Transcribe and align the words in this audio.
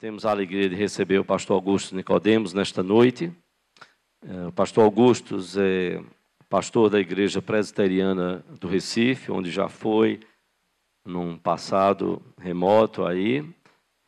Temos 0.00 0.24
a 0.24 0.30
alegria 0.30 0.66
de 0.66 0.74
receber 0.74 1.18
o 1.18 1.24
pastor 1.26 1.56
Augusto 1.56 1.94
Nicodemos 1.94 2.54
nesta 2.54 2.82
noite. 2.82 3.30
É, 4.26 4.46
o 4.46 4.50
pastor 4.50 4.82
Augusto 4.84 5.36
é 5.58 6.02
pastor 6.48 6.88
da 6.88 6.98
Igreja 6.98 7.42
Presbiteriana 7.42 8.42
do 8.58 8.66
Recife, 8.66 9.30
onde 9.30 9.50
já 9.50 9.68
foi 9.68 10.20
num 11.04 11.36
passado 11.36 12.22
remoto 12.38 13.04
aí, 13.04 13.44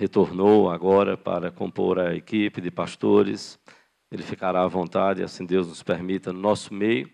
retornou 0.00 0.70
agora 0.70 1.14
para 1.14 1.50
compor 1.50 1.98
a 1.98 2.14
equipe 2.14 2.62
de 2.62 2.70
pastores. 2.70 3.60
Ele 4.10 4.22
ficará 4.22 4.62
à 4.62 4.68
vontade, 4.68 5.22
assim 5.22 5.44
Deus 5.44 5.68
nos 5.68 5.82
permita, 5.82 6.32
no 6.32 6.40
nosso 6.40 6.72
meio. 6.72 7.06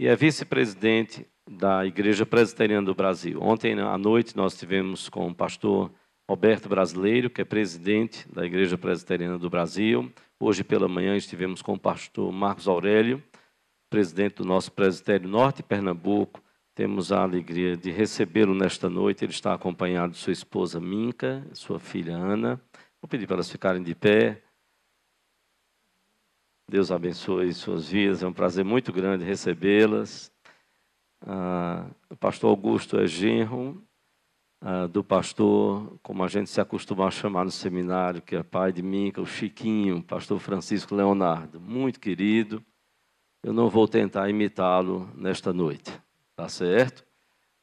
E 0.00 0.08
é 0.08 0.16
vice-presidente 0.16 1.24
da 1.48 1.86
Igreja 1.86 2.26
Presbiteriana 2.26 2.84
do 2.84 2.96
Brasil. 2.96 3.40
Ontem 3.40 3.78
à 3.78 3.96
noite 3.96 4.36
nós 4.36 4.58
tivemos 4.58 5.08
com 5.08 5.28
o 5.28 5.34
pastor 5.34 5.92
Roberto 6.28 6.68
Brasileiro, 6.68 7.30
que 7.30 7.40
é 7.40 7.44
presidente 7.44 8.30
da 8.30 8.44
Igreja 8.44 8.76
Presbiteriana 8.76 9.38
do 9.38 9.48
Brasil. 9.48 10.12
Hoje 10.38 10.62
pela 10.62 10.86
manhã 10.86 11.16
estivemos 11.16 11.62
com 11.62 11.72
o 11.72 11.78
pastor 11.78 12.30
Marcos 12.30 12.68
Aurélio, 12.68 13.24
presidente 13.88 14.34
do 14.34 14.44
nosso 14.44 14.70
Presbitério 14.70 15.26
Norte 15.26 15.62
Pernambuco. 15.62 16.42
Temos 16.74 17.12
a 17.12 17.22
alegria 17.22 17.78
de 17.78 17.90
recebê-lo 17.90 18.54
nesta 18.54 18.90
noite. 18.90 19.24
Ele 19.24 19.32
está 19.32 19.54
acompanhado 19.54 20.12
de 20.12 20.18
sua 20.18 20.34
esposa 20.34 20.78
Minca, 20.78 21.46
sua 21.54 21.80
filha 21.80 22.14
Ana. 22.14 22.60
Vou 23.00 23.08
pedir 23.08 23.26
para 23.26 23.36
elas 23.36 23.50
ficarem 23.50 23.82
de 23.82 23.94
pé. 23.94 24.42
Deus 26.68 26.92
abençoe 26.92 27.54
suas 27.54 27.88
vidas. 27.88 28.22
É 28.22 28.26
um 28.26 28.34
prazer 28.34 28.66
muito 28.66 28.92
grande 28.92 29.24
recebê-las. 29.24 30.30
Ah, 31.22 31.86
o 32.10 32.16
pastor 32.16 32.50
Augusto 32.50 32.98
é 33.00 33.06
genro 33.06 33.82
ah, 34.60 34.86
do 34.86 35.04
pastor, 35.04 35.98
como 36.02 36.24
a 36.24 36.28
gente 36.28 36.50
se 36.50 36.60
acostuma 36.60 37.06
a 37.06 37.10
chamar 37.10 37.44
no 37.44 37.50
seminário, 37.50 38.20
que 38.20 38.34
é 38.34 38.42
pai 38.42 38.72
de 38.72 38.82
mim, 38.82 39.12
que 39.12 39.20
é 39.20 39.22
o 39.22 39.26
Chiquinho, 39.26 40.02
pastor 40.02 40.40
Francisco 40.40 40.94
Leonardo, 40.94 41.60
muito 41.60 42.00
querido. 42.00 42.64
Eu 43.42 43.52
não 43.52 43.70
vou 43.70 43.86
tentar 43.86 44.28
imitá-lo 44.28 45.08
nesta 45.14 45.52
noite, 45.52 45.92
tá 46.34 46.48
certo? 46.48 47.06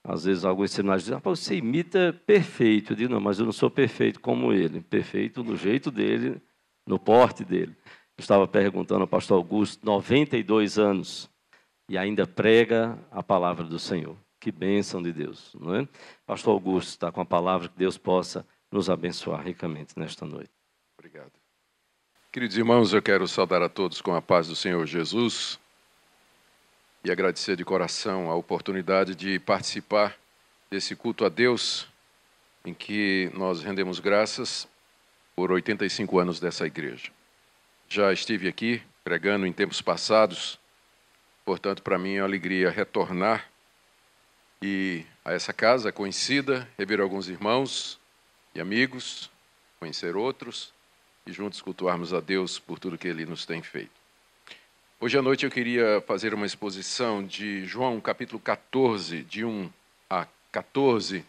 Às 0.08 0.23
vezes 0.23 0.45
alguns 0.45 0.72
seminários 0.72 1.03
dizem, 1.03 1.17
ah, 1.17 1.22
você 1.22 1.55
imita 1.55 2.14
perfeito. 2.25 2.94
Eu 2.94 2.98
digo, 2.98 3.14
não, 3.14 3.20
mas 3.20 3.39
eu 3.39 3.45
não 3.45 3.52
sou 3.52 3.70
perfeito 3.70 4.22
como 4.22 4.53
ele. 4.53 4.80
Perfeito 4.80 5.44
no 5.44 5.58
jeito 5.58 5.89
dele, 5.92 6.42
no 6.88 7.00
porte 7.00 7.44
dele. 7.44 7.75
Eu 8.17 8.22
estava 8.22 8.48
perguntando 8.48 9.02
ao 9.02 9.08
pastor 9.08 9.36
Augusto, 9.36 9.86
92 9.86 10.77
anos, 10.77 11.30
e 11.89 11.98
ainda 11.98 12.25
prega 12.25 12.98
a 13.11 13.22
palavra 13.22 13.66
do 13.66 13.80
Senhor. 13.80 14.16
Que 14.46 14.52
bênção 14.52 15.02
de 15.02 15.12
Deus, 15.12 15.56
não 15.60 15.74
é? 15.74 15.88
Pastor 16.24 16.54
Augusto 16.54 16.90
está 16.90 17.12
com 17.12 17.20
a 17.20 17.26
palavra 17.26 17.68
que 17.68 17.76
Deus 17.76 17.98
possa 17.98 18.46
nos 18.72 18.92
abençoar 18.92 19.42
ricamente 19.42 19.98
nesta 19.98 20.24
noite. 20.24 20.52
Obrigado. 20.96 21.32
Queridos 22.32 22.56
irmãos, 22.56 22.94
eu 22.94 23.02
quero 23.02 23.28
saudar 23.28 23.64
a 23.64 23.70
todos 23.70 24.02
com 24.02 24.14
a 24.14 24.22
paz 24.22 24.48
do 24.48 24.56
Senhor 24.56 24.86
Jesus 24.86 25.60
e 27.04 27.10
agradecer 27.10 27.56
de 27.56 27.66
coração 27.66 28.30
a 28.30 28.36
oportunidade 28.36 29.16
de 29.16 29.40
participar 29.40 30.16
desse 30.70 30.96
culto 30.96 31.26
a 31.26 31.30
Deus 31.30 31.88
em 32.64 32.72
que 32.72 33.32
nós 33.34 33.64
rendemos 33.64 34.00
graças 34.00 34.68
por 35.36 35.52
85 35.52 36.20
anos 36.20 36.40
dessa 36.40 36.68
igreja. 36.68 37.12
Já 37.90 38.14
estive 38.14 38.48
aqui 38.48 38.80
pregando 39.04 39.48
em 39.48 39.52
tempos 39.52 39.82
passados, 39.82 40.60
portanto, 41.44 41.82
para 41.82 41.98
mim 41.98 42.14
é 42.14 42.22
uma 42.22 42.28
alegria 42.28 42.70
retornar 42.70 43.55
e 44.66 45.05
a 45.23 45.31
essa 45.31 45.53
casa 45.53 45.91
conhecida, 45.91 46.67
rever 46.75 46.99
alguns 46.99 47.30
irmãos 47.30 47.99
e 48.55 48.59
amigos, 48.59 49.30
conhecer 49.80 50.16
outros 50.16 50.73
e 51.23 51.31
juntos 51.31 51.61
cultuarmos 51.61 52.16
a 52.16 52.19
Deus 52.19 52.58
por 52.58 52.80
tudo 52.80 52.97
que 52.97 53.08
Ele 53.08 53.27
nos 53.27 53.45
tem 53.45 53.61
feito. 53.61 53.91
Hoje 54.99 55.19
à 55.19 55.21
noite 55.21 55.45
eu 55.45 55.52
queria 55.52 56.02
fazer 56.08 56.33
uma 56.33 56.47
exposição 56.47 57.23
de 57.23 57.63
João 57.63 58.02
capítulo 58.02 58.39
14, 58.39 59.21
de 59.21 59.45
1 59.45 59.70
a 60.09 60.25
14, 60.52 61.23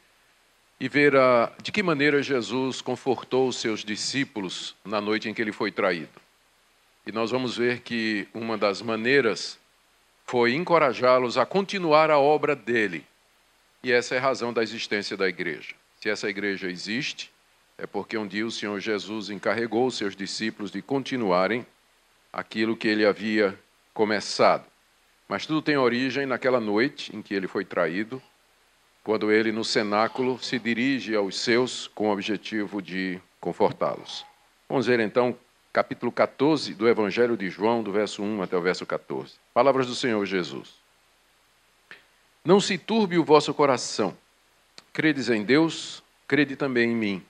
e 0.81 0.89
ver 0.89 1.15
a, 1.15 1.53
de 1.63 1.71
que 1.71 1.83
maneira 1.83 2.23
Jesus 2.23 2.81
confortou 2.81 3.49
os 3.49 3.57
seus 3.57 3.85
discípulos 3.85 4.75
na 4.83 4.99
noite 4.99 5.29
em 5.29 5.35
que 5.35 5.43
ele 5.43 5.53
foi 5.53 5.71
traído. 5.71 6.23
E 7.07 7.13
nós 7.13 7.31
vamos 7.31 7.59
ver 7.59 7.81
que 7.81 8.27
uma 8.33 8.57
das 8.57 8.81
maneiras 8.81 9.59
foi 10.25 10.55
encorajá-los 10.55 11.37
a 11.37 11.45
continuar 11.45 12.11
a 12.11 12.19
obra 12.19 12.57
dele, 12.57 13.05
e 13.87 13.93
essa 13.93 14.17
é 14.17 14.19
a 14.19 14.21
razão 14.21 14.53
da 14.53 14.65
existência 14.65 15.17
da 15.17 15.29
igreja. 15.29 15.73
Se 16.01 16.11
essa 16.11 16.29
igreja 16.29 16.69
existe, 16.69 17.31
é 17.79 17.87
porque 17.87 18.19
um 18.19 18.27
dia 18.27 18.45
o 18.45 18.51
Senhor 18.51 18.81
Jesus 18.81 19.31
encarregou 19.31 19.87
os 19.87 19.97
seus 19.97 20.17
discípulos 20.17 20.73
de 20.73 20.83
continuarem 20.83 21.65
aquilo 22.33 22.77
que 22.77 22.89
ele 22.89 23.07
havia 23.07 23.57
começado. 23.95 24.65
Mas 25.29 25.47
tudo 25.47 25.63
tem 25.63 25.77
origem 25.77 26.27
naquela 26.27 26.59
noite 26.59 27.15
em 27.15 27.23
que 27.23 27.33
ele 27.33 27.47
foi 27.47 27.65
traído, 27.65 28.21
quando 29.05 29.31
ele, 29.31 29.53
no 29.53 29.65
cenáculo, 29.65 30.37
se 30.43 30.59
dirige 30.59 31.15
aos 31.15 31.39
seus 31.39 31.87
com 31.87 32.09
o 32.09 32.13
objetivo 32.13 32.83
de 32.83 33.21
confortá-los. 33.41 34.27
Vamos 34.69 34.89
ver 34.89 34.99
então 34.99 35.39
capítulo 35.73 36.11
14 36.11 36.75
do 36.75 36.89
Evangelho 36.89 37.37
de 37.37 37.49
João, 37.49 37.85
do 37.85 37.93
verso 37.93 38.21
1 38.21 38.43
até 38.43 38.57
o 38.57 38.63
verso 38.63 38.85
14. 38.85 39.35
Palavras 39.55 39.87
do 39.87 39.95
Senhor 39.95 40.27
Jesus. 40.27 40.86
Não 42.47 42.61
se 42.61 42.79
turbe 42.79 43.19
o 43.19 43.25
vosso 43.25 43.53
coração. 43.53 44.17
Credes 44.93 45.29
em 45.29 45.43
Deus, 45.43 46.01
crede 46.29 46.55
também 46.55 46.93
em 46.93 46.95
mim. 46.95 47.27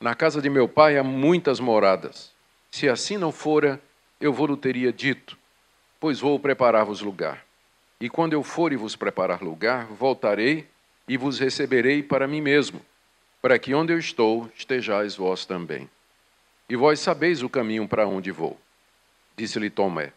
Na 0.00 0.14
casa 0.14 0.40
de 0.40 0.48
meu 0.48 0.66
pai 0.66 0.96
há 0.96 1.04
muitas 1.04 1.60
moradas. 1.60 2.32
Se 2.70 2.88
assim 2.88 3.18
não 3.18 3.32
fora, 3.32 3.78
eu 4.18 4.32
vou-lhe 4.32 4.56
teria 4.56 4.90
dito, 4.90 5.36
pois 6.00 6.20
vou 6.20 6.40
preparar-vos 6.40 7.02
lugar. 7.02 7.44
E 8.00 8.08
quando 8.08 8.32
eu 8.32 8.42
for 8.42 8.72
e 8.72 8.76
vos 8.76 8.96
preparar 8.96 9.42
lugar, 9.42 9.84
voltarei 9.88 10.66
e 11.06 11.18
vos 11.18 11.38
receberei 11.38 12.02
para 12.02 12.26
mim 12.26 12.40
mesmo, 12.40 12.80
para 13.42 13.58
que 13.58 13.74
onde 13.74 13.92
eu 13.92 13.98
estou 13.98 14.50
estejais 14.56 15.14
vós 15.16 15.44
também. 15.44 15.86
E 16.66 16.76
vós 16.76 16.98
sabeis 16.98 17.42
o 17.42 17.48
caminho 17.50 17.86
para 17.86 18.08
onde 18.08 18.30
vou. 18.30 18.58
Disse-lhe 19.36 19.68
Tomé: 19.68 20.14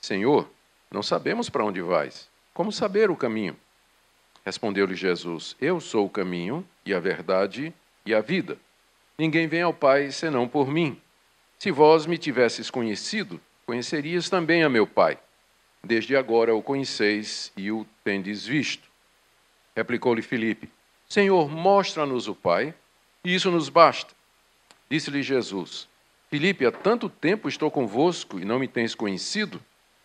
Senhor, 0.00 0.48
não 0.90 1.02
sabemos 1.02 1.50
para 1.50 1.62
onde 1.62 1.82
vais. 1.82 2.26
Como 2.54 2.72
saber 2.72 3.10
o 3.10 3.16
caminho? 3.16 3.54
Respondeu-lhe 4.46 4.94
Jesus: 4.94 5.56
Eu 5.60 5.80
sou 5.80 6.06
o 6.06 6.08
caminho 6.08 6.64
e 6.84 6.94
a 6.94 7.00
verdade 7.00 7.74
e 8.06 8.14
a 8.14 8.20
vida. 8.20 8.56
Ninguém 9.18 9.48
vem 9.48 9.62
ao 9.62 9.74
Pai 9.74 10.12
senão 10.12 10.46
por 10.46 10.70
mim. 10.70 11.00
Se 11.58 11.72
vós 11.72 12.06
me 12.06 12.16
tivesses 12.16 12.70
conhecido, 12.70 13.40
conhecerias 13.66 14.30
também 14.30 14.62
a 14.62 14.68
meu 14.68 14.86
Pai. 14.86 15.18
Desde 15.82 16.16
agora 16.16 16.54
o 16.54 16.62
conheceis 16.62 17.50
e 17.56 17.72
o 17.72 17.84
tendes 18.04 18.46
visto. 18.46 18.88
Replicou-lhe 19.74 20.22
Filipe: 20.22 20.70
Senhor, 21.08 21.50
mostra-nos 21.50 22.28
o 22.28 22.34
Pai, 22.34 22.72
e 23.24 23.34
isso 23.34 23.50
nos 23.50 23.68
basta. 23.68 24.14
Disse-lhe 24.88 25.24
Jesus: 25.24 25.88
Filipe, 26.30 26.64
há 26.64 26.70
tanto 26.70 27.08
tempo 27.08 27.48
estou 27.48 27.68
convosco 27.68 28.38
e 28.38 28.44
não 28.44 28.60
me 28.60 28.68
tens 28.68 28.94
conhecido? 28.94 29.60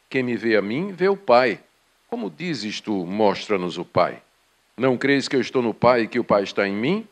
Quem 0.09 0.23
me 0.23 0.35
vê 0.35 0.57
a 0.57 0.63
mim, 0.63 0.91
vê 0.91 1.07
o 1.07 1.15
Pai. 1.15 1.59
Como 2.07 2.27
dizes 2.27 2.81
tu, 2.81 3.05
mostra-nos 3.05 3.77
o 3.77 3.85
Pai? 3.85 4.19
Não 4.81 4.97
creis 4.97 5.27
que 5.27 5.35
eu 5.35 5.41
estou 5.41 5.61
no 5.61 5.75
Pai 5.75 6.01
e 6.01 6.07
que 6.07 6.17
o 6.17 6.23
Pai 6.23 6.41
está 6.41 6.67
em 6.67 6.73
mim? 6.73 7.07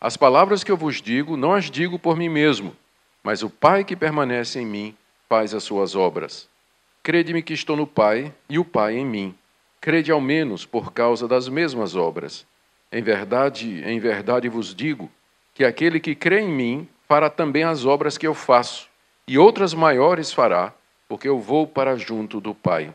As 0.00 0.16
palavras 0.16 0.64
que 0.64 0.72
eu 0.72 0.76
vos 0.76 1.00
digo, 1.00 1.36
não 1.36 1.52
as 1.52 1.70
digo 1.70 1.96
por 1.96 2.16
mim 2.16 2.28
mesmo, 2.28 2.76
mas 3.22 3.44
o 3.44 3.48
Pai 3.48 3.84
que 3.84 3.94
permanece 3.94 4.58
em 4.58 4.66
mim 4.66 4.96
faz 5.28 5.54
as 5.54 5.62
suas 5.62 5.94
obras. 5.94 6.48
Crede-me 7.00 7.40
que 7.40 7.52
estou 7.52 7.76
no 7.76 7.86
Pai 7.86 8.34
e 8.48 8.58
o 8.58 8.64
Pai 8.64 8.96
em 8.96 9.06
mim. 9.06 9.36
Crede 9.80 10.10
ao 10.10 10.20
menos 10.20 10.66
por 10.66 10.92
causa 10.92 11.28
das 11.28 11.48
mesmas 11.48 11.94
obras. 11.94 12.44
Em 12.90 13.00
verdade, 13.00 13.84
em 13.86 14.00
verdade 14.00 14.48
vos 14.48 14.74
digo 14.74 15.08
que 15.54 15.64
aquele 15.64 16.00
que 16.00 16.16
crê 16.16 16.40
em 16.40 16.50
mim 16.50 16.88
fará 17.06 17.30
também 17.30 17.62
as 17.62 17.84
obras 17.86 18.18
que 18.18 18.26
eu 18.26 18.34
faço, 18.34 18.88
e 19.28 19.38
outras 19.38 19.74
maiores 19.74 20.32
fará, 20.32 20.74
porque 21.08 21.28
eu 21.28 21.38
vou 21.38 21.68
para 21.68 21.96
junto 21.96 22.40
do 22.40 22.52
Pai. 22.52 22.92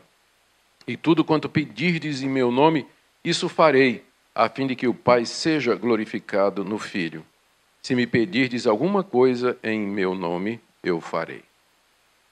E 0.86 0.98
tudo 0.98 1.24
quanto 1.24 1.48
pedirdes 1.48 2.20
em 2.22 2.28
meu 2.28 2.52
nome, 2.52 2.86
isso 3.24 3.48
farei, 3.48 4.06
a 4.38 4.48
fim 4.48 4.68
de 4.68 4.76
que 4.76 4.86
o 4.86 4.94
Pai 4.94 5.26
seja 5.26 5.74
glorificado 5.74 6.64
no 6.64 6.78
Filho. 6.78 7.26
Se 7.82 7.92
me 7.92 8.06
pedirdes 8.06 8.68
alguma 8.68 9.02
coisa 9.02 9.58
em 9.64 9.80
meu 9.80 10.14
nome, 10.14 10.60
eu 10.80 11.00
farei. 11.00 11.42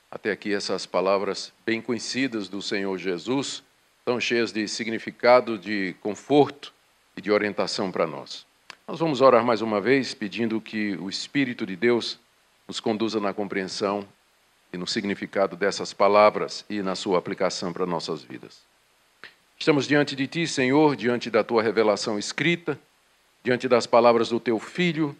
Até 0.09 0.31
aqui 0.31 0.55
essas 0.55 0.87
palavras 0.87 1.53
bem 1.67 1.83
conhecidas 1.83 2.49
do 2.49 2.63
Senhor 2.63 2.97
Jesus, 2.97 3.61
tão 4.05 4.21
cheias 4.21 4.53
de 4.53 4.69
significado, 4.69 5.59
de 5.59 5.97
conforto 6.01 6.73
e 7.17 7.21
de 7.21 7.33
orientação 7.33 7.91
para 7.91 8.07
nós. 8.07 8.47
Nós 8.87 9.01
vamos 9.01 9.21
orar 9.21 9.45
mais 9.45 9.61
uma 9.61 9.81
vez, 9.81 10.15
pedindo 10.15 10.61
que 10.61 10.95
o 10.99 11.11
Espírito 11.11 11.67
de 11.67 11.75
Deus 11.75 12.21
nos 12.69 12.79
conduza 12.79 13.19
na 13.19 13.35
compreensão 13.35 14.07
e 14.73 14.79
no 14.79 14.87
significado 14.87 15.57
dessas 15.57 15.93
palavras 15.93 16.65
e 16.71 16.83
na 16.83 16.95
sua 16.95 17.19
aplicação 17.19 17.73
para 17.73 17.85
nossas 17.85 18.23
vidas. 18.23 18.65
Estamos 19.59 19.89
diante 19.89 20.15
de 20.15 20.27
Ti, 20.27 20.47
Senhor, 20.47 20.95
diante 20.95 21.31
da 21.31 21.43
Tua 21.43 21.63
revelação 21.63 22.19
escrita, 22.19 22.79
diante 23.43 23.67
das 23.67 23.87
palavras 23.87 24.29
do 24.29 24.39
Teu 24.39 24.59
Filho, 24.59 25.17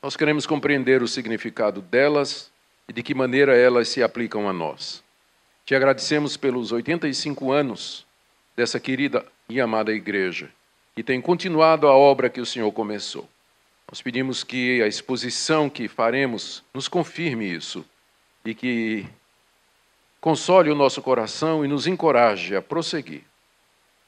nós 0.00 0.16
queremos 0.16 0.46
compreender 0.46 1.02
o 1.02 1.08
significado 1.08 1.82
delas 1.82 2.50
e 2.88 2.92
de 2.92 3.02
que 3.02 3.12
maneira 3.12 3.56
elas 3.56 3.88
se 3.88 4.02
aplicam 4.02 4.48
a 4.48 4.52
nós. 4.52 5.02
Te 5.66 5.74
agradecemos 5.74 6.36
pelos 6.36 6.70
85 6.70 7.50
anos 7.50 8.06
dessa 8.56 8.78
querida 8.78 9.26
e 9.48 9.60
amada 9.60 9.92
igreja, 9.92 10.48
que 10.94 11.02
tem 11.02 11.20
continuado 11.20 11.88
a 11.88 11.92
obra 11.92 12.30
que 12.30 12.40
o 12.40 12.46
Senhor 12.46 12.70
começou. 12.72 13.28
Nós 13.90 14.00
pedimos 14.00 14.44
que 14.44 14.80
a 14.80 14.86
exposição 14.86 15.68
que 15.68 15.88
faremos 15.88 16.62
nos 16.72 16.88
confirme 16.88 17.52
isso 17.52 17.84
e 18.44 18.54
que 18.54 19.06
console 20.20 20.70
o 20.70 20.74
nosso 20.74 21.02
coração 21.02 21.64
e 21.64 21.68
nos 21.68 21.86
encoraje 21.86 22.54
a 22.54 22.62
prosseguir. 22.62 23.31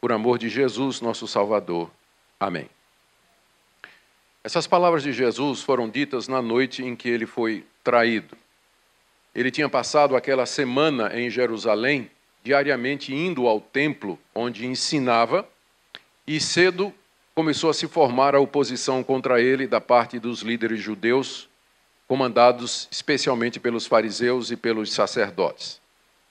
Por 0.04 0.12
amor 0.12 0.36
de 0.36 0.50
Jesus, 0.50 1.00
nosso 1.00 1.26
Salvador. 1.26 1.90
Amém. 2.38 2.68
Essas 4.44 4.66
palavras 4.66 5.02
de 5.02 5.14
Jesus 5.14 5.62
foram 5.62 5.88
ditas 5.88 6.28
na 6.28 6.42
noite 6.42 6.84
em 6.84 6.94
que 6.94 7.08
ele 7.08 7.24
foi 7.24 7.64
traído. 7.82 8.36
Ele 9.34 9.50
tinha 9.50 9.66
passado 9.66 10.14
aquela 10.14 10.44
semana 10.44 11.18
em 11.18 11.30
Jerusalém, 11.30 12.10
diariamente 12.42 13.14
indo 13.14 13.46
ao 13.46 13.62
templo 13.62 14.18
onde 14.34 14.66
ensinava, 14.66 15.48
e 16.26 16.38
cedo 16.38 16.92
começou 17.34 17.70
a 17.70 17.74
se 17.74 17.88
formar 17.88 18.34
a 18.34 18.40
oposição 18.40 19.02
contra 19.02 19.40
ele 19.40 19.66
da 19.66 19.80
parte 19.80 20.18
dos 20.18 20.42
líderes 20.42 20.80
judeus, 20.80 21.48
comandados 22.06 22.88
especialmente 22.90 23.58
pelos 23.58 23.86
fariseus 23.86 24.50
e 24.50 24.56
pelos 24.56 24.92
sacerdotes, 24.92 25.80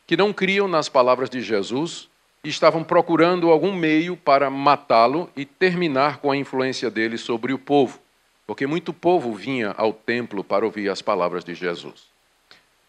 que 0.06 0.16
não 0.16 0.32
criam 0.32 0.68
nas 0.68 0.88
palavras 0.88 1.28
de 1.28 1.42
Jesus 1.42 2.08
estavam 2.50 2.84
procurando 2.84 3.50
algum 3.50 3.72
meio 3.74 4.18
para 4.18 4.50
matá-lo 4.50 5.30
e 5.36 5.46
terminar 5.46 6.18
com 6.18 6.30
a 6.30 6.36
influência 6.36 6.92
dele 6.92 7.18
sobre 7.18 7.54
o 7.54 7.58
povo, 7.58 8.00
porque 8.46 8.68
muito 8.68 8.92
povo 8.92 9.34
vinha 9.34 9.74
ao 9.78 9.94
templo 9.94 10.44
para 10.44 10.66
ouvir 10.66 10.90
as 10.90 11.02
palavras 11.02 11.46
de 11.46 11.56
Jesus. 11.56 12.12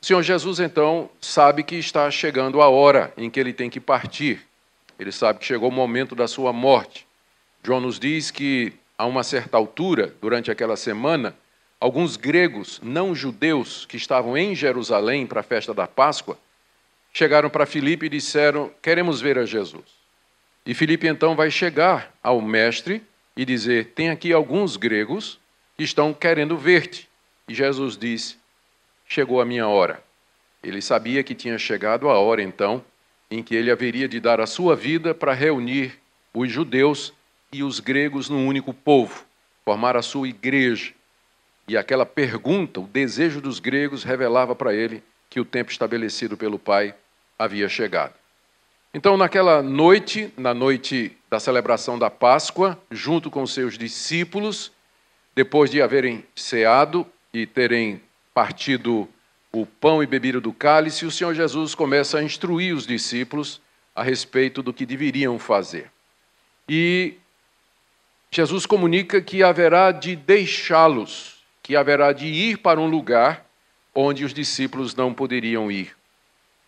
O 0.02 0.06
Senhor 0.06 0.22
Jesus, 0.22 0.58
então, 0.58 1.08
sabe 1.20 1.62
que 1.62 1.76
está 1.76 2.10
chegando 2.10 2.60
a 2.60 2.68
hora 2.68 3.12
em 3.16 3.30
que 3.30 3.38
ele 3.38 3.52
tem 3.52 3.70
que 3.70 3.80
partir. 3.80 4.44
Ele 4.98 5.12
sabe 5.12 5.38
que 5.38 5.46
chegou 5.46 5.68
o 5.68 5.72
momento 5.72 6.14
da 6.16 6.26
sua 6.26 6.52
morte. 6.52 7.06
João 7.62 7.80
nos 7.80 7.98
diz 7.98 8.30
que, 8.30 8.72
a 8.98 9.06
uma 9.06 9.22
certa 9.22 9.56
altura, 9.56 10.14
durante 10.20 10.50
aquela 10.50 10.76
semana, 10.76 11.34
alguns 11.80 12.16
gregos 12.16 12.80
não 12.82 13.14
judeus 13.14 13.86
que 13.86 13.96
estavam 13.96 14.36
em 14.36 14.54
Jerusalém 14.54 15.26
para 15.26 15.40
a 15.40 15.44
festa 15.44 15.72
da 15.72 15.86
Páscoa 15.86 16.36
chegaram 17.14 17.48
para 17.48 17.64
Filipe 17.64 18.04
e 18.06 18.10
disseram: 18.10 18.70
Queremos 18.82 19.22
ver 19.22 19.38
a 19.38 19.46
Jesus. 19.46 20.04
E 20.66 20.74
Filipe 20.74 21.06
então 21.06 21.34
vai 21.34 21.50
chegar 21.50 22.12
ao 22.22 22.42
mestre 22.42 23.02
e 23.34 23.46
dizer: 23.46 23.92
Tem 23.94 24.10
aqui 24.10 24.32
alguns 24.32 24.76
gregos 24.76 25.40
que 25.78 25.84
estão 25.84 26.12
querendo 26.12 26.58
ver-te. 26.58 27.08
E 27.48 27.54
Jesus 27.54 27.96
disse: 27.96 28.36
chegou 29.06 29.40
a 29.40 29.44
minha 29.44 29.68
hora. 29.68 30.02
Ele 30.62 30.80
sabia 30.80 31.22
que 31.22 31.34
tinha 31.34 31.58
chegado 31.58 32.08
a 32.08 32.18
hora, 32.18 32.42
então, 32.42 32.84
em 33.30 33.42
que 33.42 33.54
ele 33.54 33.70
haveria 33.70 34.08
de 34.08 34.18
dar 34.18 34.40
a 34.40 34.46
sua 34.46 34.74
vida 34.74 35.14
para 35.14 35.32
reunir 35.32 35.98
os 36.32 36.50
judeus 36.50 37.12
e 37.52 37.62
os 37.62 37.80
gregos 37.80 38.28
num 38.28 38.46
único 38.46 38.72
povo, 38.72 39.24
formar 39.64 39.96
a 39.96 40.02
sua 40.02 40.28
igreja. 40.28 40.92
E 41.68 41.76
aquela 41.76 42.04
pergunta, 42.04 42.80
o 42.80 42.86
desejo 42.86 43.40
dos 43.40 43.58
gregos, 43.58 44.02
revelava 44.02 44.54
para 44.54 44.74
ele 44.74 45.02
que 45.30 45.38
o 45.38 45.44
tempo 45.44 45.70
estabelecido 45.70 46.36
pelo 46.36 46.58
Pai 46.58 46.94
havia 47.38 47.68
chegado. 47.68 48.14
Então, 48.92 49.16
naquela 49.16 49.62
noite, 49.62 50.32
na 50.36 50.54
noite 50.54 51.16
da 51.28 51.40
celebração 51.40 51.98
da 51.98 52.08
Páscoa, 52.08 52.78
junto 52.90 53.30
com 53.30 53.44
seus 53.46 53.76
discípulos, 53.76 54.70
depois 55.34 55.70
de 55.70 55.82
haverem 55.82 56.24
ceado 56.36 57.04
e 57.32 57.44
terem 57.44 58.00
partido 58.32 59.08
o 59.52 59.66
pão 59.66 60.02
e 60.02 60.06
bebido 60.06 60.40
do 60.40 60.52
cálice, 60.52 61.06
o 61.06 61.10
Senhor 61.10 61.34
Jesus 61.34 61.74
começa 61.74 62.18
a 62.18 62.22
instruir 62.22 62.74
os 62.74 62.86
discípulos 62.86 63.60
a 63.94 64.02
respeito 64.02 64.62
do 64.62 64.72
que 64.72 64.86
deveriam 64.86 65.38
fazer. 65.38 65.90
E 66.68 67.14
Jesus 68.30 68.66
comunica 68.66 69.20
que 69.20 69.42
haverá 69.42 69.92
de 69.92 70.16
deixá-los, 70.16 71.44
que 71.62 71.76
haverá 71.76 72.12
de 72.12 72.26
ir 72.26 72.58
para 72.58 72.80
um 72.80 72.86
lugar 72.88 73.46
onde 73.94 74.24
os 74.24 74.34
discípulos 74.34 74.94
não 74.94 75.14
poderiam 75.14 75.70
ir. 75.70 75.96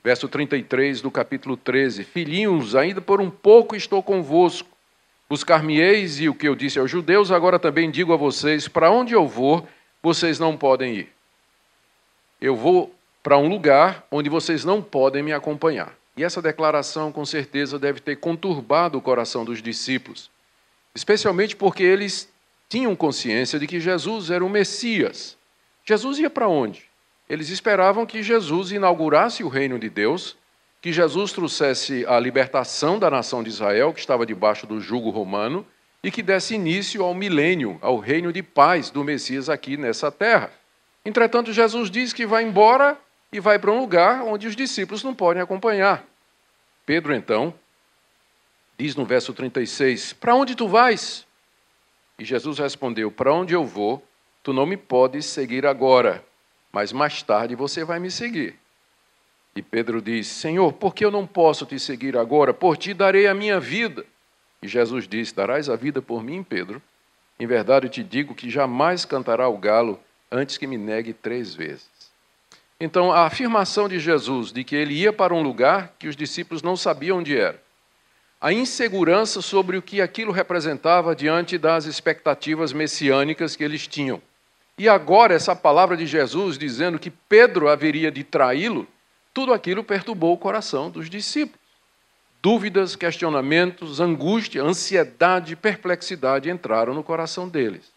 Verso 0.07 0.29
33 0.29 1.01
do 1.01 1.11
capítulo 1.11 1.57
13: 1.57 2.05
Filhinhos, 2.05 2.77
ainda 2.77 3.01
por 3.01 3.21
um 3.21 3.29
pouco 3.29 3.75
estou 3.75 4.01
convosco. 4.01 4.69
Buscar-me-eis, 5.29 6.21
e 6.21 6.29
o 6.29 6.35
que 6.37 6.47
eu 6.47 6.55
disse 6.55 6.79
aos 6.79 6.89
judeus, 6.89 7.33
agora 7.33 7.59
também 7.59 7.91
digo 7.91 8.13
a 8.13 8.17
vocês: 8.17 8.69
para 8.69 8.89
onde 8.89 9.15
eu 9.15 9.27
vou, 9.27 9.67
vocês 10.01 10.39
não 10.39 10.57
podem 10.57 10.95
ir. 10.95 11.13
Eu 12.41 12.55
vou 12.55 12.95
para 13.21 13.37
um 13.37 13.49
lugar 13.49 14.07
onde 14.09 14.31
vocês 14.31 14.65
não 14.65 14.81
podem 14.81 15.25
me 15.25 15.33
acompanhar. 15.33 15.93
E 16.17 16.23
essa 16.23 16.41
declaração, 16.41 17.11
com 17.11 17.27
certeza, 17.27 17.77
deve 17.77 17.99
ter 17.99 18.15
conturbado 18.15 18.97
o 18.97 19.03
coração 19.03 19.45
dos 19.45 19.61
discípulos, 19.61 20.31
especialmente 20.95 21.57
porque 21.57 21.83
eles 21.83 22.33
tinham 22.69 22.95
consciência 22.95 23.59
de 23.59 23.67
que 23.67 23.81
Jesus 23.81 24.31
era 24.31 24.45
o 24.45 24.49
Messias. 24.49 25.37
Jesus 25.85 26.21
ia 26.21 26.31
para 26.31 26.47
onde? 26.47 26.86
Eles 27.29 27.49
esperavam 27.49 28.07
que 28.07 28.23
Jesus 28.23 28.71
inaugurasse 28.71 29.43
o 29.43 29.49
reino 29.49 29.79
de 29.79 29.91
Deus, 29.91 30.37
que 30.81 30.93
Jesus 30.93 31.33
trouxesse 31.33 32.07
a 32.07 32.21
libertação 32.21 32.99
da 32.99 33.11
nação 33.11 33.43
de 33.43 33.49
Israel, 33.49 33.93
que 33.93 34.01
estava 34.01 34.25
debaixo 34.25 34.67
do 34.67 34.81
jugo 34.81 35.11
romano, 35.11 35.67
e 36.03 36.11
que 36.11 36.23
desse 36.23 36.55
início 36.55 37.03
ao 37.03 37.13
milênio, 37.15 37.79
ao 37.81 37.99
reino 37.99 38.33
de 38.33 38.43
paz 38.43 38.91
do 38.91 39.03
Messias 39.03 39.49
aqui 39.49 39.77
nessa 39.77 40.13
terra. 40.13 40.53
Entretanto, 41.05 41.53
Jesus 41.53 41.91
diz 41.91 42.13
que 42.13 42.27
vai 42.27 42.45
embora 42.45 42.97
e 43.33 43.41
vai 43.41 43.59
para 43.59 43.73
um 43.73 43.81
lugar 43.81 44.23
onde 44.23 44.47
os 44.47 44.55
discípulos 44.55 45.03
não 45.03 45.15
podem 45.15 45.43
acompanhar. 45.43 46.05
Pedro, 46.85 47.13
então, 47.15 47.53
diz 48.79 48.95
no 48.95 49.05
verso 49.05 49.33
36: 49.33 50.13
Para 50.13 50.35
onde 50.35 50.55
tu 50.55 50.69
vais? 50.69 51.27
E 52.19 52.25
Jesus 52.25 52.59
respondeu: 52.59 53.11
Para 53.11 53.33
onde 53.33 53.55
eu 53.55 53.65
vou, 53.65 54.03
tu 54.43 54.53
não 54.53 54.67
me 54.67 54.77
podes 54.77 55.27
seguir 55.27 55.67
agora, 55.67 56.25
mas 56.77 56.93
mais 56.93 57.23
tarde 57.23 57.55
você 57.55 57.85
vai 57.85 57.99
me 57.99 58.11
seguir. 58.11 58.55
E 59.57 59.63
Pedro 59.63 60.03
diz: 60.03 60.27
Senhor, 60.27 60.75
por 60.75 60.95
que 60.95 61.07
eu 61.07 61.11
não 61.11 61.27
posso 61.27 61.65
te 61.65 61.81
seguir 61.81 62.19
agora? 62.19 62.53
Por 62.53 62.77
ti 62.77 62.93
darei 62.93 63.27
a 63.27 63.33
minha 63.33 63.59
vida. 63.59 64.05
E 64.61 64.69
Jesus 64.69 65.09
disse: 65.09 65.35
Darás 65.35 65.71
a 65.71 65.75
vida 65.75 66.03
por 66.03 66.23
mim, 66.23 66.43
Pedro? 66.43 66.83
Em 67.41 67.47
verdade 67.47 67.89
te 67.89 68.03
digo 68.03 68.35
que 68.35 68.51
jamais 68.51 69.07
cantará 69.07 69.49
o 69.49 69.57
galo 69.57 69.99
antes 70.31 70.59
que 70.59 70.67
me 70.67 70.77
negue 70.77 71.15
três 71.15 71.55
vezes. 71.55 71.89
Então, 72.79 73.11
a 73.11 73.25
afirmação 73.25 73.89
de 73.89 73.99
Jesus 73.99 74.53
de 74.53 74.63
que 74.63 74.77
ele 74.77 74.93
ia 74.93 75.15
para 75.15 75.33
um 75.33 75.41
lugar 75.41 75.95
que 75.99 76.09
os 76.09 76.15
discípulos 76.15 76.63
não 76.63 76.77
sabiam 76.77 77.21
onde 77.21 77.39
era, 77.39 77.59
a 78.39 78.53
insegurança 78.53 79.41
sobre 79.41 79.79
o 79.79 79.83
que 79.83 80.03
aquilo 80.03 80.31
representava 80.31 81.17
diante 81.17 81.57
das 81.57 81.87
expectativas 81.87 82.75
messiânicas 82.75 83.57
que 83.57 83.65
eles 83.65 83.87
tinham. 83.87 84.21
E 84.79 84.89
agora, 84.89 85.35
essa 85.35 85.57
palavra 85.57 85.97
de 85.97 86.07
Jesus 86.07 86.59
dizendo 86.59 86.99
que 86.99 87.11
Pedro 87.11 87.69
haveria 87.69 88.11
de 88.11 88.23
traí-lo, 88.23 88.87
tudo 89.33 89.55
aquilo 89.55 89.83
perturbou 89.83 90.35
o 90.35 90.39
coração 90.39 90.91
dos 90.91 91.09
discípulos. 91.09 91.65
Dúvidas, 92.43 92.95
questionamentos, 92.95 94.01
angústia, 94.01 94.63
ansiedade, 94.63 95.57
perplexidade 95.57 96.51
entraram 96.51 96.95
no 96.95 97.03
coração 97.03 97.49
deles. 97.49 97.91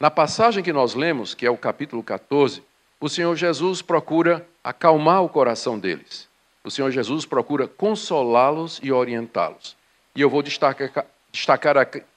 Na 0.00 0.10
passagem 0.10 0.64
que 0.64 0.72
nós 0.72 0.94
lemos, 0.94 1.34
que 1.34 1.44
é 1.44 1.50
o 1.50 1.58
capítulo 1.58 2.02
14, 2.02 2.62
o 2.98 3.08
Senhor 3.08 3.36
Jesus 3.36 3.82
procura 3.82 4.46
acalmar 4.64 5.22
o 5.22 5.28
coração 5.28 5.78
deles. 5.78 6.26
O 6.64 6.70
Senhor 6.70 6.90
Jesus 6.90 7.26
procura 7.26 7.68
consolá-los 7.68 8.80
e 8.82 8.90
orientá-los. 8.90 9.76
E 10.14 10.20
eu 10.22 10.30
vou 10.30 10.42
destacar, 10.42 11.06
destacar 11.30 11.76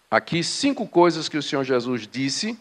aqui 0.09 0.43
cinco 0.43 0.87
coisas 0.87 1.27
que 1.27 1.37
o 1.37 1.43
Senhor 1.43 1.63
Jesus 1.63 2.07
disse 2.07 2.57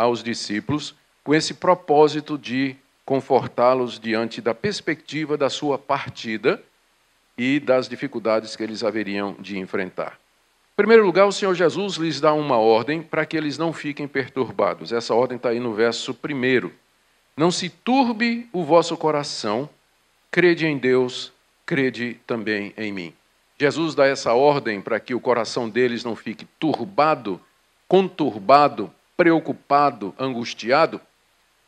aos 0.00 0.22
discípulos 0.22 0.94
com 1.22 1.34
esse 1.34 1.54
propósito 1.54 2.38
de 2.38 2.76
confortá-los 3.04 3.98
diante 3.98 4.40
da 4.40 4.54
perspectiva 4.54 5.36
da 5.36 5.50
sua 5.50 5.78
partida 5.78 6.62
e 7.36 7.60
das 7.60 7.88
dificuldades 7.88 8.56
que 8.56 8.62
eles 8.62 8.82
haveriam 8.84 9.34
de 9.38 9.58
enfrentar 9.58 10.18
primeiro 10.80 11.04
lugar, 11.04 11.26
o 11.26 11.32
Senhor 11.32 11.54
Jesus 11.54 11.96
lhes 11.96 12.22
dá 12.22 12.32
uma 12.32 12.56
ordem 12.56 13.02
para 13.02 13.26
que 13.26 13.36
eles 13.36 13.58
não 13.58 13.70
fiquem 13.70 14.08
perturbados. 14.08 14.92
Essa 14.92 15.14
ordem 15.14 15.36
está 15.36 15.50
aí 15.50 15.60
no 15.60 15.74
verso 15.74 16.14
primeiro. 16.14 16.72
Não 17.36 17.50
se 17.50 17.68
turbe 17.68 18.48
o 18.50 18.64
vosso 18.64 18.96
coração, 18.96 19.68
crede 20.30 20.66
em 20.66 20.78
Deus, 20.78 21.34
crede 21.66 22.18
também 22.26 22.72
em 22.78 22.90
mim. 22.92 23.12
Jesus 23.58 23.94
dá 23.94 24.06
essa 24.06 24.32
ordem 24.32 24.80
para 24.80 24.98
que 24.98 25.14
o 25.14 25.20
coração 25.20 25.68
deles 25.68 26.02
não 26.02 26.16
fique 26.16 26.46
turbado, 26.58 27.38
conturbado, 27.86 28.90
preocupado, 29.20 30.14
angustiado, 30.18 30.98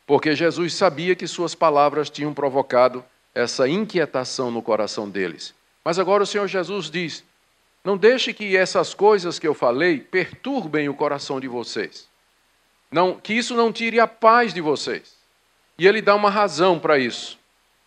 porque 0.07 0.35
Jesus 0.35 0.73
sabia 0.73 1.15
que 1.15 1.27
suas 1.27 1.53
palavras 1.53 2.09
tinham 2.09 2.33
provocado 2.33 3.05
essa 3.31 3.69
inquietação 3.69 4.49
no 4.49 4.59
coração 4.59 5.07
deles. 5.07 5.53
Mas 5.85 5.99
agora 5.99 6.23
o 6.23 6.25
Senhor 6.25 6.47
Jesus 6.47 6.89
diz: 6.89 7.23
não 7.83 7.95
deixe 7.95 8.33
que 8.33 8.57
essas 8.57 8.95
coisas 8.95 9.37
que 9.37 9.47
eu 9.47 9.53
falei 9.53 9.99
perturbem 9.99 10.89
o 10.89 10.95
coração 10.95 11.39
de 11.39 11.47
vocês. 11.47 12.09
Não, 12.89 13.19
que 13.19 13.33
isso 13.33 13.53
não 13.53 13.71
tire 13.71 13.99
a 13.99 14.07
paz 14.07 14.51
de 14.51 14.59
vocês. 14.59 15.13
E 15.77 15.85
ele 15.85 16.01
dá 16.01 16.15
uma 16.15 16.31
razão 16.31 16.79
para 16.79 16.97
isso. 16.97 17.37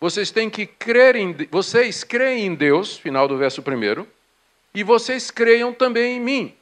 Vocês 0.01 0.31
têm 0.31 0.49
que 0.49 0.65
crer 0.65 1.17
em 1.17 1.35
vocês 1.51 2.05
creem 2.05 2.47
em 2.47 2.55
Deus, 2.55 2.97
final 2.97 3.27
do 3.27 3.37
verso 3.37 3.65
primeiro, 3.65 4.07
e 4.73 4.85
vocês 4.85 5.29
creiam 5.29 5.73
também 5.73 6.19
em 6.19 6.21
mim. 6.21 6.55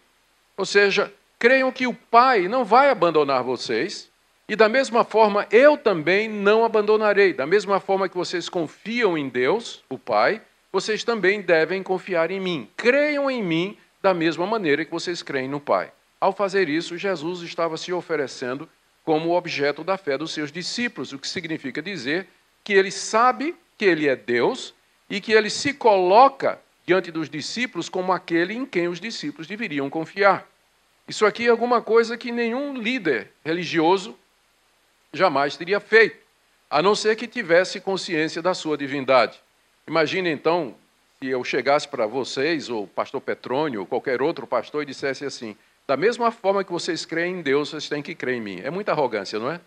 Ou 0.57 0.65
seja, 0.65 1.13
creiam 1.45 1.71
que 1.71 1.87
o 1.87 1.93
Pai 1.93 2.49
não 2.49 2.65
vai 2.65 2.89
abandonar 2.89 3.43
vocês, 3.43 4.11
e 4.49 4.57
da 4.57 4.67
mesma 4.67 5.05
forma 5.05 5.47
eu 5.51 5.77
também 5.77 6.27
não 6.27 6.65
abandonarei. 6.65 7.35
Da 7.35 7.47
mesma 7.47 7.79
forma 7.79 8.09
que 8.09 8.17
vocês 8.17 8.49
confiam 8.49 9.19
em 9.19 9.29
Deus, 9.29 9.85
o 9.91 9.99
Pai, 9.99 10.41
vocês 10.73 11.05
também 11.05 11.43
devem 11.43 11.83
confiar 11.83 12.31
em 12.31 12.41
mim. 12.41 12.67
Creiam 12.75 13.31
em 13.31 13.43
mim 13.43 13.77
da 14.01 14.15
mesma 14.15 14.47
maneira 14.47 14.87
que 14.87 14.91
vocês 14.91 15.23
creem 15.23 15.47
no 15.47 15.61
Pai. 15.61 15.93
Ao 16.19 16.33
fazer 16.33 16.71
isso, 16.71 16.97
Jesus 16.97 17.43
estava 17.43 17.77
se 17.77 17.93
oferecendo 17.93 18.67
como 19.05 19.37
objeto 19.37 19.85
da 19.85 19.99
fé 19.99 20.17
dos 20.17 20.33
seus 20.33 20.51
discípulos, 20.51 21.13
o 21.13 21.19
que 21.19 21.29
significa 21.29 21.83
dizer 21.83 22.27
que 22.65 22.73
ele 22.73 22.91
sabe 22.91 23.55
que 23.77 23.85
ele 23.85 24.09
é 24.09 24.17
Deus 24.17 24.73
e 25.11 25.21
que 25.21 25.33
ele 25.33 25.51
se 25.51 25.75
coloca 25.75 26.59
diante 26.87 27.13
dos 27.13 27.29
discípulos 27.29 27.91
como 27.91 28.15
aquele 28.15 28.55
em 28.55 28.65
quem 28.65 28.89
os 28.89 28.99
discípulos 28.99 29.47
deveriam 29.47 29.91
confiar. 29.91 30.54
Isso 31.07 31.27
aqui 31.27 31.47
é 31.47 31.51
alguma 31.51 31.83
coisa 31.83 32.17
que 32.17 32.33
nenhum 32.33 32.75
líder 32.75 33.31
religioso 33.45 34.17
jamais 35.13 35.57
teria 35.57 35.79
feito, 35.81 36.17
a 36.71 36.83
não 36.83 36.95
ser 36.95 37.15
que 37.17 37.27
tivesse 37.27 37.81
consciência 37.81 38.41
da 38.41 38.55
sua 38.55 38.77
divindade. 38.77 39.41
Imagine 39.87 40.31
então 40.31 40.75
se 41.19 41.29
eu 41.29 41.45
chegasse 41.45 41.87
para 41.87 42.07
vocês, 42.07 42.69
ou 42.69 42.87
pastor 42.87 43.21
Petrônio, 43.21 43.81
ou 43.81 43.87
qualquer 43.87 44.23
outro 44.23 44.47
pastor, 44.47 44.83
e 44.83 44.87
dissesse 44.87 45.25
assim: 45.25 45.57
da 45.87 45.97
mesma 45.97 46.31
forma 46.31 46.65
que 46.65 46.73
vocês 46.73 47.05
creem 47.05 47.37
em 47.37 47.43
Deus, 47.43 47.71
vocês 47.71 47.89
têm 47.89 48.03
que 48.03 48.15
crer 48.15 48.37
em 48.37 48.41
mim. 48.41 48.61
É 48.63 48.71
muita 48.71 48.93
arrogância, 48.93 49.39
não 49.39 49.51
é? 49.51 49.61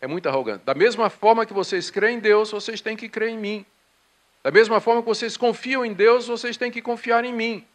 É 0.00 0.06
muita 0.06 0.30
arrogância. 0.30 0.62
Da 0.64 0.74
mesma 0.74 1.10
forma 1.10 1.44
que 1.44 1.52
vocês 1.52 1.90
creem 1.90 2.16
em 2.16 2.20
Deus, 2.20 2.50
vocês 2.50 2.80
têm 2.80 2.96
que 2.96 3.08
crer 3.08 3.30
em 3.30 3.38
mim. 3.38 3.66
Da 4.42 4.50
mesma 4.50 4.80
forma 4.80 5.02
que 5.02 5.08
vocês 5.08 5.36
confiam 5.36 5.84
em 5.84 5.92
Deus, 5.92 6.26
vocês 6.28 6.56
têm 6.56 6.70
que 6.70 6.80
confiar 6.80 7.24
em 7.24 7.32
mim. 7.32 7.66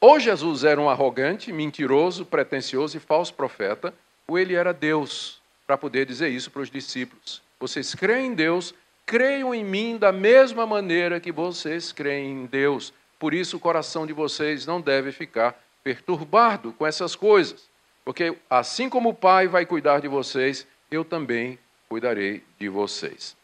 Ou 0.00 0.20
Jesus 0.20 0.64
era 0.64 0.80
um 0.80 0.90
arrogante, 0.90 1.52
mentiroso, 1.52 2.24
pretensioso 2.24 2.96
e 2.96 3.00
falso 3.00 3.32
profeta, 3.34 3.94
ou 4.26 4.38
ele 4.38 4.54
era 4.54 4.72
Deus, 4.72 5.40
para 5.66 5.78
poder 5.78 6.06
dizer 6.06 6.28
isso 6.28 6.50
para 6.50 6.62
os 6.62 6.70
discípulos. 6.70 7.42
Vocês 7.58 7.94
creem 7.94 8.26
em 8.26 8.34
Deus, 8.34 8.74
creiam 9.06 9.54
em 9.54 9.64
mim 9.64 9.96
da 9.96 10.12
mesma 10.12 10.66
maneira 10.66 11.20
que 11.20 11.32
vocês 11.32 11.92
creem 11.92 12.32
em 12.32 12.46
Deus. 12.46 12.92
Por 13.18 13.32
isso 13.32 13.56
o 13.56 13.60
coração 13.60 14.06
de 14.06 14.12
vocês 14.12 14.66
não 14.66 14.80
deve 14.80 15.12
ficar 15.12 15.58
perturbado 15.82 16.72
com 16.72 16.86
essas 16.86 17.14
coisas, 17.14 17.68
porque 18.04 18.36
assim 18.50 18.88
como 18.88 19.10
o 19.10 19.14
Pai 19.14 19.46
vai 19.46 19.64
cuidar 19.64 20.00
de 20.00 20.08
vocês, 20.08 20.66
eu 20.90 21.04
também 21.04 21.58
cuidarei 21.88 22.42
de 22.58 22.68
vocês. 22.68 23.36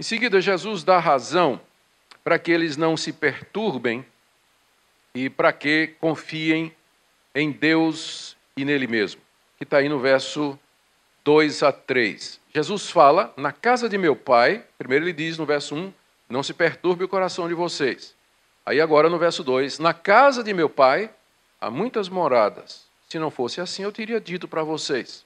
Em 0.00 0.02
seguida, 0.02 0.40
Jesus 0.40 0.82
dá 0.82 0.98
razão 0.98 1.60
para 2.24 2.38
que 2.38 2.50
eles 2.50 2.76
não 2.76 2.96
se 2.96 3.12
perturbem 3.12 4.04
e 5.14 5.28
para 5.28 5.52
que 5.52 5.94
confiem 6.00 6.74
em 7.34 7.50
Deus 7.50 8.36
e 8.56 8.64
nele 8.64 8.86
mesmo, 8.86 9.20
que 9.56 9.64
está 9.64 9.78
aí 9.78 9.88
no 9.88 9.98
verso 9.98 10.58
2 11.24 11.62
a 11.62 11.72
3. 11.72 12.40
Jesus 12.54 12.90
fala, 12.90 13.32
na 13.36 13.52
casa 13.52 13.88
de 13.88 13.96
meu 13.96 14.14
pai, 14.14 14.64
primeiro 14.76 15.04
ele 15.04 15.12
diz 15.12 15.38
no 15.38 15.46
verso 15.46 15.74
1, 15.74 15.92
não 16.28 16.42
se 16.42 16.54
perturbe 16.54 17.04
o 17.04 17.08
coração 17.08 17.46
de 17.46 17.54
vocês. 17.54 18.14
Aí 18.64 18.80
agora 18.80 19.10
no 19.10 19.18
verso 19.18 19.42
2: 19.42 19.78
Na 19.78 19.92
casa 19.92 20.42
de 20.42 20.54
meu 20.54 20.68
pai 20.68 21.10
há 21.60 21.70
muitas 21.70 22.08
moradas. 22.08 22.86
Se 23.08 23.18
não 23.18 23.30
fosse 23.30 23.60
assim, 23.60 23.82
eu 23.82 23.92
teria 23.92 24.20
dito 24.20 24.48
para 24.48 24.62
vocês. 24.62 25.24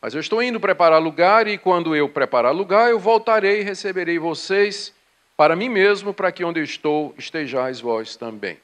Mas 0.00 0.14
eu 0.14 0.20
estou 0.20 0.42
indo 0.42 0.58
preparar 0.58 1.00
lugar, 1.00 1.46
e 1.46 1.56
quando 1.56 1.94
eu 1.94 2.08
preparar 2.08 2.52
lugar, 2.52 2.90
eu 2.90 2.98
voltarei 2.98 3.60
e 3.60 3.62
receberei 3.62 4.18
vocês 4.18 4.92
para 5.36 5.54
mim 5.54 5.68
mesmo, 5.68 6.12
para 6.12 6.32
que 6.32 6.44
onde 6.44 6.58
eu 6.58 6.64
estou 6.64 7.14
estejais 7.16 7.80
vós 7.80 8.16
também. 8.16 8.58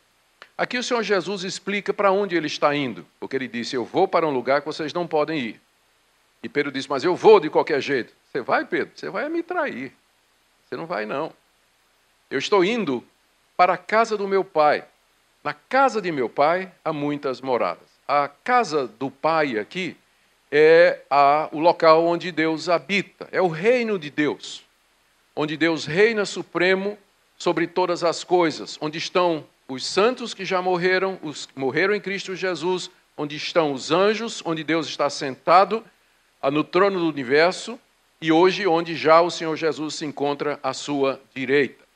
Aqui 0.58 0.76
o 0.76 0.82
Senhor 0.82 1.04
Jesus 1.04 1.44
explica 1.44 1.94
para 1.94 2.10
onde 2.10 2.34
ele 2.34 2.48
está 2.48 2.74
indo, 2.74 3.06
porque 3.20 3.36
ele 3.36 3.46
disse: 3.46 3.76
Eu 3.76 3.84
vou 3.84 4.08
para 4.08 4.26
um 4.26 4.30
lugar 4.32 4.60
que 4.60 4.66
vocês 4.66 4.92
não 4.92 5.06
podem 5.06 5.38
ir. 5.38 5.60
E 6.42 6.48
Pedro 6.48 6.72
disse: 6.72 6.90
Mas 6.90 7.04
eu 7.04 7.14
vou 7.14 7.38
de 7.38 7.48
qualquer 7.48 7.80
jeito. 7.80 8.12
Você 8.24 8.40
vai, 8.40 8.64
Pedro? 8.64 8.90
Você 8.96 9.08
vai 9.08 9.28
me 9.28 9.40
trair. 9.40 9.92
Você 10.66 10.76
não 10.76 10.84
vai, 10.84 11.06
não. 11.06 11.32
Eu 12.28 12.40
estou 12.40 12.64
indo 12.64 13.04
para 13.56 13.74
a 13.74 13.78
casa 13.78 14.16
do 14.16 14.26
meu 14.26 14.42
pai. 14.42 14.84
Na 15.44 15.54
casa 15.54 16.02
de 16.02 16.10
meu 16.10 16.28
pai 16.28 16.72
há 16.84 16.92
muitas 16.92 17.40
moradas. 17.40 17.88
A 18.08 18.26
casa 18.26 18.88
do 18.88 19.12
pai 19.12 19.60
aqui 19.60 19.96
é 20.50 21.02
a, 21.08 21.48
o 21.52 21.60
local 21.60 22.04
onde 22.04 22.32
Deus 22.32 22.68
habita, 22.68 23.28
é 23.30 23.40
o 23.40 23.48
reino 23.48 23.98
de 23.98 24.10
Deus, 24.10 24.64
onde 25.36 25.56
Deus 25.56 25.84
reina 25.84 26.24
supremo 26.24 26.98
sobre 27.36 27.66
todas 27.66 28.02
as 28.02 28.24
coisas, 28.24 28.76
onde 28.80 28.98
estão 28.98 29.46
os 29.68 29.86
santos 29.86 30.34
que 30.34 30.44
já 30.44 30.62
morreram, 30.62 31.18
os 31.22 31.48
morreram 31.54 31.94
em 31.94 32.00
Cristo 32.00 32.34
Jesus, 32.34 32.90
onde 33.16 33.36
estão 33.36 33.72
os 33.72 33.90
anjos, 33.90 34.42
onde 34.44 34.64
Deus 34.64 34.86
está 34.86 35.10
sentado 35.10 35.84
no 36.50 36.64
trono 36.64 36.98
do 36.98 37.08
universo 37.08 37.78
e 38.20 38.32
hoje 38.32 38.66
onde 38.66 38.96
já 38.96 39.20
o 39.20 39.30
Senhor 39.30 39.56
Jesus 39.56 39.96
se 39.96 40.06
encontra 40.06 40.58
à 40.62 40.72
sua 40.72 41.20
direita 41.34 41.88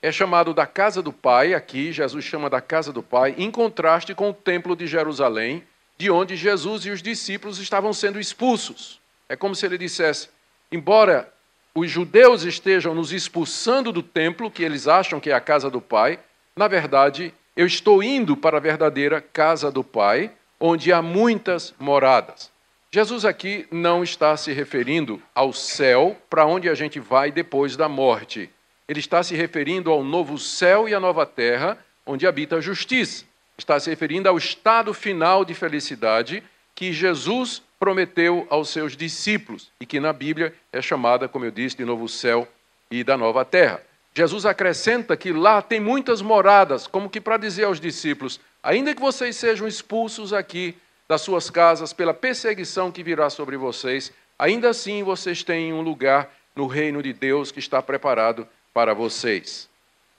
é 0.00 0.12
chamado 0.12 0.54
da 0.54 0.66
casa 0.66 1.02
do 1.02 1.12
Pai, 1.12 1.54
aqui 1.54 1.92
Jesus 1.92 2.24
chama 2.24 2.48
da 2.48 2.60
casa 2.60 2.92
do 2.92 3.02
Pai, 3.02 3.34
em 3.36 3.50
contraste 3.50 4.14
com 4.14 4.30
o 4.30 4.34
templo 4.34 4.76
de 4.76 4.86
Jerusalém, 4.86 5.64
de 5.96 6.10
onde 6.10 6.36
Jesus 6.36 6.86
e 6.86 6.90
os 6.90 7.02
discípulos 7.02 7.58
estavam 7.58 7.92
sendo 7.92 8.20
expulsos. 8.20 9.00
É 9.28 9.34
como 9.34 9.54
se 9.56 9.66
ele 9.66 9.76
dissesse: 9.76 10.28
embora 10.70 11.32
os 11.74 11.90
judeus 11.90 12.44
estejam 12.44 12.94
nos 12.94 13.12
expulsando 13.12 13.90
do 13.90 14.02
templo, 14.02 14.50
que 14.50 14.62
eles 14.62 14.86
acham 14.86 15.18
que 15.18 15.30
é 15.30 15.34
a 15.34 15.40
casa 15.40 15.68
do 15.68 15.80
Pai, 15.80 16.20
na 16.58 16.68
verdade, 16.68 17.32
eu 17.56 17.66
estou 17.66 18.02
indo 18.02 18.36
para 18.36 18.58
a 18.58 18.60
verdadeira 18.60 19.20
casa 19.20 19.70
do 19.70 19.82
Pai, 19.82 20.30
onde 20.60 20.92
há 20.92 21.00
muitas 21.00 21.74
moradas. 21.78 22.50
Jesus 22.90 23.24
aqui 23.24 23.66
não 23.70 24.02
está 24.02 24.36
se 24.36 24.52
referindo 24.52 25.22
ao 25.34 25.52
céu, 25.52 26.16
para 26.28 26.44
onde 26.44 26.68
a 26.68 26.74
gente 26.74 27.00
vai 27.00 27.30
depois 27.30 27.76
da 27.76 27.88
morte 27.88 28.50
ele 28.88 29.00
está 29.00 29.22
se 29.22 29.36
referindo 29.36 29.90
ao 29.90 30.02
novo 30.02 30.38
céu 30.38 30.88
e 30.88 30.94
à 30.94 30.98
nova 30.98 31.26
terra, 31.26 31.76
onde 32.06 32.26
habita 32.26 32.56
a 32.56 32.60
justiça. 32.60 33.26
Está 33.58 33.78
se 33.78 33.90
referindo 33.90 34.28
ao 34.28 34.38
estado 34.38 34.94
final 34.94 35.44
de 35.44 35.52
felicidade 35.52 36.42
que 36.74 36.90
Jesus 36.90 37.62
prometeu 37.78 38.46
aos 38.48 38.70
seus 38.70 38.96
discípulos 38.96 39.70
e 39.78 39.84
que 39.84 40.00
na 40.00 40.12
Bíblia 40.12 40.54
é 40.72 40.80
chamada, 40.80 41.28
como 41.28 41.44
eu 41.44 41.50
disse, 41.50 41.76
de 41.76 41.84
novo 41.84 42.08
céu 42.08 42.48
e 42.90 43.04
da 43.04 43.16
nova 43.16 43.44
terra. 43.44 43.82
Jesus 44.18 44.44
acrescenta 44.44 45.16
que 45.16 45.32
lá 45.32 45.62
tem 45.62 45.78
muitas 45.78 46.20
moradas, 46.20 46.88
como 46.88 47.08
que 47.08 47.20
para 47.20 47.36
dizer 47.36 47.66
aos 47.66 47.78
discípulos: 47.78 48.40
ainda 48.60 48.92
que 48.92 49.00
vocês 49.00 49.36
sejam 49.36 49.68
expulsos 49.68 50.32
aqui 50.32 50.76
das 51.06 51.20
suas 51.20 51.48
casas 51.48 51.92
pela 51.92 52.12
perseguição 52.12 52.90
que 52.90 53.04
virá 53.04 53.30
sobre 53.30 53.56
vocês, 53.56 54.12
ainda 54.36 54.70
assim 54.70 55.04
vocês 55.04 55.44
têm 55.44 55.72
um 55.72 55.82
lugar 55.82 56.34
no 56.56 56.66
reino 56.66 57.00
de 57.00 57.12
Deus 57.12 57.52
que 57.52 57.60
está 57.60 57.80
preparado 57.80 58.44
para 58.74 58.92
vocês. 58.92 59.68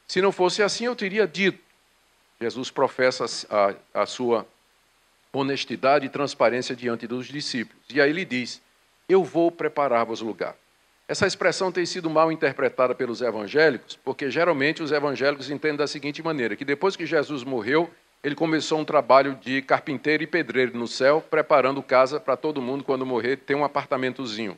Se 0.07 0.21
não 0.21 0.31
fosse 0.31 0.63
assim, 0.63 0.85
eu 0.85 0.95
teria 0.95 1.27
dito. 1.27 1.59
Jesus 2.39 2.71
professa 2.71 3.25
a, 3.49 4.01
a 4.01 4.05
sua 4.05 4.47
honestidade 5.33 6.05
e 6.05 6.09
transparência 6.09 6.73
diante 6.73 7.05
dos 7.05 7.27
discípulos. 7.27 7.83
E 7.93 7.99
aí 7.99 8.09
ele 8.09 8.23
diz: 8.23 8.61
Eu 9.09 9.25
vou 9.25 9.51
preparar-vos 9.51 10.21
lugar. 10.21 10.55
Essa 11.09 11.25
expressão 11.25 11.71
tem 11.71 11.87
sido 11.87 12.07
mal 12.07 12.31
interpretada 12.31 12.93
pelos 12.93 13.19
evangélicos, 13.19 13.97
porque 14.05 14.29
geralmente 14.29 14.83
os 14.83 14.91
evangélicos 14.91 15.49
entendem 15.49 15.77
da 15.77 15.87
seguinte 15.87 16.21
maneira: 16.21 16.55
que 16.55 16.63
depois 16.63 16.95
que 16.95 17.03
Jesus 17.03 17.43
morreu, 17.43 17.89
ele 18.23 18.35
começou 18.35 18.77
um 18.77 18.85
trabalho 18.85 19.33
de 19.41 19.63
carpinteiro 19.63 20.21
e 20.21 20.27
pedreiro 20.27 20.77
no 20.77 20.87
céu, 20.87 21.19
preparando 21.27 21.81
casa 21.81 22.19
para 22.19 22.37
todo 22.37 22.61
mundo, 22.61 22.83
quando 22.83 23.07
morrer, 23.07 23.37
ter 23.37 23.55
um 23.55 23.63
apartamentozinho. 23.63 24.55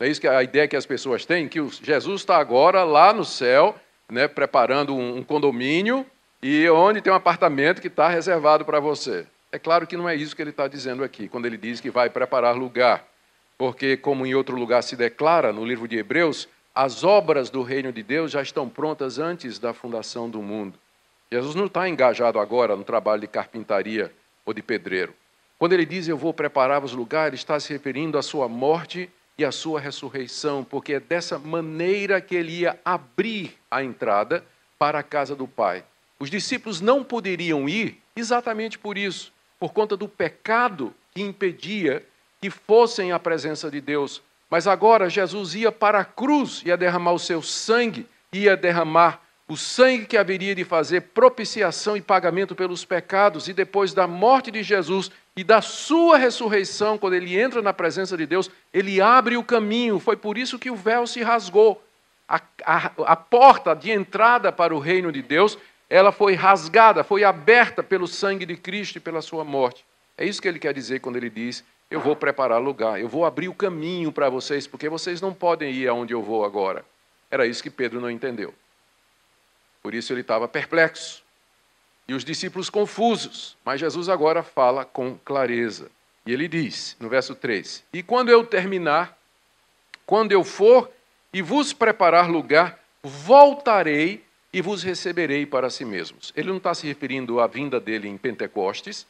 É 0.00 0.08
isso 0.08 0.20
que 0.20 0.26
a 0.26 0.42
ideia 0.42 0.66
que 0.66 0.74
as 0.74 0.84
pessoas 0.84 1.24
têm, 1.24 1.48
que 1.48 1.64
Jesus 1.80 2.22
está 2.22 2.38
agora 2.38 2.82
lá 2.82 3.12
no 3.12 3.24
céu, 3.24 3.76
né, 4.10 4.26
preparando 4.26 4.96
um 4.96 5.22
condomínio 5.22 6.04
e 6.42 6.68
onde 6.70 7.00
tem 7.00 7.12
um 7.12 7.14
apartamento 7.14 7.80
que 7.80 7.86
está 7.86 8.08
reservado 8.08 8.64
para 8.64 8.80
você. 8.80 9.28
É 9.52 9.60
claro 9.60 9.86
que 9.86 9.96
não 9.96 10.08
é 10.08 10.16
isso 10.16 10.34
que 10.34 10.42
ele 10.42 10.50
está 10.50 10.66
dizendo 10.66 11.04
aqui, 11.04 11.28
quando 11.28 11.46
ele 11.46 11.56
diz 11.56 11.80
que 11.80 11.88
vai 11.88 12.10
preparar 12.10 12.56
lugar. 12.56 13.11
Porque, 13.56 13.96
como 13.96 14.26
em 14.26 14.34
outro 14.34 14.56
lugar 14.56 14.82
se 14.82 14.96
declara 14.96 15.52
no 15.52 15.64
livro 15.64 15.86
de 15.86 15.96
Hebreus, 15.96 16.48
as 16.74 17.04
obras 17.04 17.50
do 17.50 17.62
reino 17.62 17.92
de 17.92 18.02
Deus 18.02 18.30
já 18.30 18.42
estão 18.42 18.68
prontas 18.68 19.18
antes 19.18 19.58
da 19.58 19.74
fundação 19.74 20.28
do 20.28 20.40
mundo. 20.40 20.78
Jesus 21.30 21.54
não 21.54 21.66
está 21.66 21.88
engajado 21.88 22.38
agora 22.38 22.76
no 22.76 22.84
trabalho 22.84 23.20
de 23.20 23.26
carpintaria 23.26 24.12
ou 24.44 24.52
de 24.52 24.62
pedreiro. 24.62 25.14
Quando 25.58 25.74
ele 25.74 25.86
diz 25.86 26.08
eu 26.08 26.16
vou 26.16 26.34
preparar-vos 26.34 26.92
lugar, 26.92 27.28
ele 27.28 27.36
está 27.36 27.60
se 27.60 27.72
referindo 27.72 28.18
à 28.18 28.22
sua 28.22 28.48
morte 28.48 29.08
e 29.38 29.44
a 29.44 29.52
sua 29.52 29.80
ressurreição, 29.80 30.64
porque 30.64 30.94
é 30.94 31.00
dessa 31.00 31.38
maneira 31.38 32.20
que 32.20 32.34
ele 32.34 32.60
ia 32.60 32.78
abrir 32.84 33.56
a 33.70 33.82
entrada 33.82 34.44
para 34.78 34.98
a 34.98 35.02
casa 35.02 35.34
do 35.36 35.46
Pai. 35.46 35.84
Os 36.18 36.30
discípulos 36.30 36.80
não 36.80 37.02
poderiam 37.02 37.68
ir 37.68 37.98
exatamente 38.14 38.78
por 38.78 38.98
isso, 38.98 39.32
por 39.58 39.72
conta 39.72 39.96
do 39.96 40.08
pecado 40.08 40.94
que 41.12 41.22
impedia 41.22 42.04
que 42.42 42.50
fossem 42.50 43.12
à 43.12 43.20
presença 43.20 43.70
de 43.70 43.80
Deus. 43.80 44.20
Mas 44.50 44.66
agora 44.66 45.08
Jesus 45.08 45.54
ia 45.54 45.70
para 45.70 46.00
a 46.00 46.04
cruz, 46.04 46.60
ia 46.66 46.76
derramar 46.76 47.12
o 47.12 47.18
seu 47.18 47.40
sangue, 47.40 48.04
ia 48.32 48.56
derramar 48.56 49.22
o 49.48 49.56
sangue 49.56 50.06
que 50.06 50.16
haveria 50.16 50.52
de 50.52 50.64
fazer 50.64 51.02
propiciação 51.02 51.96
e 51.96 52.00
pagamento 52.00 52.56
pelos 52.56 52.84
pecados, 52.84 53.46
e 53.46 53.52
depois 53.52 53.94
da 53.94 54.08
morte 54.08 54.50
de 54.50 54.60
Jesus 54.60 55.08
e 55.36 55.44
da 55.44 55.62
sua 55.62 56.18
ressurreição, 56.18 56.98
quando 56.98 57.14
ele 57.14 57.40
entra 57.40 57.62
na 57.62 57.72
presença 57.72 58.16
de 58.16 58.26
Deus, 58.26 58.50
ele 58.74 59.00
abre 59.00 59.36
o 59.36 59.44
caminho. 59.44 60.00
Foi 60.00 60.16
por 60.16 60.36
isso 60.36 60.58
que 60.58 60.70
o 60.70 60.76
véu 60.76 61.06
se 61.06 61.22
rasgou. 61.22 61.80
A, 62.28 62.40
a, 62.64 62.90
a 63.06 63.16
porta 63.16 63.72
de 63.72 63.92
entrada 63.92 64.50
para 64.50 64.74
o 64.74 64.80
reino 64.80 65.12
de 65.12 65.22
Deus, 65.22 65.56
ela 65.88 66.10
foi 66.10 66.34
rasgada, 66.34 67.04
foi 67.04 67.22
aberta 67.22 67.84
pelo 67.84 68.08
sangue 68.08 68.44
de 68.44 68.56
Cristo 68.56 68.96
e 68.96 69.00
pela 69.00 69.22
sua 69.22 69.44
morte. 69.44 69.84
É 70.18 70.26
isso 70.26 70.42
que 70.42 70.48
ele 70.48 70.58
quer 70.58 70.74
dizer 70.74 71.00
quando 71.00 71.16
ele 71.16 71.30
diz: 71.30 71.64
Eu 71.92 72.00
vou 72.00 72.16
preparar 72.16 72.58
lugar, 72.58 72.98
eu 72.98 73.06
vou 73.06 73.26
abrir 73.26 73.50
o 73.50 73.54
caminho 73.54 74.10
para 74.10 74.30
vocês, 74.30 74.66
porque 74.66 74.88
vocês 74.88 75.20
não 75.20 75.34
podem 75.34 75.70
ir 75.70 75.86
aonde 75.86 76.14
eu 76.14 76.22
vou 76.22 76.42
agora. 76.42 76.86
Era 77.30 77.46
isso 77.46 77.62
que 77.62 77.68
Pedro 77.68 78.00
não 78.00 78.10
entendeu. 78.10 78.54
Por 79.82 79.92
isso 79.92 80.10
ele 80.10 80.22
estava 80.22 80.48
perplexo. 80.48 81.22
E 82.08 82.14
os 82.14 82.24
discípulos 82.24 82.70
confusos. 82.70 83.58
Mas 83.62 83.78
Jesus 83.78 84.08
agora 84.08 84.42
fala 84.42 84.86
com 84.86 85.18
clareza. 85.22 85.90
E 86.24 86.32
ele 86.32 86.48
diz, 86.48 86.96
no 86.98 87.10
verso 87.10 87.34
3: 87.34 87.84
E 87.92 88.02
quando 88.02 88.30
eu 88.30 88.42
terminar, 88.46 89.18
quando 90.06 90.32
eu 90.32 90.42
for 90.42 90.90
e 91.30 91.42
vos 91.42 91.74
preparar 91.74 92.30
lugar, 92.30 92.78
voltarei 93.02 94.24
e 94.50 94.62
vos 94.62 94.82
receberei 94.82 95.44
para 95.44 95.68
si 95.68 95.84
mesmos. 95.84 96.32
Ele 96.34 96.48
não 96.48 96.56
está 96.56 96.72
se 96.74 96.86
referindo 96.86 97.38
à 97.38 97.46
vinda 97.46 97.78
dele 97.78 98.08
em 98.08 98.16
Pentecostes, 98.16 99.06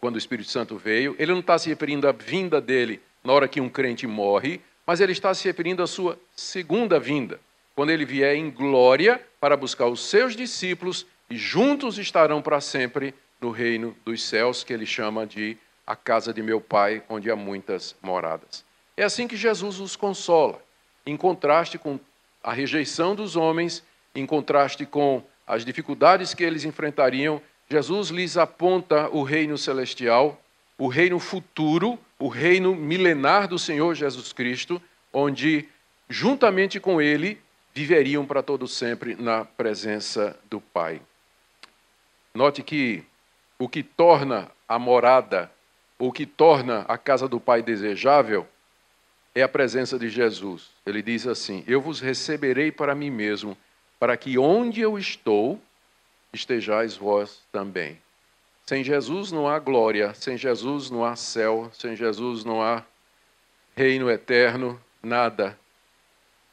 quando 0.00 0.16
o 0.16 0.18
Espírito 0.18 0.50
Santo 0.50 0.76
veio, 0.76 1.16
ele 1.18 1.32
não 1.32 1.40
está 1.40 1.58
se 1.58 1.68
referindo 1.68 2.08
à 2.08 2.12
vinda 2.12 2.60
dele 2.60 3.00
na 3.24 3.32
hora 3.32 3.48
que 3.48 3.60
um 3.60 3.68
crente 3.68 4.06
morre, 4.06 4.60
mas 4.86 5.00
ele 5.00 5.12
está 5.12 5.34
se 5.34 5.44
referindo 5.44 5.82
à 5.82 5.86
sua 5.86 6.18
segunda 6.34 7.00
vinda, 7.00 7.40
quando 7.74 7.90
ele 7.90 8.04
vier 8.04 8.36
em 8.36 8.50
glória 8.50 9.20
para 9.40 9.56
buscar 9.56 9.86
os 9.86 10.08
seus 10.08 10.36
discípulos 10.36 11.06
e 11.28 11.36
juntos 11.36 11.98
estarão 11.98 12.40
para 12.40 12.60
sempre 12.60 13.12
no 13.40 13.50
reino 13.50 13.96
dos 14.04 14.22
céus, 14.22 14.62
que 14.62 14.72
ele 14.72 14.86
chama 14.86 15.26
de 15.26 15.56
a 15.86 15.94
casa 15.94 16.32
de 16.32 16.42
meu 16.42 16.60
pai, 16.60 17.02
onde 17.08 17.30
há 17.30 17.36
muitas 17.36 17.94
moradas. 18.02 18.64
É 18.96 19.04
assim 19.04 19.28
que 19.28 19.36
Jesus 19.36 19.78
os 19.78 19.94
consola, 19.94 20.60
em 21.04 21.16
contraste 21.16 21.78
com 21.78 22.00
a 22.42 22.52
rejeição 22.52 23.14
dos 23.14 23.36
homens, 23.36 23.84
em 24.14 24.24
contraste 24.24 24.86
com 24.86 25.22
as 25.46 25.64
dificuldades 25.64 26.34
que 26.34 26.42
eles 26.42 26.64
enfrentariam, 26.64 27.40
Jesus 27.68 28.10
lhes 28.10 28.36
aponta 28.36 29.08
o 29.10 29.22
reino 29.22 29.58
celestial, 29.58 30.40
o 30.78 30.88
reino 30.88 31.18
futuro, 31.18 31.98
o 32.18 32.28
reino 32.28 32.74
milenar 32.74 33.48
do 33.48 33.58
Senhor 33.58 33.94
Jesus 33.94 34.32
Cristo, 34.32 34.80
onde, 35.12 35.68
juntamente 36.08 36.78
com 36.78 37.00
ele, 37.00 37.40
viveriam 37.74 38.24
para 38.24 38.42
todo 38.42 38.68
sempre 38.68 39.16
na 39.16 39.44
presença 39.44 40.38
do 40.48 40.60
Pai. 40.60 41.00
Note 42.34 42.62
que 42.62 43.04
o 43.58 43.68
que 43.68 43.82
torna 43.82 44.50
a 44.68 44.78
morada, 44.78 45.50
o 45.98 46.12
que 46.12 46.24
torna 46.24 46.84
a 46.88 46.96
casa 46.96 47.26
do 47.26 47.40
Pai 47.40 47.62
desejável, 47.62 48.46
é 49.34 49.42
a 49.42 49.48
presença 49.48 49.98
de 49.98 50.08
Jesus. 50.08 50.70
Ele 50.86 51.02
diz 51.02 51.26
assim: 51.26 51.64
Eu 51.66 51.80
vos 51.80 52.00
receberei 52.00 52.70
para 52.70 52.94
mim 52.94 53.10
mesmo, 53.10 53.56
para 53.98 54.16
que 54.16 54.38
onde 54.38 54.80
eu 54.80 54.98
estou, 54.98 55.60
estejais 56.36 56.96
vós 56.96 57.42
também. 57.50 57.98
Sem 58.64 58.82
Jesus 58.84 59.32
não 59.32 59.48
há 59.48 59.58
glória, 59.58 60.12
sem 60.14 60.36
Jesus 60.36 60.90
não 60.90 61.04
há 61.04 61.16
céu, 61.16 61.70
sem 61.72 61.96
Jesus 61.96 62.44
não 62.44 62.62
há 62.62 62.84
reino 63.76 64.10
eterno, 64.10 64.80
nada. 65.02 65.58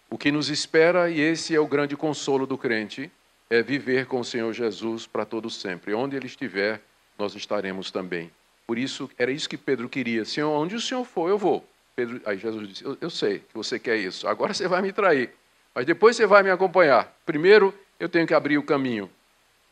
O 0.09 0.17
que 0.17 0.31
nos 0.31 0.49
espera, 0.49 1.09
e 1.09 1.19
esse 1.19 1.55
é 1.55 1.59
o 1.59 1.67
grande 1.67 1.97
consolo 1.97 2.45
do 2.45 2.57
crente, 2.57 3.11
é 3.49 3.63
viver 3.63 4.05
com 4.05 4.19
o 4.19 4.25
Senhor 4.25 4.53
Jesus 4.53 5.07
para 5.07 5.25
todo 5.25 5.49
sempre. 5.49 5.93
Onde 5.93 6.15
ele 6.15 6.27
estiver, 6.27 6.81
nós 7.17 7.35
estaremos 7.35 7.89
também. 7.89 8.31
Por 8.67 8.77
isso, 8.77 9.09
era 9.17 9.31
isso 9.31 9.49
que 9.49 9.57
Pedro 9.57 9.89
queria. 9.89 10.23
Senhor, 10.23 10.49
onde 10.51 10.75
o 10.75 10.81
Senhor 10.81 11.03
for, 11.03 11.29
eu 11.29 11.37
vou. 11.37 11.67
Pedro, 11.95 12.21
aí 12.25 12.37
Jesus 12.37 12.67
disse: 12.67 12.83
eu, 12.83 12.97
eu 13.01 13.09
sei 13.09 13.39
que 13.39 13.53
você 13.53 13.79
quer 13.79 13.97
isso. 13.97 14.27
Agora 14.27 14.53
você 14.53 14.67
vai 14.67 14.81
me 14.81 14.93
trair, 14.93 15.31
mas 15.73 15.85
depois 15.85 16.15
você 16.15 16.25
vai 16.25 16.43
me 16.43 16.49
acompanhar. 16.51 17.11
Primeiro, 17.25 17.73
eu 17.99 18.07
tenho 18.07 18.27
que 18.27 18.33
abrir 18.33 18.57
o 18.57 18.63
caminho 18.63 19.09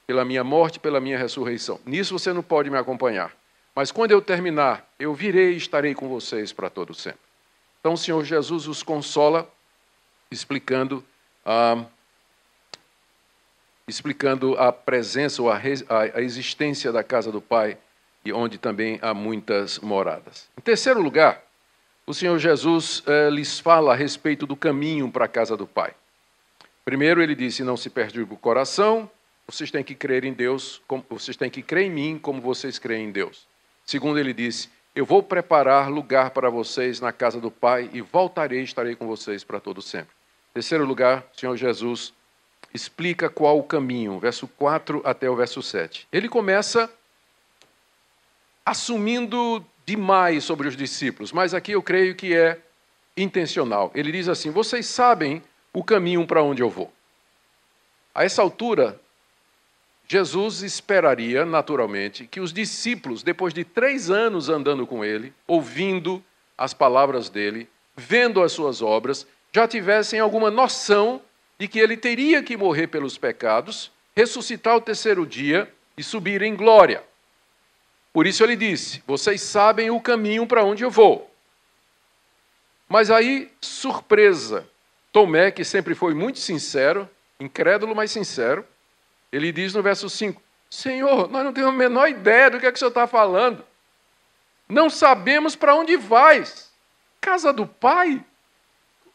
pela 0.05 0.25
minha 0.25 0.43
morte, 0.43 0.79
pela 0.79 0.99
minha 0.99 1.17
ressurreição. 1.17 1.79
Nisso 1.85 2.17
você 2.17 2.33
não 2.33 2.43
pode 2.43 2.69
me 2.69 2.77
acompanhar. 2.77 3.31
Mas 3.75 3.91
quando 3.91 4.11
eu 4.11 4.21
terminar, 4.21 4.85
eu 4.99 5.13
virei 5.13 5.53
e 5.53 5.57
estarei 5.57 5.95
com 5.95 6.09
vocês 6.09 6.51
para 6.51 6.69
todo 6.69 6.93
sempre. 6.93 7.19
Então, 7.79 7.93
o 7.93 7.97
Senhor 7.97 8.23
Jesus 8.23 8.67
os 8.67 8.83
consola 8.83 9.49
explicando 10.29 11.03
a, 11.45 11.83
explicando 13.87 14.55
a 14.57 14.71
presença 14.71 15.41
ou 15.41 15.49
a, 15.49 15.59
a 16.13 16.21
existência 16.21 16.91
da 16.91 17.03
casa 17.03 17.31
do 17.31 17.41
Pai 17.41 17.77
e 18.23 18.31
onde 18.31 18.57
também 18.57 18.99
há 19.01 19.13
muitas 19.13 19.79
moradas. 19.79 20.47
Em 20.57 20.61
terceiro 20.61 21.01
lugar, 21.01 21.41
o 22.05 22.13
Senhor 22.13 22.37
Jesus 22.37 23.03
eh, 23.07 23.29
lhes 23.29 23.59
fala 23.59 23.93
a 23.93 23.95
respeito 23.95 24.45
do 24.45 24.55
caminho 24.55 25.11
para 25.11 25.25
a 25.25 25.27
casa 25.27 25.57
do 25.57 25.65
Pai. 25.65 25.93
Primeiro, 26.83 27.21
ele 27.21 27.35
disse: 27.35 27.63
Não 27.63 27.77
se 27.77 27.89
perde 27.89 28.21
o 28.21 28.27
coração, 28.37 29.09
vocês 29.51 29.69
têm 29.69 29.83
que 29.83 29.93
crer 29.93 30.23
em 30.23 30.31
Deus, 30.31 30.81
como, 30.87 31.05
vocês 31.09 31.35
têm 31.35 31.49
que 31.49 31.61
crer 31.61 31.87
em 31.87 31.89
mim 31.89 32.19
como 32.19 32.41
vocês 32.41 32.79
creem 32.79 33.09
em 33.09 33.11
Deus. 33.11 33.45
Segundo, 33.85 34.17
ele 34.17 34.33
disse: 34.33 34.69
Eu 34.95 35.05
vou 35.05 35.21
preparar 35.21 35.89
lugar 35.89 36.29
para 36.31 36.49
vocês 36.49 37.01
na 37.01 37.11
casa 37.11 37.39
do 37.39 37.51
Pai 37.51 37.89
e 37.91 38.01
voltarei 38.01 38.61
e 38.61 38.63
estarei 38.63 38.95
com 38.95 39.05
vocês 39.05 39.43
para 39.43 39.59
todo 39.59 39.81
sempre. 39.81 40.15
Terceiro 40.53 40.85
lugar, 40.85 41.25
o 41.35 41.39
Senhor 41.39 41.57
Jesus 41.57 42.13
explica 42.73 43.29
qual 43.29 43.59
o 43.59 43.63
caminho, 43.63 44.17
verso 44.19 44.47
4 44.47 45.01
até 45.03 45.29
o 45.29 45.35
verso 45.35 45.61
7. 45.61 46.07
Ele 46.11 46.29
começa 46.29 46.89
assumindo 48.65 49.65
demais 49.85 50.43
sobre 50.45 50.67
os 50.67 50.77
discípulos, 50.77 51.33
mas 51.33 51.53
aqui 51.53 51.73
eu 51.73 51.83
creio 51.83 52.15
que 52.15 52.33
é 52.33 52.57
intencional. 53.17 53.91
Ele 53.93 54.13
diz 54.13 54.29
assim: 54.29 54.49
Vocês 54.49 54.85
sabem 54.85 55.43
o 55.73 55.83
caminho 55.83 56.25
para 56.25 56.41
onde 56.41 56.61
eu 56.61 56.69
vou. 56.69 56.91
A 58.15 58.23
essa 58.23 58.41
altura, 58.41 58.99
Jesus 60.11 60.61
esperaria, 60.61 61.45
naturalmente, 61.45 62.27
que 62.27 62.41
os 62.41 62.51
discípulos, 62.51 63.23
depois 63.23 63.53
de 63.53 63.63
três 63.63 64.09
anos 64.09 64.49
andando 64.49 64.85
com 64.85 65.05
ele, 65.05 65.33
ouvindo 65.47 66.21
as 66.57 66.73
palavras 66.73 67.29
dele, 67.29 67.69
vendo 67.95 68.43
as 68.43 68.51
suas 68.51 68.81
obras, 68.81 69.25
já 69.53 69.65
tivessem 69.65 70.19
alguma 70.19 70.51
noção 70.51 71.21
de 71.57 71.65
que 71.65 71.79
ele 71.79 71.95
teria 71.95 72.43
que 72.43 72.57
morrer 72.57 72.87
pelos 72.87 73.17
pecados, 73.17 73.89
ressuscitar 74.13 74.75
o 74.75 74.81
terceiro 74.81 75.25
dia 75.25 75.73
e 75.95 76.03
subir 76.03 76.41
em 76.41 76.57
glória. 76.57 77.01
Por 78.11 78.27
isso 78.27 78.43
ele 78.43 78.57
disse: 78.57 79.01
Vocês 79.07 79.39
sabem 79.39 79.91
o 79.91 80.01
caminho 80.01 80.45
para 80.45 80.65
onde 80.65 80.83
eu 80.83 80.91
vou. 80.91 81.33
Mas 82.89 83.09
aí, 83.09 83.49
surpresa, 83.61 84.67
Tomé, 85.13 85.51
que 85.51 85.63
sempre 85.63 85.95
foi 85.95 86.13
muito 86.13 86.39
sincero, 86.39 87.09
incrédulo, 87.39 87.95
mas 87.95 88.11
sincero, 88.11 88.67
ele 89.31 89.51
diz 89.51 89.73
no 89.73 89.81
verso 89.81 90.09
5: 90.09 90.41
Senhor, 90.69 91.29
nós 91.29 91.43
não 91.43 91.53
temos 91.53 91.69
a 91.69 91.77
menor 91.77 92.09
ideia 92.09 92.49
do 92.49 92.59
que, 92.59 92.65
é 92.65 92.71
que 92.71 92.75
o 92.75 92.79
Senhor 92.79 92.89
está 92.89 93.07
falando. 93.07 93.65
Não 94.67 94.89
sabemos 94.89 95.55
para 95.55 95.75
onde 95.75 95.95
vais. 95.97 96.71
Casa 97.19 97.51
do 97.51 97.67
Pai? 97.67 98.23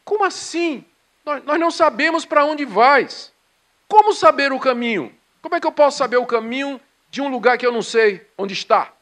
Como 0.05 0.25
assim? 0.25 0.85
Nós, 1.25 1.43
nós 1.45 1.59
não 1.59 1.71
sabemos 1.71 2.25
para 2.25 2.45
onde 2.45 2.65
vais. 2.65 3.33
Como 3.89 4.13
saber 4.13 4.53
o 4.53 4.61
caminho? 4.61 5.15
Como 5.41 5.55
é 5.55 5.61
que 5.61 5.67
eu 5.67 5.73
posso 5.73 5.99
saber 5.99 6.17
o 6.17 6.27
caminho 6.27 6.81
de 7.11 7.21
um 7.21 7.29
lugar 7.29 7.57
que 7.57 7.67
eu 7.67 7.73
não 7.73 7.83
sei 7.83 8.27
onde 8.37 8.53
está? 8.53 8.93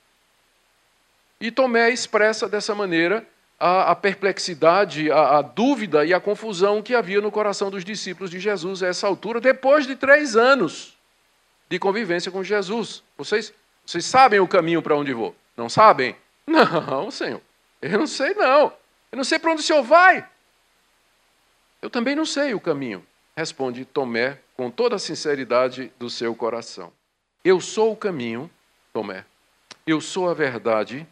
E 1.40 1.50
Tomé 1.50 1.90
expressa 1.90 2.48
dessa 2.48 2.74
maneira 2.74 3.26
a, 3.58 3.90
a 3.90 3.96
perplexidade, 3.96 5.10
a, 5.10 5.38
a, 5.38 5.42
dúvida 5.42 6.04
e 6.04 6.14
a 6.14 6.20
confusão 6.20 6.82
que 6.82 6.94
havia 6.94 7.20
no 7.20 7.30
coração 7.30 7.70
dos 7.70 7.84
discípulos 7.84 8.30
de 8.30 8.38
Jesus 8.38 8.82
a 8.82 8.88
essa 8.88 9.06
altura, 9.06 9.40
depois 9.40 9.86
de 9.86 9.96
três 9.96 10.36
anos 10.36 10.93
de 11.74 11.78
convivência 11.80 12.30
com 12.30 12.44
Jesus. 12.44 13.02
Vocês, 13.18 13.52
vocês 13.84 14.04
sabem 14.04 14.38
o 14.38 14.46
caminho 14.46 14.80
para 14.80 14.96
onde 14.96 15.12
vou? 15.12 15.34
Não 15.56 15.68
sabem? 15.68 16.14
Não, 16.46 17.10
Senhor. 17.10 17.40
Eu 17.82 17.98
não 17.98 18.06
sei, 18.06 18.32
não. 18.32 18.72
Eu 19.12 19.16
não 19.16 19.24
sei 19.24 19.38
para 19.38 19.52
onde 19.52 19.60
o 19.60 19.64
Senhor 19.64 19.82
vai. 19.82 20.26
Eu 21.82 21.90
também 21.90 22.16
não 22.16 22.24
sei 22.24 22.54
o 22.54 22.60
caminho, 22.60 23.04
responde 23.36 23.84
Tomé 23.84 24.38
com 24.56 24.70
toda 24.70 24.96
a 24.96 24.98
sinceridade 24.98 25.92
do 25.98 26.08
seu 26.08 26.34
coração. 26.34 26.90
Eu 27.44 27.60
sou 27.60 27.92
o 27.92 27.96
caminho, 27.96 28.50
Tomé. 28.92 29.26
Eu 29.86 30.00
sou 30.00 30.30
a 30.30 30.34
verdade 30.34 31.06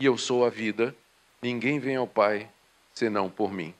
e 0.00 0.06
eu 0.06 0.16
sou 0.16 0.46
a 0.46 0.48
vida. 0.48 0.96
Ninguém 1.42 1.78
vem 1.78 1.96
ao 1.96 2.06
Pai 2.06 2.48
senão 2.94 3.28
por 3.28 3.52
mim. 3.52 3.74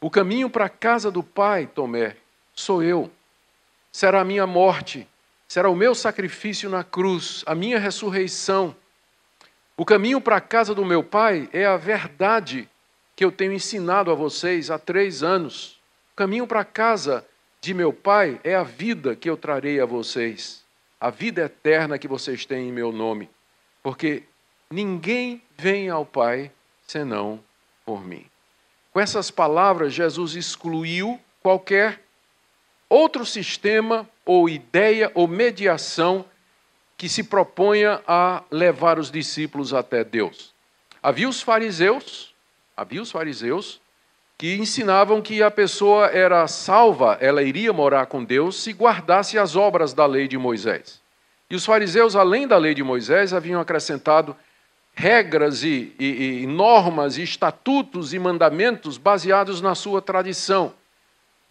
O 0.00 0.08
caminho 0.08 0.48
para 0.48 0.64
a 0.64 0.70
casa 0.70 1.10
do 1.10 1.22
Pai, 1.22 1.66
Tomé, 1.66 2.16
sou 2.54 2.82
eu. 2.82 3.10
Será 3.90 4.22
a 4.22 4.24
minha 4.24 4.46
morte, 4.46 5.06
será 5.52 5.68
o 5.68 5.76
meu 5.76 5.94
sacrifício 5.94 6.70
na 6.70 6.82
cruz, 6.82 7.44
a 7.46 7.54
minha 7.54 7.78
ressurreição. 7.78 8.74
O 9.76 9.84
caminho 9.84 10.18
para 10.18 10.36
a 10.36 10.40
casa 10.40 10.74
do 10.74 10.82
meu 10.82 11.04
pai 11.04 11.46
é 11.52 11.66
a 11.66 11.76
verdade 11.76 12.66
que 13.14 13.22
eu 13.22 13.30
tenho 13.30 13.52
ensinado 13.52 14.10
a 14.10 14.14
vocês 14.14 14.70
há 14.70 14.78
três 14.78 15.22
anos. 15.22 15.78
O 16.14 16.16
caminho 16.16 16.46
para 16.46 16.60
a 16.60 16.64
casa 16.64 17.22
de 17.60 17.74
meu 17.74 17.92
pai 17.92 18.40
é 18.42 18.54
a 18.54 18.62
vida 18.62 19.14
que 19.14 19.28
eu 19.28 19.36
trarei 19.36 19.78
a 19.78 19.84
vocês, 19.84 20.64
a 20.98 21.10
vida 21.10 21.42
eterna 21.42 21.98
que 21.98 22.08
vocês 22.08 22.46
têm 22.46 22.70
em 22.70 22.72
meu 22.72 22.90
nome, 22.90 23.28
porque 23.82 24.22
ninguém 24.70 25.42
vem 25.58 25.90
ao 25.90 26.06
Pai 26.06 26.50
senão 26.86 27.38
por 27.84 28.02
mim. 28.02 28.24
Com 28.90 29.00
essas 29.00 29.30
palavras, 29.30 29.92
Jesus 29.92 30.34
excluiu 30.34 31.20
qualquer 31.42 32.01
outro 32.92 33.24
sistema 33.24 34.06
ou 34.22 34.50
ideia 34.50 35.10
ou 35.14 35.26
mediação 35.26 36.26
que 36.94 37.08
se 37.08 37.24
proponha 37.24 38.02
a 38.06 38.42
levar 38.50 38.98
os 38.98 39.10
discípulos 39.10 39.72
até 39.72 40.04
Deus. 40.04 40.52
Havia 41.02 41.26
os 41.26 41.40
fariseus, 41.40 42.34
havia 42.76 43.00
os 43.00 43.10
fariseus 43.10 43.80
que 44.36 44.56
ensinavam 44.56 45.22
que 45.22 45.42
a 45.42 45.50
pessoa 45.50 46.08
era 46.08 46.46
salva, 46.46 47.16
ela 47.18 47.42
iria 47.42 47.72
morar 47.72 48.06
com 48.06 48.22
Deus 48.22 48.62
se 48.62 48.72
guardasse 48.72 49.38
as 49.38 49.56
obras 49.56 49.94
da 49.94 50.04
lei 50.04 50.28
de 50.28 50.36
Moisés. 50.36 51.00
E 51.48 51.56
os 51.56 51.64
fariseus, 51.64 52.14
além 52.14 52.46
da 52.46 52.58
lei 52.58 52.74
de 52.74 52.82
Moisés, 52.82 53.32
haviam 53.32 53.60
acrescentado 53.60 54.36
regras 54.92 55.62
e, 55.62 55.94
e, 55.98 56.42
e 56.42 56.46
normas, 56.46 57.16
e 57.16 57.22
estatutos 57.22 58.12
e 58.12 58.18
mandamentos 58.18 58.98
baseados 58.98 59.62
na 59.62 59.74
sua 59.74 60.02
tradição. 60.02 60.74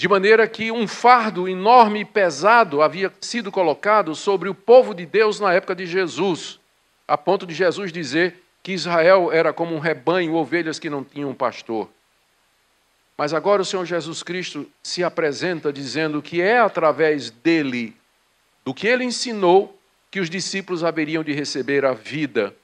De 0.01 0.07
maneira 0.07 0.47
que 0.47 0.71
um 0.71 0.87
fardo 0.87 1.47
enorme 1.47 1.99
e 1.99 2.05
pesado 2.05 2.81
havia 2.81 3.13
sido 3.21 3.51
colocado 3.51 4.15
sobre 4.15 4.49
o 4.49 4.55
povo 4.55 4.95
de 4.95 5.05
Deus 5.05 5.39
na 5.39 5.53
época 5.53 5.75
de 5.75 5.85
Jesus, 5.85 6.59
a 7.07 7.15
ponto 7.15 7.45
de 7.45 7.53
Jesus 7.53 7.91
dizer 7.91 8.41
que 8.63 8.71
Israel 8.71 9.31
era 9.31 9.53
como 9.53 9.75
um 9.75 9.79
rebanho, 9.79 10.33
ovelhas 10.33 10.79
que 10.79 10.89
não 10.89 11.03
tinham 11.03 11.35
pastor. 11.35 11.87
Mas 13.15 13.31
agora 13.31 13.61
o 13.61 13.65
Senhor 13.65 13.85
Jesus 13.85 14.23
Cristo 14.23 14.67
se 14.81 15.03
apresenta 15.03 15.71
dizendo 15.71 16.19
que 16.19 16.41
é 16.41 16.57
através 16.57 17.29
dele, 17.29 17.95
do 18.65 18.73
que 18.73 18.87
ele 18.87 19.03
ensinou, 19.03 19.79
que 20.09 20.19
os 20.19 20.31
discípulos 20.31 20.83
haveriam 20.83 21.23
de 21.23 21.31
receber 21.31 21.85
a 21.85 21.93
vida. 21.93 22.55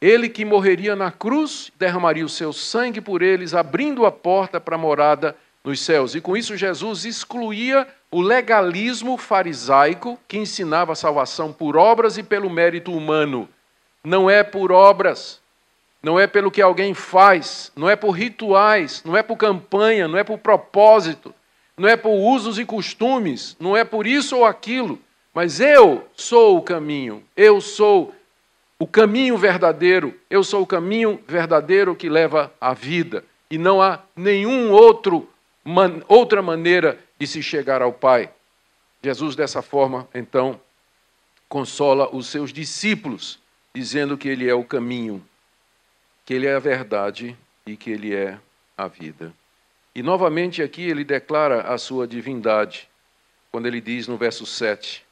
Ele 0.00 0.26
que 0.26 0.42
morreria 0.42 0.96
na 0.96 1.12
cruz, 1.12 1.70
derramaria 1.78 2.24
o 2.24 2.30
seu 2.30 2.50
sangue 2.50 3.02
por 3.02 3.20
eles, 3.20 3.52
abrindo 3.52 4.06
a 4.06 4.10
porta 4.10 4.58
para 4.58 4.76
a 4.76 4.78
morada 4.78 5.36
nos 5.68 5.80
céus. 5.80 6.14
E 6.14 6.20
com 6.20 6.36
isso, 6.36 6.56
Jesus 6.56 7.04
excluía 7.04 7.86
o 8.10 8.20
legalismo 8.20 9.16
farisaico 9.18 10.18
que 10.26 10.38
ensinava 10.38 10.92
a 10.92 10.96
salvação 10.96 11.52
por 11.52 11.76
obras 11.76 12.16
e 12.16 12.22
pelo 12.22 12.48
mérito 12.48 12.92
humano. 12.92 13.48
Não 14.02 14.30
é 14.30 14.42
por 14.42 14.72
obras, 14.72 15.40
não 16.02 16.18
é 16.18 16.26
pelo 16.26 16.50
que 16.50 16.62
alguém 16.62 16.94
faz, 16.94 17.70
não 17.76 17.88
é 17.88 17.94
por 17.94 18.12
rituais, 18.12 19.02
não 19.04 19.16
é 19.16 19.22
por 19.22 19.36
campanha, 19.36 20.08
não 20.08 20.18
é 20.18 20.24
por 20.24 20.38
propósito, 20.38 21.34
não 21.76 21.88
é 21.88 21.96
por 21.96 22.12
usos 22.12 22.58
e 22.58 22.64
costumes, 22.64 23.56
não 23.60 23.76
é 23.76 23.84
por 23.84 24.06
isso 24.06 24.36
ou 24.36 24.44
aquilo, 24.46 24.98
mas 25.34 25.60
eu 25.60 26.08
sou 26.14 26.56
o 26.56 26.62
caminho, 26.62 27.22
eu 27.36 27.60
sou 27.60 28.14
o 28.78 28.86
caminho 28.86 29.36
verdadeiro, 29.36 30.14
eu 30.30 30.42
sou 30.42 30.62
o 30.62 30.66
caminho 30.66 31.20
verdadeiro 31.26 31.94
que 31.94 32.08
leva 32.08 32.52
à 32.60 32.72
vida, 32.72 33.24
e 33.50 33.58
não 33.58 33.82
há 33.82 34.00
nenhum 34.16 34.70
outro 34.70 35.28
man, 35.68 36.02
outra 36.08 36.40
maneira 36.40 36.98
de 37.18 37.26
se 37.26 37.42
chegar 37.42 37.82
ao 37.82 37.92
Pai. 37.92 38.32
Jesus, 39.02 39.36
dessa 39.36 39.60
forma, 39.60 40.08
então, 40.14 40.60
consola 41.48 42.08
os 42.14 42.26
seus 42.26 42.52
discípulos, 42.52 43.38
dizendo 43.74 44.16
que 44.16 44.28
Ele 44.28 44.48
é 44.48 44.54
o 44.54 44.64
caminho, 44.64 45.24
que 46.24 46.34
Ele 46.34 46.46
é 46.46 46.54
a 46.54 46.58
verdade 46.58 47.36
e 47.66 47.76
que 47.76 47.90
Ele 47.90 48.14
é 48.14 48.38
a 48.76 48.88
vida. 48.88 49.32
E 49.94 50.02
novamente 50.02 50.62
aqui 50.62 50.82
ele 50.82 51.02
declara 51.02 51.62
a 51.62 51.76
sua 51.76 52.06
divindade, 52.06 52.88
quando 53.50 53.66
ele 53.66 53.80
diz 53.80 54.06
no 54.06 54.16
verso 54.16 54.46
7: 54.46 55.04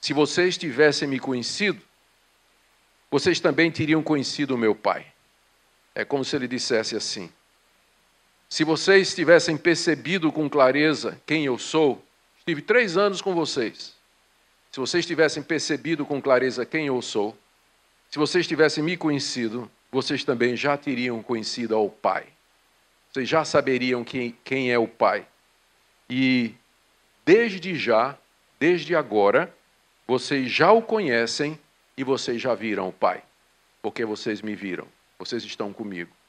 Se 0.00 0.12
vocês 0.12 0.58
tivessem 0.58 1.06
me 1.06 1.20
conhecido, 1.20 1.80
vocês 3.10 3.38
também 3.38 3.70
teriam 3.70 4.02
conhecido 4.02 4.54
o 4.54 4.58
meu 4.58 4.74
Pai. 4.74 5.06
É 5.94 6.04
como 6.04 6.24
se 6.24 6.34
ele 6.34 6.48
dissesse 6.48 6.96
assim: 6.96 7.30
se 8.50 8.64
vocês 8.64 9.14
tivessem 9.14 9.56
percebido 9.56 10.32
com 10.32 10.50
clareza 10.50 11.16
quem 11.24 11.44
eu 11.44 11.56
sou, 11.56 12.04
estive 12.36 12.60
três 12.60 12.96
anos 12.96 13.22
com 13.22 13.32
vocês. 13.32 13.94
Se 14.72 14.80
vocês 14.80 15.06
tivessem 15.06 15.40
percebido 15.40 16.04
com 16.04 16.20
clareza 16.20 16.66
quem 16.66 16.88
eu 16.88 17.00
sou, 17.00 17.38
se 18.10 18.18
vocês 18.18 18.48
tivessem 18.48 18.82
me 18.82 18.96
conhecido, 18.96 19.70
vocês 19.92 20.24
também 20.24 20.56
já 20.56 20.76
teriam 20.76 21.22
conhecido 21.22 21.76
ao 21.76 21.88
Pai. 21.88 22.26
Vocês 23.12 23.28
já 23.28 23.44
saberiam 23.44 24.02
quem, 24.02 24.36
quem 24.44 24.72
é 24.72 24.78
o 24.78 24.88
Pai. 24.88 25.24
E 26.08 26.52
desde 27.24 27.76
já, 27.76 28.18
desde 28.58 28.96
agora, 28.96 29.54
vocês 30.08 30.50
já 30.50 30.72
o 30.72 30.82
conhecem 30.82 31.56
e 31.96 32.02
vocês 32.02 32.42
já 32.42 32.52
viram 32.56 32.88
o 32.88 32.92
Pai, 32.92 33.22
porque 33.80 34.04
vocês 34.04 34.42
me 34.42 34.56
viram, 34.56 34.88
vocês 35.20 35.44
estão 35.44 35.72
comigo. 35.72 36.19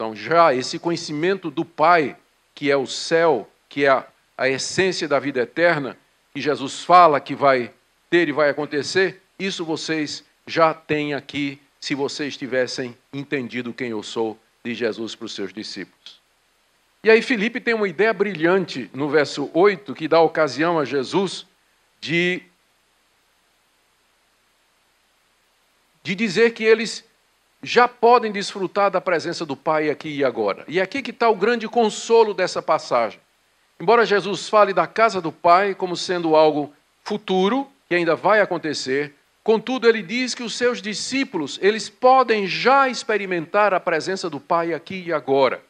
Então, 0.00 0.16
já 0.16 0.54
esse 0.54 0.78
conhecimento 0.78 1.50
do 1.50 1.62
Pai, 1.62 2.16
que 2.54 2.70
é 2.70 2.76
o 2.76 2.86
céu, 2.86 3.46
que 3.68 3.84
é 3.84 3.90
a, 3.90 4.06
a 4.34 4.48
essência 4.48 5.06
da 5.06 5.18
vida 5.18 5.40
eterna, 5.40 5.94
que 6.32 6.40
Jesus 6.40 6.82
fala 6.82 7.20
que 7.20 7.34
vai 7.34 7.70
ter 8.08 8.26
e 8.26 8.32
vai 8.32 8.48
acontecer, 8.48 9.20
isso 9.38 9.62
vocês 9.62 10.24
já 10.46 10.72
têm 10.72 11.12
aqui, 11.12 11.60
se 11.78 11.94
vocês 11.94 12.34
tivessem 12.34 12.96
entendido 13.12 13.74
quem 13.74 13.90
eu 13.90 14.02
sou 14.02 14.38
de 14.64 14.74
Jesus 14.74 15.14
para 15.14 15.26
os 15.26 15.34
seus 15.34 15.52
discípulos. 15.52 16.18
E 17.04 17.10
aí, 17.10 17.20
Felipe 17.20 17.60
tem 17.60 17.74
uma 17.74 17.86
ideia 17.86 18.14
brilhante 18.14 18.90
no 18.94 19.10
verso 19.10 19.50
8, 19.52 19.94
que 19.94 20.08
dá 20.08 20.18
ocasião 20.18 20.78
a 20.78 20.86
Jesus 20.86 21.46
de, 22.00 22.42
de 26.02 26.14
dizer 26.14 26.54
que 26.54 26.64
eles 26.64 27.04
já 27.62 27.86
podem 27.86 28.32
desfrutar 28.32 28.90
da 28.90 29.00
presença 29.00 29.44
do 29.44 29.56
Pai 29.56 29.90
aqui 29.90 30.08
e 30.08 30.24
agora. 30.24 30.64
E 30.66 30.78
é 30.78 30.82
aqui 30.82 31.02
que 31.02 31.10
está 31.10 31.28
o 31.28 31.36
grande 31.36 31.68
consolo 31.68 32.32
dessa 32.32 32.62
passagem. 32.62 33.20
Embora 33.78 34.06
Jesus 34.06 34.48
fale 34.48 34.72
da 34.72 34.86
casa 34.86 35.20
do 35.20 35.32
Pai 35.32 35.74
como 35.74 35.96
sendo 35.96 36.34
algo 36.34 36.72
futuro, 37.02 37.68
que 37.88 37.94
ainda 37.94 38.14
vai 38.14 38.40
acontecer, 38.40 39.14
contudo 39.42 39.88
ele 39.88 40.02
diz 40.02 40.34
que 40.34 40.42
os 40.42 40.54
seus 40.54 40.80
discípulos, 40.80 41.58
eles 41.60 41.88
podem 41.88 42.46
já 42.46 42.88
experimentar 42.88 43.74
a 43.74 43.80
presença 43.80 44.30
do 44.30 44.38
Pai 44.38 44.72
aqui 44.72 45.04
e 45.06 45.12
agora. 45.12 45.62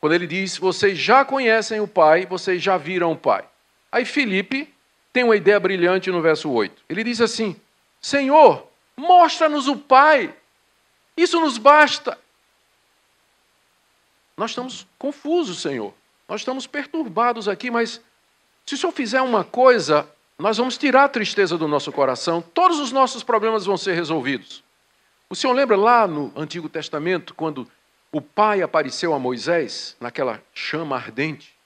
Quando 0.00 0.14
ele 0.14 0.26
diz, 0.26 0.56
vocês 0.56 0.98
já 0.98 1.24
conhecem 1.24 1.80
o 1.80 1.88
Pai, 1.88 2.26
vocês 2.26 2.62
já 2.62 2.76
viram 2.76 3.12
o 3.12 3.16
Pai. 3.16 3.44
Aí 3.90 4.04
Felipe 4.04 4.72
tem 5.12 5.24
uma 5.24 5.36
ideia 5.36 5.58
brilhante 5.58 6.10
no 6.10 6.20
verso 6.20 6.50
8. 6.50 6.82
Ele 6.88 7.02
diz 7.02 7.20
assim: 7.20 7.56
Senhor, 8.00 8.66
mostra-nos 8.96 9.66
o 9.66 9.76
Pai 9.76 10.32
isso 11.16 11.40
nos 11.40 11.58
basta. 11.58 12.18
Nós 14.36 14.50
estamos 14.50 14.86
confusos, 14.98 15.62
Senhor. 15.62 15.94
Nós 16.28 16.42
estamos 16.42 16.66
perturbados 16.66 17.48
aqui, 17.48 17.70
mas 17.70 18.00
se 18.66 18.74
o 18.74 18.78
Senhor 18.78 18.92
fizer 18.92 19.22
uma 19.22 19.44
coisa, 19.44 20.08
nós 20.38 20.58
vamos 20.58 20.76
tirar 20.76 21.04
a 21.04 21.08
tristeza 21.08 21.56
do 21.56 21.66
nosso 21.66 21.90
coração, 21.90 22.42
todos 22.42 22.78
os 22.78 22.92
nossos 22.92 23.22
problemas 23.22 23.64
vão 23.64 23.76
ser 23.76 23.94
resolvidos. 23.94 24.62
O 25.30 25.34
Senhor 25.34 25.52
lembra 25.54 25.76
lá 25.76 26.06
no 26.06 26.32
Antigo 26.36 26.68
Testamento, 26.68 27.34
quando 27.34 27.66
o 28.12 28.20
Pai 28.20 28.60
apareceu 28.60 29.14
a 29.14 29.18
Moisés, 29.18 29.96
naquela 30.00 30.42
chama 30.52 30.96
ardente? 30.96 31.56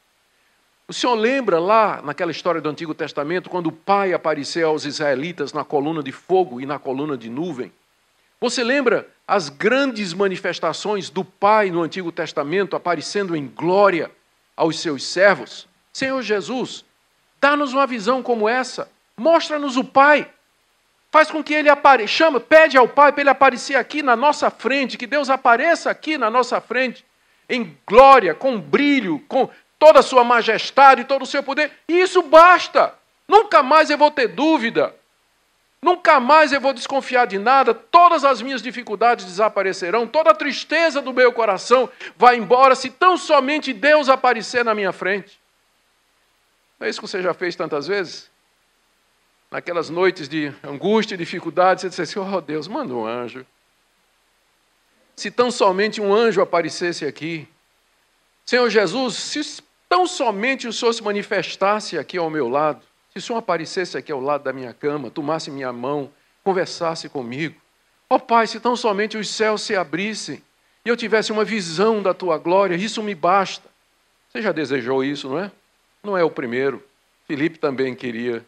O 0.86 0.92
Senhor 0.92 1.14
lembra 1.14 1.58
lá 1.58 2.02
naquela 2.02 2.30
história 2.30 2.60
do 2.60 2.68
Antigo 2.68 2.94
Testamento, 2.94 3.50
quando 3.50 3.68
o 3.68 3.72
Pai 3.72 4.12
apareceu 4.12 4.68
aos 4.68 4.84
israelitas 4.84 5.52
na 5.52 5.64
coluna 5.64 6.02
de 6.02 6.12
fogo 6.12 6.60
e 6.60 6.66
na 6.66 6.78
coluna 6.78 7.16
de 7.16 7.30
nuvem? 7.30 7.72
Você 8.40 8.64
lembra 8.64 9.06
as 9.28 9.50
grandes 9.50 10.14
manifestações 10.14 11.10
do 11.10 11.22
Pai 11.22 11.70
no 11.70 11.82
Antigo 11.82 12.10
Testamento 12.10 12.74
aparecendo 12.74 13.36
em 13.36 13.46
glória 13.46 14.10
aos 14.56 14.80
seus 14.80 15.04
servos? 15.04 15.68
Senhor 15.92 16.22
Jesus, 16.22 16.82
dá-nos 17.38 17.74
uma 17.74 17.86
visão 17.86 18.22
como 18.22 18.48
essa. 18.48 18.90
Mostra-nos 19.14 19.76
o 19.76 19.84
Pai. 19.84 20.26
Faz 21.10 21.30
com 21.30 21.44
que 21.44 21.52
ele 21.52 21.68
apareça, 21.68 22.08
chama, 22.08 22.40
pede 22.40 22.78
ao 22.78 22.88
Pai 22.88 23.12
para 23.12 23.20
ele 23.20 23.30
aparecer 23.30 23.74
aqui 23.74 24.02
na 24.02 24.16
nossa 24.16 24.48
frente, 24.48 24.96
que 24.96 25.06
Deus 25.06 25.28
apareça 25.28 25.90
aqui 25.90 26.16
na 26.16 26.30
nossa 26.30 26.60
frente, 26.62 27.04
em 27.46 27.76
glória, 27.86 28.34
com 28.34 28.58
brilho, 28.58 29.18
com 29.28 29.50
toda 29.78 30.00
a 30.00 30.04
sua 30.04 30.24
majestade, 30.24 31.04
todo 31.04 31.22
o 31.22 31.26
seu 31.26 31.42
poder. 31.42 31.72
E 31.86 32.00
isso 32.00 32.22
basta. 32.22 32.94
Nunca 33.28 33.62
mais 33.62 33.90
eu 33.90 33.98
vou 33.98 34.10
ter 34.10 34.28
dúvida 34.28 34.94
Nunca 35.82 36.20
mais 36.20 36.52
eu 36.52 36.60
vou 36.60 36.74
desconfiar 36.74 37.26
de 37.26 37.38
nada, 37.38 37.72
todas 37.72 38.22
as 38.22 38.42
minhas 38.42 38.60
dificuldades 38.60 39.24
desaparecerão, 39.24 40.06
toda 40.06 40.30
a 40.30 40.34
tristeza 40.34 41.00
do 41.00 41.12
meu 41.12 41.32
coração 41.32 41.88
vai 42.16 42.36
embora 42.36 42.74
se 42.74 42.90
tão 42.90 43.16
somente 43.16 43.72
Deus 43.72 44.08
aparecer 44.08 44.62
na 44.62 44.74
minha 44.74 44.92
frente. 44.92 45.40
Não 46.78 46.86
é 46.86 46.90
isso 46.90 47.00
que 47.00 47.08
você 47.08 47.22
já 47.22 47.32
fez 47.32 47.56
tantas 47.56 47.86
vezes? 47.86 48.30
Naquelas 49.50 49.88
noites 49.88 50.28
de 50.28 50.52
angústia 50.62 51.14
e 51.14 51.18
dificuldade, 51.18 51.80
você 51.80 51.88
disse 51.88 52.02
assim: 52.02 52.18
Oh 52.18 52.40
Deus, 52.40 52.68
manda 52.68 52.94
um 52.94 53.06
anjo. 53.06 53.44
se 55.16 55.30
tão 55.30 55.50
somente 55.50 56.00
um 56.00 56.14
anjo 56.14 56.40
aparecesse 56.40 57.04
aqui. 57.06 57.48
Senhor 58.46 58.68
Jesus, 58.68 59.16
se 59.16 59.62
tão 59.88 60.06
somente 60.06 60.68
o 60.68 60.72
Senhor 60.72 60.92
se 60.92 61.02
manifestasse 61.02 61.98
aqui 61.98 62.16
ao 62.16 62.30
meu 62.30 62.48
lado, 62.48 62.82
se 63.12 63.18
o 63.18 63.20
Senhor 63.20 63.38
aparecesse 63.38 63.98
aqui 63.98 64.12
ao 64.12 64.20
lado 64.20 64.44
da 64.44 64.52
minha 64.52 64.72
cama, 64.72 65.10
tomasse 65.10 65.50
minha 65.50 65.72
mão, 65.72 66.10
conversasse 66.44 67.08
comigo. 67.08 67.60
Ó 68.08 68.16
oh, 68.16 68.20
Pai, 68.20 68.46
se 68.46 68.60
tão 68.60 68.76
somente 68.76 69.16
os 69.16 69.28
céus 69.28 69.62
se 69.62 69.76
abrissem 69.76 70.42
e 70.84 70.88
eu 70.88 70.96
tivesse 70.96 71.32
uma 71.32 71.44
visão 71.44 72.02
da 72.02 72.14
tua 72.14 72.38
glória, 72.38 72.74
isso 72.74 73.02
me 73.02 73.14
basta. 73.14 73.68
Você 74.28 74.40
já 74.40 74.52
desejou 74.52 75.04
isso, 75.04 75.28
não 75.28 75.38
é? 75.38 75.50
Não 76.02 76.16
é 76.16 76.24
o 76.24 76.30
primeiro. 76.30 76.82
Filipe 77.26 77.58
também 77.58 77.94
queria. 77.94 78.44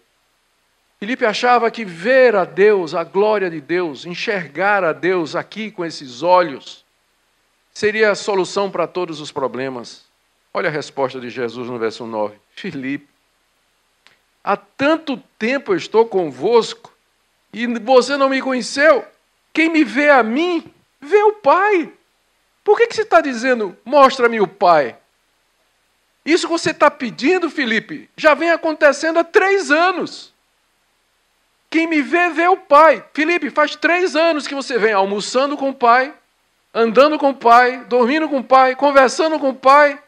Filipe 0.98 1.24
achava 1.24 1.70
que 1.70 1.84
ver 1.84 2.36
a 2.36 2.44
Deus, 2.44 2.94
a 2.94 3.02
glória 3.02 3.50
de 3.50 3.60
Deus, 3.60 4.06
enxergar 4.06 4.84
a 4.84 4.92
Deus 4.92 5.34
aqui 5.34 5.70
com 5.70 5.84
esses 5.84 6.22
olhos, 6.22 6.84
seria 7.72 8.12
a 8.12 8.14
solução 8.14 8.70
para 8.70 8.86
todos 8.86 9.20
os 9.20 9.32
problemas. 9.32 10.04
Olha 10.54 10.68
a 10.68 10.72
resposta 10.72 11.20
de 11.20 11.28
Jesus 11.28 11.68
no 11.68 11.78
verso 11.78 12.06
9. 12.06 12.36
Filipe, 12.54 13.08
há 14.42 14.56
tanto 14.56 15.16
tempo 15.38 15.72
eu 15.72 15.76
estou 15.76 16.06
convosco 16.06 16.92
e 17.52 17.66
você 17.66 18.16
não 18.16 18.28
me 18.28 18.40
conheceu. 18.40 19.04
Quem 19.52 19.68
me 19.68 19.84
vê 19.84 20.08
a 20.08 20.22
mim, 20.22 20.72
vê 21.00 21.22
o 21.22 21.34
Pai. 21.34 21.92
Por 22.64 22.76
que, 22.76 22.86
que 22.86 22.94
você 22.94 23.02
está 23.02 23.20
dizendo, 23.20 23.76
mostra-me 23.84 24.40
o 24.40 24.48
Pai? 24.48 24.96
Isso 26.24 26.46
que 26.46 26.52
você 26.52 26.70
está 26.70 26.90
pedindo, 26.90 27.50
Felipe, 27.50 28.08
já 28.16 28.34
vem 28.34 28.50
acontecendo 28.50 29.18
há 29.18 29.24
três 29.24 29.70
anos. 29.70 30.32
Quem 31.68 31.86
me 31.86 32.00
vê, 32.00 32.28
vê 32.30 32.46
o 32.46 32.56
Pai. 32.56 33.04
Felipe, 33.12 33.50
faz 33.50 33.74
três 33.74 34.14
anos 34.14 34.46
que 34.46 34.54
você 34.54 34.78
vem 34.78 34.92
almoçando 34.92 35.56
com 35.56 35.70
o 35.70 35.74
Pai, 35.74 36.14
andando 36.72 37.18
com 37.18 37.30
o 37.30 37.34
Pai, 37.34 37.84
dormindo 37.88 38.28
com 38.28 38.38
o 38.38 38.44
Pai, 38.44 38.76
conversando 38.76 39.38
com 39.38 39.48
o 39.50 39.54
Pai, 39.54 40.00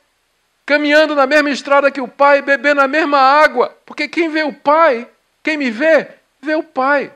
caminhando 0.66 1.14
na 1.14 1.26
mesma 1.26 1.50
estrada 1.50 1.90
que 1.90 2.00
o 2.00 2.08
Pai, 2.08 2.42
bebendo 2.42 2.80
a 2.80 2.88
mesma 2.88 3.18
água. 3.18 3.76
Porque 3.84 4.08
quem 4.08 4.28
vê 4.28 4.42
o 4.42 4.52
Pai, 4.52 5.08
quem 5.42 5.56
me 5.56 5.70
vê, 5.70 6.08
vê 6.40 6.54
o 6.54 6.62
Pai. 6.62 7.12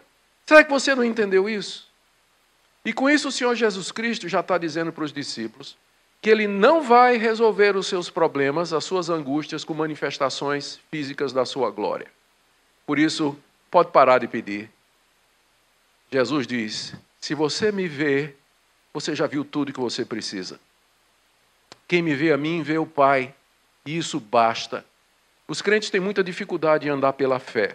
Será 0.47 0.65
que 0.65 0.71
você 0.71 0.95
não 0.95 1.05
entendeu 1.05 1.49
isso? 1.49 1.89
E 2.85 2.93
com 2.93 3.09
isso 3.09 3.29
o 3.29 3.33
Senhor 3.33 3.55
Jesus 3.55 3.93
Cristo 3.93 4.29
já 4.29 4.41
está 4.41 4.57
dizendo 4.57 4.93
para 4.93 5.05
os 5.05 5.13
discípulos 5.13 5.77
que 6.21 6.31
ele 6.31 6.49
não 6.49 6.83
vai 6.83 7.17
resolver 7.17 7.77
os 7.77 7.87
seus 7.87 8.11
problemas, 8.11 8.73
as 8.73 8.85
suas 8.85 9.09
angústias, 9.09 9.65
com 9.65 9.73
manifestações 9.73 10.81
físicas 10.91 11.33
da 11.33 11.45
sua 11.45 11.71
glória. 11.71 12.09
Por 12.85 12.99
isso, 12.99 13.39
pode 13.71 13.93
parar 13.93 14.19
de 14.19 14.27
pedir. 14.27 14.71
Jesus 16.11 16.47
diz: 16.47 16.95
se 17.21 17.35
você 17.35 17.71
me 17.71 17.87
vê, 17.87 18.35
você 18.93 19.15
já 19.15 19.27
viu 19.27 19.45
tudo 19.45 19.73
que 19.73 19.79
você 19.79 20.05
precisa. 20.05 20.59
Quem 21.87 22.03
me 22.03 22.15
vê 22.15 22.33
a 22.33 22.37
mim, 22.37 22.63
vê 22.63 22.79
o 22.79 22.87
Pai, 22.87 23.35
e 23.88 23.96
isso 23.96 24.20
basta. 24.20 24.85
Os 25.46 25.62
crentes 25.62 25.88
têm 25.88 25.98
muita 25.98 26.22
dificuldade 26.22 26.87
em 26.87 26.90
andar 26.90 27.14
pela 27.14 27.38
fé, 27.38 27.74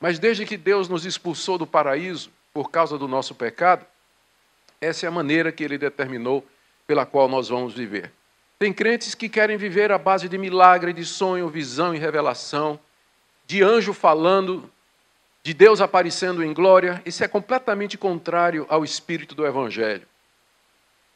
mas 0.00 0.18
desde 0.18 0.44
que 0.44 0.56
Deus 0.56 0.88
nos 0.88 1.06
expulsou 1.06 1.56
do 1.56 1.64
paraíso 1.64 2.30
por 2.52 2.68
causa 2.68 2.98
do 2.98 3.06
nosso 3.06 3.32
pecado, 3.32 3.86
essa 4.80 5.06
é 5.06 5.08
a 5.08 5.12
maneira 5.12 5.52
que 5.52 5.62
ele 5.62 5.78
determinou 5.78 6.44
pela 6.84 7.06
qual 7.06 7.28
nós 7.28 7.48
vamos 7.48 7.74
viver. 7.74 8.10
Tem 8.58 8.72
crentes 8.72 9.14
que 9.14 9.28
querem 9.28 9.56
viver 9.56 9.92
à 9.92 9.98
base 9.98 10.28
de 10.28 10.36
milagre, 10.36 10.92
de 10.92 11.04
sonho, 11.04 11.48
visão 11.48 11.94
e 11.94 11.98
revelação, 11.98 12.80
de 13.46 13.62
anjo 13.62 13.92
falando, 13.92 14.68
de 15.44 15.54
Deus 15.54 15.80
aparecendo 15.80 16.42
em 16.42 16.52
glória. 16.52 17.00
Isso 17.06 17.22
é 17.22 17.28
completamente 17.28 17.96
contrário 17.96 18.66
ao 18.68 18.82
espírito 18.82 19.32
do 19.32 19.46
Evangelho. 19.46 20.08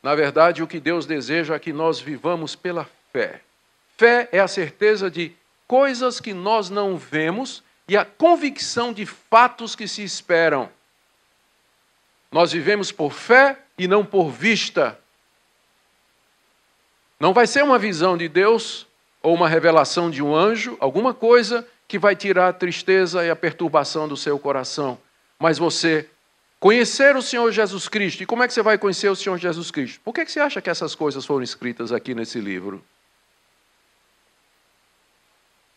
Na 0.01 0.15
verdade, 0.15 0.63
o 0.63 0.69
que 0.69 0.79
Deus 0.79 1.05
deseja 1.05 1.57
é 1.57 1.59
que 1.59 1.73
nós 1.73 1.99
vivamos 1.99 2.55
pela 2.55 2.89
fé. 3.13 3.41
Fé 4.01 4.31
é 4.33 4.41
a 4.41 4.49
certeza 4.49 5.11
de 5.11 5.31
coisas 5.69 6.21
que 6.21 6.33
nós 6.33 6.71
não 6.71 6.97
vemos 6.97 7.63
e 7.87 7.99
a 7.99 8.03
convicção 8.03 8.95
de 8.95 9.05
fatos 9.05 9.77
que 9.77 9.87
se 9.87 10.03
esperam. 10.03 10.71
Nós 12.33 12.51
vivemos 12.51 12.91
por 12.91 13.13
fé 13.13 13.59
e 13.77 13.87
não 13.87 14.03
por 14.03 14.31
vista. 14.31 14.99
Não 17.21 17.35
vai 17.35 17.47
ser 17.47 17.63
uma 17.63 17.79
visão 17.79 18.17
de 18.17 18.27
Deus 18.27 18.87
ou 19.23 19.35
uma 19.35 19.51
revelação 19.51 20.11
de 20.11 20.23
um 20.23 20.35
anjo, 20.35 20.79
alguma 20.81 21.13
coisa 21.13 21.69
que 21.87 21.99
vai 21.99 22.17
tirar 22.17 22.49
a 22.49 22.55
tristeza 22.55 23.23
e 23.23 23.29
a 23.29 23.37
perturbação 23.37 24.09
do 24.09 24.17
seu 24.17 24.39
coração. 24.39 24.99
Mas 25.39 25.59
você 25.59 26.09
conhecer 26.59 27.17
o 27.17 27.21
Senhor 27.21 27.53
Jesus 27.53 27.87
Cristo. 27.87 28.23
E 28.23 28.27
como 28.27 28.43
é 28.43 28.49
que 28.49 28.55
você 28.55 28.63
vai 28.63 28.79
conhecer 28.79 29.11
o 29.11 29.17
Senhor 29.17 29.37
Jesus 29.37 29.71
Cristo? 29.71 30.01
Por 30.03 30.15
que 30.15 30.25
você 30.25 30.41
acha 30.41 30.63
que 30.63 30.71
essas 30.71 30.95
coisas 30.95 31.27
foram 31.27 31.43
escritas 31.43 31.93
aqui 31.93 32.15
nesse 32.15 32.41
livro? 32.41 32.83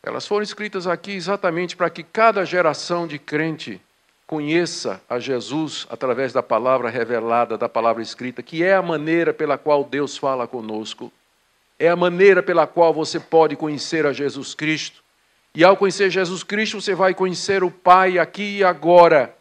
Elas 0.03 0.27
foram 0.27 0.43
escritas 0.43 0.85
aqui 0.85 1.11
exatamente 1.13 1.75
para 1.75 1.89
que 1.89 2.03
cada 2.03 2.43
geração 2.45 3.07
de 3.07 3.17
crente 3.17 3.81
conheça 4.27 5.01
a 5.09 5.17
Jesus 5.19 5.87
através 5.89 6.33
da 6.33 6.43
palavra 6.43 6.89
revelada, 6.89 7.57
da 7.57 7.69
palavra 7.69 8.03
escrita, 8.03 8.43
que 8.43 8.63
é 8.63 8.75
a 8.75 8.81
maneira 8.81 9.33
pela 9.33 9.57
qual 9.57 9.83
Deus 9.83 10.17
fala 10.17 10.47
conosco 10.47 11.11
é 11.79 11.89
a 11.89 11.95
maneira 11.95 12.41
pela 12.41 12.65
qual 12.65 12.93
você 12.93 13.19
pode 13.19 13.55
conhecer 13.55 14.05
a 14.05 14.13
Jesus 14.13 14.53
Cristo. 14.53 15.03
E 15.55 15.63
ao 15.63 15.77
conhecer 15.77 16.09
Jesus 16.09 16.43
Cristo, 16.43 16.79
você 16.79 16.95
vai 16.95 17.13
conhecer 17.13 17.63
o 17.63 17.69
Pai 17.69 18.17
aqui 18.17 18.57
e 18.57 18.63
agora. 18.63 19.35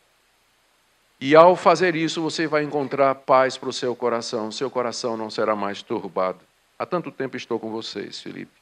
E 1.21 1.37
ao 1.37 1.55
fazer 1.55 1.95
isso, 1.95 2.21
você 2.21 2.47
vai 2.47 2.65
encontrar 2.65 3.15
paz 3.15 3.57
para 3.57 3.69
o 3.69 3.73
seu 3.73 3.95
coração. 3.95 4.51
Seu 4.51 4.71
coração 4.71 5.17
não 5.17 5.31
será 5.31 5.55
mais 5.55 5.83
turbado. 5.83 6.41
Há 6.79 6.85
tanto 6.85 7.13
tempo 7.13 7.37
estou 7.37 7.59
com 7.61 7.71
vocês, 7.71 8.21
Felipe. 8.21 8.62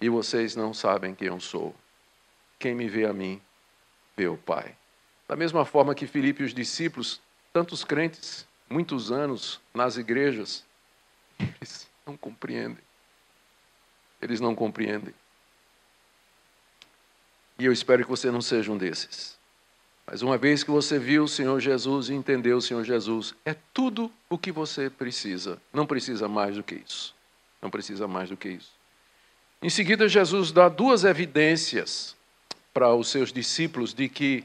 E 0.00 0.08
vocês 0.08 0.56
não 0.56 0.72
sabem 0.72 1.14
quem 1.14 1.28
eu 1.28 1.38
sou. 1.38 1.74
Quem 2.58 2.74
me 2.74 2.88
vê 2.88 3.04
a 3.04 3.12
mim, 3.12 3.40
vê 4.16 4.26
o 4.26 4.36
Pai. 4.36 4.74
Da 5.28 5.36
mesma 5.36 5.64
forma 5.64 5.94
que 5.94 6.06
Felipe 6.06 6.42
e 6.42 6.46
os 6.46 6.54
discípulos, 6.54 7.20
tantos 7.52 7.84
crentes, 7.84 8.46
muitos 8.68 9.12
anos 9.12 9.60
nas 9.74 9.96
igrejas, 9.96 10.64
eles 11.38 11.88
não 12.06 12.16
compreendem. 12.16 12.82
Eles 14.20 14.40
não 14.40 14.54
compreendem. 14.54 15.14
E 17.58 17.64
eu 17.64 17.72
espero 17.72 18.02
que 18.02 18.10
você 18.10 18.30
não 18.30 18.40
seja 18.40 18.72
um 18.72 18.78
desses. 18.78 19.38
Mas 20.06 20.22
uma 20.22 20.36
vez 20.36 20.64
que 20.64 20.70
você 20.70 20.98
viu 20.98 21.24
o 21.24 21.28
Senhor 21.28 21.60
Jesus 21.60 22.08
e 22.08 22.14
entendeu 22.14 22.56
o 22.56 22.62
Senhor 22.62 22.82
Jesus, 22.84 23.34
é 23.44 23.54
tudo 23.72 24.10
o 24.28 24.36
que 24.36 24.50
você 24.50 24.90
precisa. 24.90 25.60
Não 25.72 25.86
precisa 25.86 26.26
mais 26.26 26.56
do 26.56 26.62
que 26.62 26.74
isso. 26.74 27.14
Não 27.62 27.70
precisa 27.70 28.08
mais 28.08 28.28
do 28.30 28.36
que 28.36 28.48
isso. 28.48 28.79
Em 29.62 29.68
seguida, 29.68 30.08
Jesus 30.08 30.52
dá 30.52 30.68
duas 30.68 31.04
evidências 31.04 32.16
para 32.72 32.94
os 32.94 33.08
seus 33.08 33.32
discípulos 33.32 33.92
de 33.92 34.08
que 34.08 34.44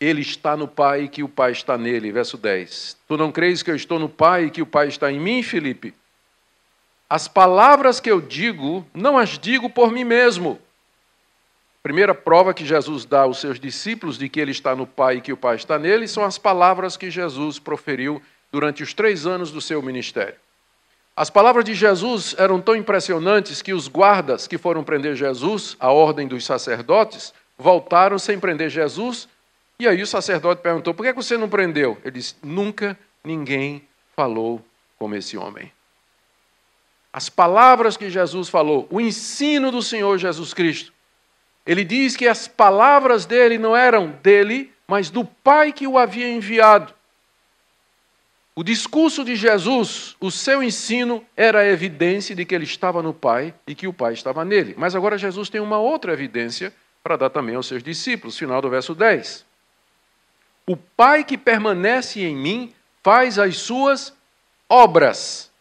ele 0.00 0.20
está 0.20 0.56
no 0.56 0.66
Pai 0.66 1.04
e 1.04 1.08
que 1.08 1.22
o 1.22 1.28
Pai 1.28 1.52
está 1.52 1.78
nele. 1.78 2.10
Verso 2.10 2.36
10. 2.36 2.96
Tu 3.06 3.16
não 3.16 3.30
crees 3.30 3.62
que 3.62 3.70
eu 3.70 3.76
estou 3.76 3.98
no 3.98 4.08
Pai 4.08 4.46
e 4.46 4.50
que 4.50 4.62
o 4.62 4.66
Pai 4.66 4.88
está 4.88 5.12
em 5.12 5.20
mim, 5.20 5.42
Felipe? 5.42 5.94
As 7.08 7.28
palavras 7.28 8.00
que 8.00 8.10
eu 8.10 8.20
digo, 8.20 8.84
não 8.92 9.16
as 9.16 9.38
digo 9.38 9.70
por 9.70 9.92
mim 9.92 10.02
mesmo. 10.02 10.60
Primeira 11.80 12.12
prova 12.12 12.52
que 12.52 12.66
Jesus 12.66 13.04
dá 13.04 13.20
aos 13.20 13.38
seus 13.38 13.60
discípulos 13.60 14.18
de 14.18 14.28
que 14.28 14.40
ele 14.40 14.50
está 14.50 14.74
no 14.74 14.88
Pai 14.88 15.18
e 15.18 15.20
que 15.20 15.32
o 15.32 15.36
Pai 15.36 15.54
está 15.54 15.78
nele 15.78 16.08
são 16.08 16.24
as 16.24 16.36
palavras 16.36 16.96
que 16.96 17.12
Jesus 17.12 17.60
proferiu 17.60 18.20
durante 18.50 18.82
os 18.82 18.92
três 18.92 19.24
anos 19.24 19.52
do 19.52 19.60
seu 19.60 19.80
ministério. 19.80 20.34
As 21.16 21.30
palavras 21.30 21.64
de 21.64 21.74
Jesus 21.74 22.34
eram 22.38 22.60
tão 22.60 22.76
impressionantes 22.76 23.62
que 23.62 23.72
os 23.72 23.88
guardas 23.88 24.46
que 24.46 24.58
foram 24.58 24.84
prender 24.84 25.16
Jesus, 25.16 25.76
a 25.80 25.90
ordem 25.90 26.28
dos 26.28 26.44
sacerdotes, 26.44 27.32
voltaram 27.56 28.18
sem 28.18 28.38
prender 28.38 28.68
Jesus. 28.68 29.26
E 29.78 29.88
aí 29.88 30.02
o 30.02 30.06
sacerdote 30.06 30.60
perguntou: 30.60 30.92
por 30.92 31.06
que 31.06 31.12
você 31.14 31.38
não 31.38 31.48
prendeu? 31.48 31.96
Ele 32.04 32.18
disse: 32.18 32.34
nunca 32.42 32.98
ninguém 33.24 33.82
falou 34.14 34.62
como 34.98 35.14
esse 35.14 35.38
homem 35.38 35.72
as 37.16 37.30
palavras 37.30 37.96
que 37.96 38.10
Jesus 38.10 38.50
falou, 38.50 38.86
o 38.90 39.00
ensino 39.00 39.70
do 39.70 39.80
Senhor 39.80 40.18
Jesus 40.18 40.52
Cristo. 40.52 40.92
Ele 41.64 41.82
diz 41.82 42.14
que 42.14 42.28
as 42.28 42.46
palavras 42.46 43.24
dele 43.24 43.56
não 43.56 43.74
eram 43.74 44.08
dele, 44.22 44.70
mas 44.86 45.08
do 45.08 45.24
Pai 45.24 45.72
que 45.72 45.86
o 45.86 45.96
havia 45.96 46.28
enviado. 46.28 46.92
O 48.58 48.64
discurso 48.64 49.22
de 49.22 49.36
Jesus, 49.36 50.16
o 50.18 50.30
seu 50.30 50.62
ensino, 50.62 51.22
era 51.36 51.58
a 51.60 51.66
evidência 51.66 52.34
de 52.34 52.42
que 52.42 52.54
ele 52.54 52.64
estava 52.64 53.02
no 53.02 53.12
Pai 53.12 53.54
e 53.66 53.74
que 53.74 53.86
o 53.86 53.92
Pai 53.92 54.14
estava 54.14 54.46
nele. 54.46 54.74
Mas 54.78 54.94
agora 54.94 55.18
Jesus 55.18 55.50
tem 55.50 55.60
uma 55.60 55.78
outra 55.78 56.14
evidência 56.14 56.72
para 57.04 57.18
dar 57.18 57.28
também 57.28 57.54
aos 57.54 57.66
seus 57.66 57.82
discípulos, 57.82 58.38
final 58.38 58.62
do 58.62 58.70
verso 58.70 58.94
10. 58.94 59.44
O 60.66 60.74
Pai 60.74 61.22
que 61.22 61.36
permanece 61.36 62.22
em 62.22 62.34
mim 62.34 62.72
faz 63.02 63.38
as 63.38 63.58
suas 63.58 64.14
obras. 64.70 65.52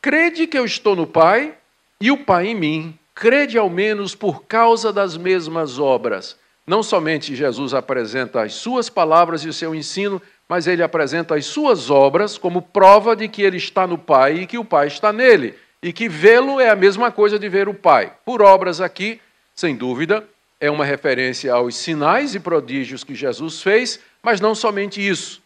Crede 0.00 0.48
que 0.48 0.58
eu 0.58 0.64
estou 0.64 0.96
no 0.96 1.06
Pai 1.06 1.56
e 2.00 2.10
o 2.10 2.24
Pai 2.24 2.48
em 2.48 2.54
mim. 2.56 2.98
Crede 3.14 3.56
ao 3.56 3.70
menos 3.70 4.12
por 4.12 4.42
causa 4.42 4.92
das 4.92 5.16
mesmas 5.16 5.78
obras. 5.78 6.36
Não 6.66 6.82
somente 6.82 7.36
Jesus 7.36 7.74
apresenta 7.74 8.42
as 8.42 8.54
suas 8.54 8.88
palavras 8.88 9.44
e 9.44 9.48
o 9.48 9.52
seu 9.52 9.74
ensino, 9.74 10.20
mas 10.48 10.66
ele 10.66 10.82
apresenta 10.82 11.34
as 11.34 11.46
suas 11.46 11.90
obras 11.90 12.36
como 12.36 12.62
prova 12.62 13.16
de 13.16 13.28
que 13.28 13.42
ele 13.42 13.56
está 13.56 13.86
no 13.86 13.96
Pai 13.96 14.40
e 14.40 14.46
que 14.46 14.58
o 14.58 14.64
Pai 14.64 14.86
está 14.86 15.12
nele, 15.12 15.54
e 15.82 15.92
que 15.92 16.08
vê-lo 16.08 16.60
é 16.60 16.70
a 16.70 16.76
mesma 16.76 17.10
coisa 17.10 17.38
de 17.38 17.48
ver 17.48 17.68
o 17.68 17.74
Pai. 17.74 18.12
Por 18.24 18.42
obras 18.42 18.80
aqui, 18.80 19.20
sem 19.54 19.74
dúvida, 19.74 20.26
é 20.60 20.70
uma 20.70 20.84
referência 20.84 21.52
aos 21.52 21.74
sinais 21.74 22.34
e 22.34 22.40
prodígios 22.40 23.02
que 23.02 23.14
Jesus 23.14 23.62
fez, 23.62 23.98
mas 24.22 24.40
não 24.40 24.54
somente 24.54 25.06
isso. 25.06 25.42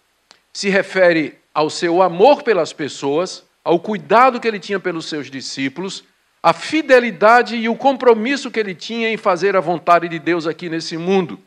Se 0.52 0.68
refere 0.68 1.38
ao 1.54 1.70
seu 1.70 2.02
amor 2.02 2.42
pelas 2.42 2.72
pessoas, 2.72 3.44
ao 3.64 3.80
cuidado 3.80 4.38
que 4.38 4.46
ele 4.46 4.60
tinha 4.60 4.78
pelos 4.78 5.06
seus 5.06 5.30
discípulos, 5.30 6.04
a 6.42 6.52
fidelidade 6.52 7.56
e 7.56 7.68
o 7.68 7.74
compromisso 7.74 8.50
que 8.50 8.60
ele 8.60 8.74
tinha 8.74 9.10
em 9.10 9.16
fazer 9.16 9.56
a 9.56 9.60
vontade 9.60 10.08
de 10.08 10.18
Deus 10.18 10.46
aqui 10.46 10.68
nesse 10.68 10.96
mundo. 10.96 11.40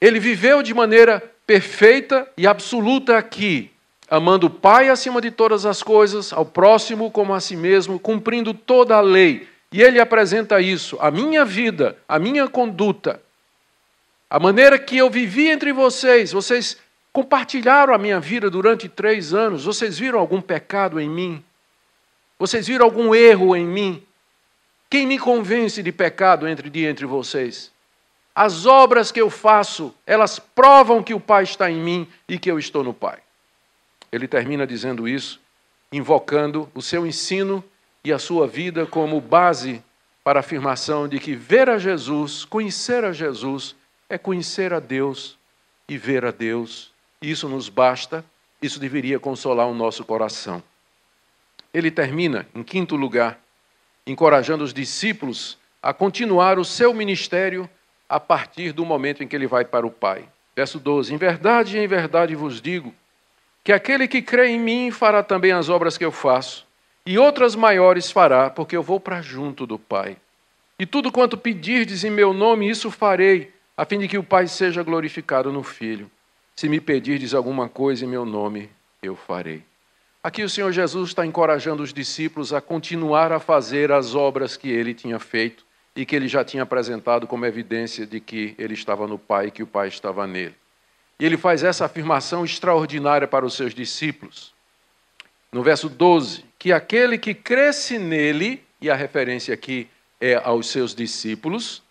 Ele 0.00 0.18
viveu 0.18 0.62
de 0.62 0.72
maneira 0.72 1.29
perfeita 1.50 2.30
e 2.36 2.46
absoluta 2.46 3.18
aqui, 3.18 3.72
amando 4.08 4.46
o 4.46 4.50
Pai 4.50 4.88
acima 4.88 5.20
de 5.20 5.32
todas 5.32 5.66
as 5.66 5.82
coisas, 5.82 6.32
ao 6.32 6.46
próximo 6.46 7.10
como 7.10 7.34
a 7.34 7.40
si 7.40 7.56
mesmo, 7.56 7.98
cumprindo 7.98 8.54
toda 8.54 8.94
a 8.94 9.00
lei. 9.00 9.48
E 9.72 9.82
ele 9.82 9.98
apresenta 9.98 10.60
isso, 10.60 10.96
a 11.00 11.10
minha 11.10 11.44
vida, 11.44 11.96
a 12.08 12.20
minha 12.20 12.46
conduta, 12.46 13.20
a 14.30 14.38
maneira 14.38 14.78
que 14.78 14.96
eu 14.96 15.10
vivi 15.10 15.48
entre 15.48 15.72
vocês. 15.72 16.30
Vocês 16.30 16.76
compartilharam 17.12 17.92
a 17.92 17.98
minha 17.98 18.20
vida 18.20 18.48
durante 18.48 18.88
três 18.88 19.34
anos. 19.34 19.64
Vocês 19.64 19.98
viram 19.98 20.20
algum 20.20 20.40
pecado 20.40 21.00
em 21.00 21.10
mim? 21.10 21.42
Vocês 22.38 22.68
viram 22.68 22.84
algum 22.84 23.12
erro 23.12 23.56
em 23.56 23.66
mim? 23.66 24.00
Quem 24.88 25.04
me 25.04 25.18
convence 25.18 25.82
de 25.82 25.90
pecado 25.90 26.46
entre, 26.46 26.70
de 26.70 26.86
entre 26.86 27.06
vocês? 27.06 27.72
As 28.42 28.64
obras 28.64 29.12
que 29.12 29.20
eu 29.20 29.28
faço, 29.28 29.94
elas 30.06 30.38
provam 30.38 31.02
que 31.02 31.12
o 31.12 31.20
Pai 31.20 31.42
está 31.42 31.70
em 31.70 31.76
mim 31.76 32.08
e 32.26 32.38
que 32.38 32.50
eu 32.50 32.58
estou 32.58 32.82
no 32.82 32.94
Pai. 32.94 33.18
Ele 34.10 34.26
termina 34.26 34.66
dizendo 34.66 35.06
isso, 35.06 35.38
invocando 35.92 36.66
o 36.74 36.80
seu 36.80 37.06
ensino 37.06 37.62
e 38.02 38.10
a 38.10 38.18
sua 38.18 38.46
vida 38.46 38.86
como 38.86 39.20
base 39.20 39.84
para 40.24 40.38
a 40.38 40.40
afirmação 40.40 41.06
de 41.06 41.20
que 41.20 41.34
ver 41.34 41.68
a 41.68 41.76
Jesus, 41.76 42.46
conhecer 42.46 43.04
a 43.04 43.12
Jesus, 43.12 43.76
é 44.08 44.16
conhecer 44.16 44.72
a 44.72 44.80
Deus 44.80 45.36
e 45.86 45.98
ver 45.98 46.24
a 46.24 46.30
Deus. 46.30 46.94
Isso 47.20 47.46
nos 47.46 47.68
basta, 47.68 48.24
isso 48.62 48.80
deveria 48.80 49.20
consolar 49.20 49.68
o 49.68 49.74
nosso 49.74 50.02
coração. 50.02 50.62
Ele 51.74 51.90
termina, 51.90 52.48
em 52.54 52.62
quinto 52.62 52.96
lugar, 52.96 53.38
encorajando 54.06 54.64
os 54.64 54.72
discípulos 54.72 55.58
a 55.82 55.92
continuar 55.92 56.58
o 56.58 56.64
seu 56.64 56.94
ministério 56.94 57.68
a 58.10 58.18
partir 58.18 58.72
do 58.72 58.84
momento 58.84 59.22
em 59.22 59.28
que 59.28 59.36
ele 59.36 59.46
vai 59.46 59.64
para 59.64 59.86
o 59.86 59.90
Pai. 59.90 60.28
Verso 60.56 60.80
12: 60.80 61.14
Em 61.14 61.16
verdade, 61.16 61.78
em 61.78 61.86
verdade 61.86 62.34
vos 62.34 62.60
digo 62.60 62.92
que 63.62 63.72
aquele 63.72 64.08
que 64.08 64.20
crê 64.20 64.48
em 64.48 64.58
mim 64.58 64.90
fará 64.90 65.22
também 65.22 65.52
as 65.52 65.68
obras 65.68 65.96
que 65.96 66.04
eu 66.04 66.10
faço, 66.10 66.66
e 67.06 67.16
outras 67.16 67.54
maiores 67.54 68.10
fará, 68.10 68.50
porque 68.50 68.76
eu 68.76 68.82
vou 68.82 68.98
para 68.98 69.22
junto 69.22 69.64
do 69.64 69.78
Pai. 69.78 70.16
E 70.78 70.84
tudo 70.84 71.12
quanto 71.12 71.36
pedirdes 71.36 72.02
em 72.02 72.10
meu 72.10 72.32
nome, 72.32 72.68
isso 72.68 72.90
farei, 72.90 73.52
a 73.76 73.84
fim 73.84 73.98
de 73.98 74.08
que 74.08 74.18
o 74.18 74.24
Pai 74.24 74.48
seja 74.48 74.82
glorificado 74.82 75.52
no 75.52 75.62
Filho. 75.62 76.10
Se 76.56 76.68
me 76.68 76.80
pedirdes 76.80 77.32
alguma 77.32 77.68
coisa 77.68 78.04
em 78.04 78.08
meu 78.08 78.24
nome, 78.24 78.70
eu 79.02 79.14
farei. 79.14 79.62
Aqui 80.22 80.42
o 80.42 80.48
Senhor 80.48 80.72
Jesus 80.72 81.10
está 81.10 81.24
encorajando 81.24 81.82
os 81.82 81.92
discípulos 81.92 82.52
a 82.52 82.60
continuar 82.60 83.30
a 83.32 83.38
fazer 83.38 83.92
as 83.92 84.14
obras 84.14 84.56
que 84.56 84.68
ele 84.68 84.92
tinha 84.94 85.18
feito 85.18 85.64
e 86.00 86.06
que 86.06 86.16
ele 86.16 86.28
já 86.28 86.42
tinha 86.42 86.62
apresentado 86.62 87.26
como 87.26 87.44
evidência 87.44 88.06
de 88.06 88.20
que 88.20 88.54
ele 88.56 88.72
estava 88.72 89.06
no 89.06 89.18
Pai 89.18 89.48
e 89.48 89.50
que 89.50 89.62
o 89.62 89.66
Pai 89.66 89.88
estava 89.88 90.26
nele. 90.26 90.54
E 91.18 91.26
ele 91.26 91.36
faz 91.36 91.62
essa 91.62 91.84
afirmação 91.84 92.42
extraordinária 92.42 93.28
para 93.28 93.44
os 93.44 93.52
seus 93.52 93.74
discípulos. 93.74 94.54
No 95.52 95.62
verso 95.62 95.90
12, 95.90 96.42
que 96.58 96.72
aquele 96.72 97.18
que 97.18 97.34
cresce 97.34 97.98
nele, 97.98 98.64
e 98.80 98.88
a 98.88 98.94
referência 98.94 99.52
aqui 99.52 99.88
é 100.18 100.36
aos 100.36 100.68
seus 100.70 100.94
discípulos, 100.94 101.82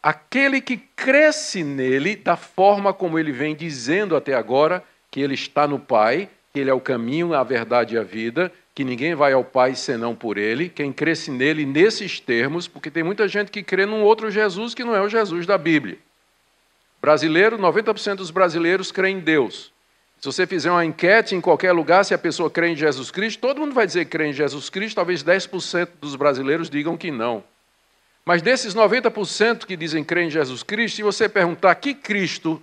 aquele 0.00 0.60
que 0.60 0.76
cresce 0.76 1.64
nele, 1.64 2.14
da 2.14 2.36
forma 2.36 2.94
como 2.94 3.18
ele 3.18 3.32
vem 3.32 3.56
dizendo 3.56 4.14
até 4.14 4.32
agora, 4.32 4.84
que 5.10 5.20
ele 5.20 5.34
está 5.34 5.66
no 5.66 5.80
Pai, 5.80 6.28
que 6.52 6.60
ele 6.60 6.70
é 6.70 6.74
o 6.74 6.80
caminho, 6.80 7.34
a 7.34 7.42
verdade 7.42 7.96
e 7.96 7.98
a 7.98 8.04
vida, 8.04 8.52
que 8.80 8.84
ninguém 8.84 9.14
vai 9.14 9.34
ao 9.34 9.44
Pai 9.44 9.74
senão 9.74 10.14
por 10.14 10.38
Ele, 10.38 10.70
quem 10.70 10.90
cresce 10.90 11.30
nele 11.30 11.66
nesses 11.66 12.18
termos, 12.18 12.66
porque 12.66 12.90
tem 12.90 13.02
muita 13.02 13.28
gente 13.28 13.50
que 13.50 13.62
crê 13.62 13.84
num 13.84 14.02
outro 14.02 14.30
Jesus 14.30 14.72
que 14.72 14.82
não 14.82 14.96
é 14.96 15.02
o 15.02 15.08
Jesus 15.08 15.44
da 15.44 15.58
Bíblia. 15.58 15.98
Brasileiro, 16.98 17.58
90% 17.58 18.14
dos 18.14 18.30
brasileiros 18.30 18.90
creem 18.90 19.18
em 19.18 19.20
Deus. 19.20 19.70
Se 20.18 20.24
você 20.24 20.46
fizer 20.46 20.70
uma 20.70 20.82
enquete 20.82 21.34
em 21.34 21.42
qualquer 21.42 21.72
lugar, 21.72 22.06
se 22.06 22.14
a 22.14 22.18
pessoa 22.18 22.48
crê 22.48 22.68
em 22.68 22.76
Jesus 22.76 23.10
Cristo, 23.10 23.38
todo 23.38 23.60
mundo 23.60 23.74
vai 23.74 23.86
dizer 23.86 24.06
que 24.06 24.12
crê 24.12 24.28
em 24.28 24.32
Jesus 24.32 24.70
Cristo, 24.70 24.96
talvez 24.96 25.22
10% 25.22 25.88
dos 26.00 26.16
brasileiros 26.16 26.70
digam 26.70 26.96
que 26.96 27.10
não. 27.10 27.44
Mas 28.24 28.40
desses 28.40 28.74
90% 28.74 29.66
que 29.66 29.76
dizem 29.76 30.02
crer 30.02 30.24
em 30.24 30.30
Jesus 30.30 30.62
Cristo, 30.62 30.96
se 30.96 31.02
você 31.02 31.28
perguntar 31.28 31.74
que 31.74 31.92
Cristo 31.92 32.62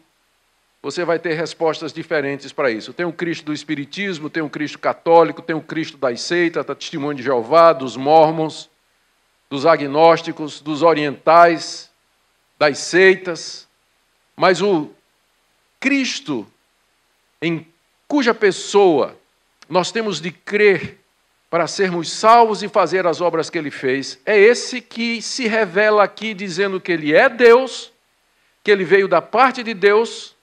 você 0.82 1.04
vai 1.04 1.20
ter 1.20 1.34
respostas 1.34 1.92
diferentes 1.92 2.52
para 2.52 2.70
isso. 2.72 2.94
Tem 2.94 3.06
o 3.06 3.12
Cristo 3.12 3.46
do 3.46 3.54
Espiritismo, 3.54 4.30
tem 4.30 4.44
o 4.44 4.50
Cristo 4.50 4.80
católico, 4.80 5.42
tem 5.42 5.56
o 5.56 5.62
Cristo 5.62 5.98
das 5.98 6.22
seitas, 6.22 6.66
da 6.66 6.76
Testemunho 6.76 7.16
de 7.16 7.24
Jeová, 7.24 7.74
dos 7.74 7.98
mormons, 7.98 8.70
dos 9.50 9.66
agnósticos, 9.66 10.62
dos 10.62 10.84
orientais, 10.84 11.90
das 12.58 12.78
seitas. 12.78 13.68
Mas 14.36 14.62
o 14.62 14.90
Cristo 15.80 16.48
em 17.42 17.68
cuja 18.08 18.34
pessoa 18.34 19.18
nós 19.70 19.92
temos 19.92 20.22
de 20.22 20.32
crer 20.32 20.98
para 21.50 21.68
sermos 21.68 22.12
salvos 22.12 22.62
e 22.62 22.68
fazer 22.68 23.06
as 23.06 23.22
obras 23.22 23.50
que 23.50 23.58
ele 23.58 23.72
fez, 23.72 24.20
é 24.26 24.38
esse 24.38 24.82
que 24.82 25.22
se 25.22 25.48
revela 25.48 26.04
aqui 26.04 26.34
dizendo 26.34 26.80
que 26.80 26.92
ele 26.92 27.14
é 27.14 27.30
Deus, 27.30 27.92
que 28.64 28.72
ele 28.72 28.84
veio 28.84 29.08
da 29.08 29.22
parte 29.22 29.64
de 29.64 29.74
Deus 29.74 30.36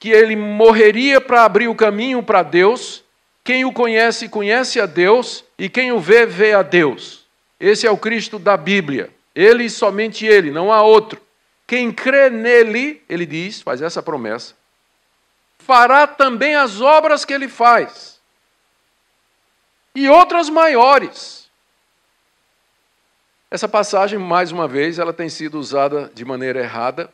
que 0.00 0.08
ele 0.08 0.34
morreria 0.34 1.20
para 1.20 1.44
abrir 1.44 1.68
o 1.68 1.74
caminho 1.74 2.22
para 2.22 2.42
Deus. 2.42 3.04
Quem 3.44 3.66
o 3.66 3.72
conhece, 3.72 4.30
conhece 4.30 4.80
a 4.80 4.86
Deus, 4.86 5.44
e 5.58 5.68
quem 5.68 5.92
o 5.92 6.00
vê, 6.00 6.24
vê 6.24 6.54
a 6.54 6.62
Deus. 6.62 7.26
Esse 7.60 7.86
é 7.86 7.90
o 7.90 7.98
Cristo 7.98 8.38
da 8.38 8.56
Bíblia. 8.56 9.10
Ele 9.34 9.64
e 9.64 9.70
somente 9.70 10.24
ele, 10.24 10.50
não 10.50 10.72
há 10.72 10.82
outro. 10.82 11.20
Quem 11.66 11.92
crê 11.92 12.30
nele, 12.30 13.02
ele 13.08 13.26
diz, 13.26 13.60
faz 13.60 13.82
essa 13.82 14.02
promessa, 14.02 14.54
fará 15.58 16.06
também 16.06 16.56
as 16.56 16.80
obras 16.80 17.24
que 17.24 17.32
ele 17.32 17.46
faz, 17.46 18.18
e 19.94 20.08
outras 20.08 20.48
maiores. 20.48 21.48
Essa 23.50 23.68
passagem, 23.68 24.18
mais 24.18 24.50
uma 24.50 24.66
vez, 24.66 24.98
ela 24.98 25.12
tem 25.12 25.28
sido 25.28 25.58
usada 25.58 26.10
de 26.14 26.24
maneira 26.24 26.60
errada 26.60 27.12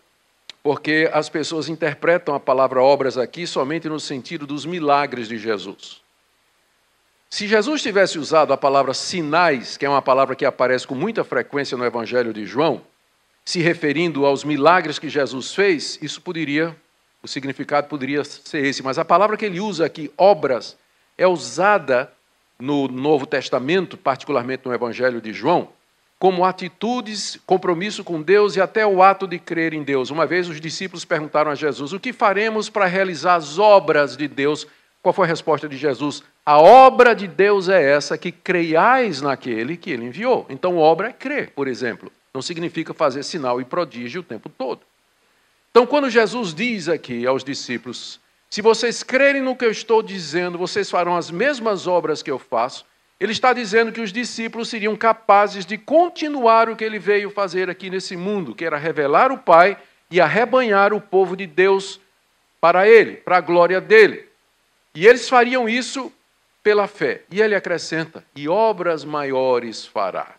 porque 0.67 1.09
as 1.13 1.29
pessoas 1.29 1.69
interpretam 1.69 2.35
a 2.35 2.41
palavra 2.41 2.83
obras 2.83 3.17
aqui 3.17 3.47
somente 3.47 3.89
no 3.89 4.01
sentido 4.01 4.45
dos 4.45 4.67
milagres 4.67 5.29
de 5.29 5.39
Jesus. 5.39 6.03
Se 7.31 7.47
Jesus 7.47 7.83
tivesse 7.83 8.19
usado 8.19 8.53
a 8.53 8.57
palavra 8.57 8.93
sinais, 8.93 9.77
que 9.77 9.87
é 9.87 9.89
uma 9.89 10.03
palavra 10.03 10.35
que 10.35 10.45
aparece 10.45 10.85
com 10.85 10.97
muita 10.97 11.23
frequência 11.23 11.79
no 11.79 11.85
Evangelho 11.85 12.33
de 12.33 12.45
João, 12.45 12.83
se 13.45 13.61
referindo 13.61 14.27
aos 14.27 14.43
milagres 14.43 14.99
que 14.99 15.09
Jesus 15.09 15.55
fez, 15.55 16.01
isso 16.03 16.21
poderia, 16.21 16.77
o 17.23 17.29
significado 17.29 17.87
poderia 17.87 18.25
ser 18.25 18.67
esse. 18.67 18.83
Mas 18.83 18.99
a 18.99 19.05
palavra 19.05 19.37
que 19.37 19.45
ele 19.45 19.61
usa 19.61 19.87
aqui, 19.87 20.11
obras, 20.19 20.77
é 21.17 21.29
usada 21.29 22.13
no 22.59 22.89
Novo 22.89 23.25
Testamento, 23.25 23.97
particularmente 23.97 24.67
no 24.67 24.75
Evangelho 24.75 25.21
de 25.21 25.33
João, 25.33 25.69
como 26.19 26.45
atitudes, 26.45 27.39
compromisso 27.47 28.03
com 28.03 28.23
Deus 28.23 28.57
e 28.57 28.61
até 28.61 28.87
o 28.87 29.03
ato 29.03 29.27
de 29.27 29.39
crer 29.39 29.75
em 29.75 29.83
Deus. 29.83 30.11
Uma 30.11 30.27
vez 30.27 30.49
os 30.49 30.61
discípulos 30.61 31.05
perguntaram 31.05 31.51
a 31.51 31.55
Jesus: 31.55 31.93
O 31.93 32.01
que 32.01 32.13
faremos 32.13 32.69
para 32.69 32.87
realizar 32.87 33.35
as 33.35 33.59
obras 33.59 34.17
de 34.17 34.27
Deus? 34.27 34.67
Qual 35.03 35.13
foi 35.13 35.27
a 35.27 35.29
resposta 35.29 35.69
de 35.69 35.77
Jesus? 35.77 36.23
A 36.45 36.59
obra 36.59 37.15
de 37.15 37.29
Deus 37.29 37.69
é 37.69 37.81
essa, 37.93 38.19
que 38.19 38.33
creiais 38.33 39.21
naquele 39.21 39.77
que 39.77 39.91
ele 39.91 40.07
enviou. 40.07 40.47
Então, 40.49 40.79
obra 40.79 41.09
é 41.09 41.13
crer, 41.13 41.53
por 41.53 41.69
exemplo. 41.69 42.11
Não 42.35 42.43
significa 42.43 42.93
fazer 42.93 43.23
sinal 43.23 43.61
e 43.61 43.65
prodígio 43.65 44.21
o 44.21 44.25
tempo 44.25 44.49
todo. 44.49 44.81
Então, 45.71 45.87
quando 45.87 46.11
Jesus 46.11 46.55
diz 46.55 46.89
aqui 46.89 47.27
aos 47.27 47.45
discípulos: 47.45 48.19
Se 48.49 48.63
vocês 48.63 49.03
crerem 49.03 49.43
no 49.43 49.55
que 49.55 49.65
eu 49.65 49.71
estou 49.71 50.03
dizendo, 50.03 50.59
vocês 50.59 50.91
farão 50.91 51.17
as 51.17 51.31
mesmas 51.31 51.87
obras 51.87 52.23
que 52.23 52.31
eu 52.31 52.39
faço. 52.39 52.85
Ele 53.19 53.33
está 53.33 53.53
dizendo 53.53 53.93
que 53.93 54.01
os 54.01 54.13
discípulos 54.13 54.69
seriam 54.69 54.95
capazes 54.95 55.65
de 55.65 55.79
continuar 55.79 56.69
o 56.69 56.77
que 56.77 56.85
ele 56.85 56.99
veio 56.99 57.31
fazer 57.31 57.71
aqui 57.71 57.89
nesse 57.89 58.17
mundo, 58.17 58.55
que 58.55 58.65
era 58.65 58.77
revelar 58.77 59.33
o 59.33 59.39
Pai 59.39 59.79
e 60.11 60.21
arrebanhar 60.21 60.93
o 60.93 61.01
povo 61.01 61.35
de 61.35 61.47
Deus 61.47 62.01
para 62.61 62.87
ele, 62.87 63.17
para 63.17 63.39
a 63.39 63.41
glória 63.41 63.81
dele. 63.81 64.29
E 64.95 65.07
eles 65.07 65.29
fariam 65.29 65.69
isso 65.69 66.13
pela 66.63 66.87
fé. 66.87 67.23
E 67.31 67.41
ele 67.41 67.55
acrescenta: 67.55 68.23
e 68.35 68.49
obras 68.49 69.05
maiores 69.05 69.87
fará. 69.87 70.35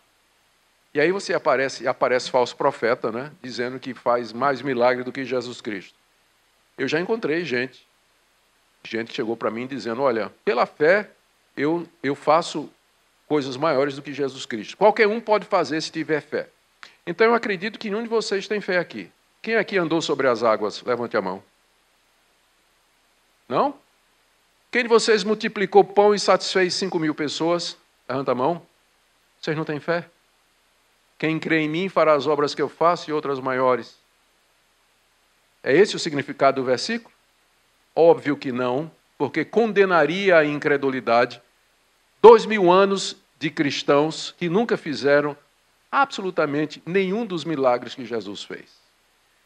E 0.94 1.00
aí 1.00 1.10
você 1.10 1.34
aparece, 1.34 1.86
aparece 1.86 2.30
falso 2.30 2.56
profeta, 2.56 3.10
né? 3.10 3.32
Dizendo 3.42 3.78
que 3.78 3.92
faz 3.92 4.32
mais 4.32 4.62
milagre 4.62 5.04
do 5.04 5.12
que 5.12 5.24
Jesus 5.24 5.60
Cristo. 5.60 5.94
Eu 6.76 6.86
já 6.86 7.00
encontrei 7.00 7.44
gente 7.44 7.88
gente 8.84 9.14
chegou 9.14 9.36
para 9.36 9.50
mim 9.50 9.66
dizendo: 9.66 10.02
Olha, 10.02 10.32
pela 10.44 10.66
fé 10.66 11.10
eu, 11.58 11.86
eu 12.02 12.14
faço 12.14 12.70
coisas 13.26 13.56
maiores 13.56 13.96
do 13.96 14.02
que 14.02 14.14
Jesus 14.14 14.46
Cristo. 14.46 14.76
Qualquer 14.76 15.08
um 15.08 15.20
pode 15.20 15.44
fazer 15.44 15.82
se 15.82 15.90
tiver 15.90 16.20
fé. 16.22 16.48
Então 17.04 17.26
eu 17.26 17.34
acredito 17.34 17.78
que 17.78 17.90
nenhum 17.90 18.02
de 18.02 18.08
vocês 18.08 18.46
tem 18.46 18.60
fé 18.60 18.78
aqui. 18.78 19.10
Quem 19.42 19.56
aqui 19.56 19.76
andou 19.76 20.00
sobre 20.00 20.28
as 20.28 20.42
águas? 20.42 20.82
Levante 20.82 21.16
a 21.16 21.22
mão. 21.22 21.42
Não? 23.48 23.74
Quem 24.70 24.82
de 24.84 24.88
vocês 24.88 25.24
multiplicou 25.24 25.82
pão 25.82 26.14
e 26.14 26.20
satisfez 26.20 26.74
cinco 26.74 26.98
mil 26.98 27.14
pessoas? 27.14 27.76
Levanta 28.08 28.32
a 28.32 28.34
mão. 28.34 28.62
Vocês 29.40 29.56
não 29.56 29.64
têm 29.64 29.80
fé? 29.80 30.08
Quem 31.18 31.38
crê 31.38 31.60
em 31.60 31.68
mim 31.68 31.88
fará 31.88 32.14
as 32.14 32.26
obras 32.26 32.54
que 32.54 32.62
eu 32.62 32.68
faço 32.68 33.10
e 33.10 33.12
outras 33.12 33.40
maiores. 33.40 33.96
É 35.62 35.74
esse 35.74 35.96
o 35.96 35.98
significado 35.98 36.60
do 36.60 36.66
versículo? 36.66 37.12
Óbvio 37.96 38.36
que 38.36 38.52
não, 38.52 38.90
porque 39.16 39.44
condenaria 39.44 40.36
a 40.36 40.44
incredulidade 40.44 41.42
dois 42.20 42.46
mil 42.46 42.70
anos 42.70 43.16
de 43.38 43.50
cristãos 43.50 44.34
que 44.36 44.48
nunca 44.48 44.76
fizeram 44.76 45.36
absolutamente 45.90 46.82
nenhum 46.84 47.24
dos 47.24 47.44
milagres 47.44 47.94
que 47.94 48.04
Jesus 48.04 48.42
fez. 48.42 48.78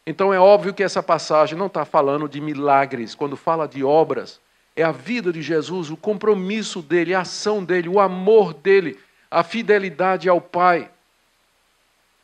Então 0.06 0.34
é 0.34 0.40
óbvio 0.40 0.74
que 0.74 0.82
essa 0.82 1.02
passagem 1.02 1.56
não 1.56 1.66
está 1.66 1.84
falando 1.84 2.28
de 2.28 2.40
milagres, 2.40 3.14
quando 3.14 3.36
fala 3.36 3.68
de 3.68 3.84
obras, 3.84 4.40
é 4.74 4.82
a 4.82 4.90
vida 4.90 5.32
de 5.32 5.42
Jesus, 5.42 5.90
o 5.90 5.96
compromisso 5.96 6.82
dele, 6.82 7.14
a 7.14 7.20
ação 7.20 7.62
dele, 7.62 7.88
o 7.88 8.00
amor 8.00 8.54
dele, 8.54 8.98
a 9.30 9.44
fidelidade 9.44 10.28
ao 10.28 10.40
Pai. 10.40 10.90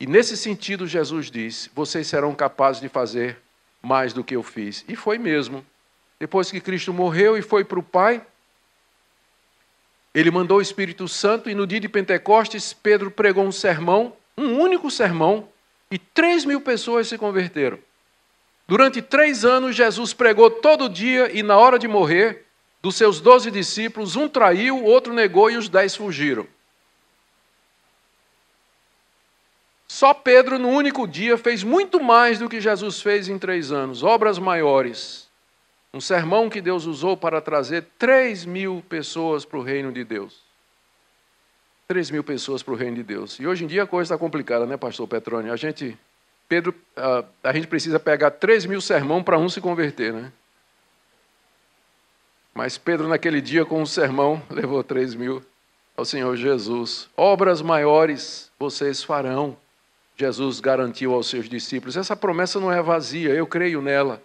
E 0.01 0.07
nesse 0.07 0.37
sentido, 0.37 0.87
Jesus 0.87 1.31
diz: 1.31 1.71
vocês 1.75 2.07
serão 2.07 2.35
capazes 2.35 2.81
de 2.81 2.89
fazer 2.89 3.39
mais 3.83 4.13
do 4.13 4.25
que 4.25 4.35
eu 4.35 4.43
fiz. 4.43 4.85
E 4.89 4.97
foi 4.97 5.19
mesmo. 5.19 5.65
Depois 6.19 6.51
que 6.51 6.61
Cristo 6.61 6.93
morreu 6.93 7.37
e 7.37 7.43
foi 7.43 7.65
para 7.65 7.79
o 7.79 7.83
Pai, 7.83 8.21
ele 10.19 10.33
mandou 10.33 10.59
o 10.59 10.61
Espírito 10.63 11.07
Santo 11.07 11.49
e 11.49 11.55
no 11.55 11.65
dia 11.65 11.79
de 11.79 11.89
Pentecostes, 11.89 12.73
Pedro 12.73 13.09
pregou 13.09 13.45
um 13.45 13.53
sermão, 13.53 14.13
um 14.37 14.59
único 14.59 14.91
sermão, 14.91 15.49
e 15.93 15.97
três 15.97 16.45
mil 16.45 16.61
pessoas 16.61 17.07
se 17.07 17.17
converteram. 17.17 17.79
Durante 18.67 19.01
três 19.01 19.45
anos, 19.45 19.77
Jesus 19.77 20.13
pregou 20.13 20.51
todo 20.51 20.89
dia 20.89 21.31
e 21.33 21.41
na 21.41 21.57
hora 21.57 21.79
de 21.79 21.87
morrer, 21.87 22.47
dos 22.83 22.97
seus 22.97 23.21
doze 23.21 23.49
discípulos, 23.49 24.17
um 24.17 24.29
traiu, 24.29 24.83
outro 24.83 25.15
negou 25.15 25.53
e 25.53 25.57
os 25.57 25.69
dez 25.69 25.95
fugiram. 25.95 26.49
Só 29.87 30.13
Pedro, 30.13 30.59
no 30.59 30.69
único 30.69 31.07
dia, 31.07 31.39
fez 31.39 31.63
muito 31.63 32.03
mais 32.03 32.41
do 32.41 32.49
que 32.49 32.61
Jesus 32.61 33.01
fez 33.01 33.29
em 33.29 33.39
três 33.39 33.71
anos, 33.71 34.03
obras 34.03 34.37
maiores. 34.37 35.28
Um 35.99 36.01
sermão 36.01 36.49
que 36.49 36.61
Deus 36.61 36.87
usou 36.87 37.17
para 37.17 37.41
trazer 37.41 37.85
três 37.99 38.45
mil 38.45 38.85
pessoas 38.89 39.45
para 39.45 39.59
o 39.59 39.63
reino 39.63 39.91
de 39.91 40.05
Deus. 40.05 40.45
Três 41.89 42.09
mil 42.09 42.23
pessoas 42.23 42.63
para 42.63 42.73
o 42.73 42.77
reino 42.77 42.95
de 42.95 43.03
Deus. 43.03 43.41
E 43.41 43.49
hoje 43.49 43.65
em 43.65 43.67
dia 43.67 43.83
a 43.83 43.87
coisa 43.87 44.15
está 44.15 44.17
complicada, 44.17 44.65
né, 44.65 44.77
pastor 44.77 45.09
Petrônio? 45.09 45.53
A 45.53 45.57
gente, 45.57 45.99
Pedro, 46.49 46.73
a, 46.97 47.25
a 47.43 47.53
gente 47.53 47.67
precisa 47.67 47.99
pegar 47.99 48.31
três 48.31 48.65
mil 48.65 48.81
sermão 48.81 49.25
para 49.25 49.37
um 49.39 49.49
se 49.49 49.61
converter, 49.61 50.13
né? 50.13 50.33
Mas 52.55 52.79
Pedro, 52.79 53.09
naquele 53.09 53.41
dia, 53.41 53.65
com 53.65 53.83
um 53.83 53.87
sermão, 53.87 54.41
levou 54.49 54.85
três 54.85 55.17
mil 55.17 55.45
ao 55.97 56.05
Senhor 56.05 56.37
Jesus. 56.37 57.09
Obras 57.17 57.61
maiores 57.61 58.53
vocês 58.57 59.03
farão. 59.03 59.57
Jesus 60.17 60.61
garantiu 60.61 61.13
aos 61.13 61.29
seus 61.29 61.49
discípulos. 61.49 61.97
Essa 61.97 62.15
promessa 62.15 62.61
não 62.61 62.71
é 62.71 62.81
vazia, 62.81 63.31
eu 63.31 63.49
creio 63.49 63.83
nela. 63.83 64.23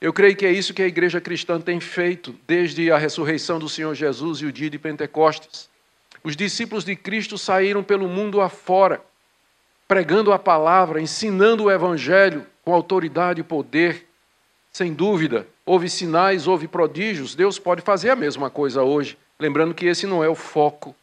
Eu 0.00 0.12
creio 0.12 0.36
que 0.36 0.46
é 0.46 0.52
isso 0.52 0.72
que 0.72 0.82
a 0.82 0.86
igreja 0.86 1.20
cristã 1.20 1.60
tem 1.60 1.80
feito 1.80 2.34
desde 2.46 2.90
a 2.92 2.96
ressurreição 2.96 3.58
do 3.58 3.68
Senhor 3.68 3.94
Jesus 3.94 4.38
e 4.38 4.46
o 4.46 4.52
dia 4.52 4.70
de 4.70 4.78
Pentecostes. 4.78 5.68
Os 6.22 6.36
discípulos 6.36 6.84
de 6.84 6.94
Cristo 6.94 7.36
saíram 7.36 7.82
pelo 7.82 8.06
mundo 8.06 8.40
afora, 8.40 9.02
pregando 9.88 10.32
a 10.32 10.38
palavra, 10.38 11.00
ensinando 11.00 11.64
o 11.64 11.70
evangelho 11.70 12.46
com 12.64 12.72
autoridade 12.72 13.40
e 13.40 13.44
poder. 13.44 14.06
Sem 14.70 14.94
dúvida, 14.94 15.48
houve 15.66 15.88
sinais, 15.88 16.46
houve 16.46 16.68
prodígios. 16.68 17.34
Deus 17.34 17.58
pode 17.58 17.82
fazer 17.82 18.10
a 18.10 18.16
mesma 18.16 18.48
coisa 18.48 18.84
hoje, 18.84 19.18
lembrando 19.38 19.74
que 19.74 19.86
esse 19.86 20.06
não 20.06 20.22
é 20.22 20.28
o 20.28 20.34
foco, 20.36 20.94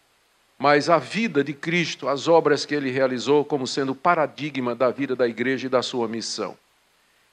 mas 0.57 0.89
a 0.89 0.97
vida 0.97 1.43
de 1.43 1.53
Cristo, 1.53 2.07
as 2.07 2.29
obras 2.29 2.65
que 2.65 2.73
ele 2.73 2.89
realizou 2.91 3.43
como 3.43 3.67
sendo 3.67 3.91
o 3.91 3.95
paradigma 3.95 4.73
da 4.73 4.89
vida 4.89 5.17
da 5.17 5.27
igreja 5.27 5.67
e 5.67 5.69
da 5.69 5.81
sua 5.81 6.07
missão. 6.07 6.57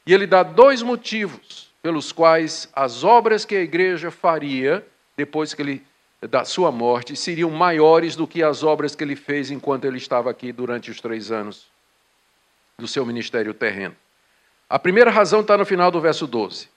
E 0.07 0.12
ele 0.12 0.26
dá 0.26 0.42
dois 0.42 0.82
motivos 0.82 1.70
pelos 1.82 2.12
quais 2.12 2.68
as 2.72 3.05
obras 3.05 3.44
que 3.44 3.57
a 3.57 3.61
igreja 3.61 4.11
faria 4.11 4.86
depois 5.16 5.55
que 5.55 5.62
ele 5.62 5.86
da 6.28 6.44
sua 6.44 6.70
morte 6.70 7.16
seriam 7.16 7.50
maiores 7.50 8.14
do 8.14 8.28
que 8.28 8.42
as 8.42 8.62
obras 8.62 8.94
que 8.94 9.03
ele 9.03 9.16
fez 9.16 9.50
enquanto 9.50 9.84
ele 9.84 9.98
estava 9.98 10.30
aqui 10.30 10.53
durante 10.53 10.90
os 10.90 11.00
três 11.00 11.32
anos 11.32 11.66
do 12.78 12.86
seu 12.86 13.05
ministério 13.05 13.53
terreno. 13.53 13.96
A 14.70 14.78
primeira 14.78 15.11
razão 15.11 15.40
está 15.40 15.57
no 15.57 15.66
final 15.66 15.90
do 15.90 16.00
verso 16.00 16.26
12. 16.26 16.68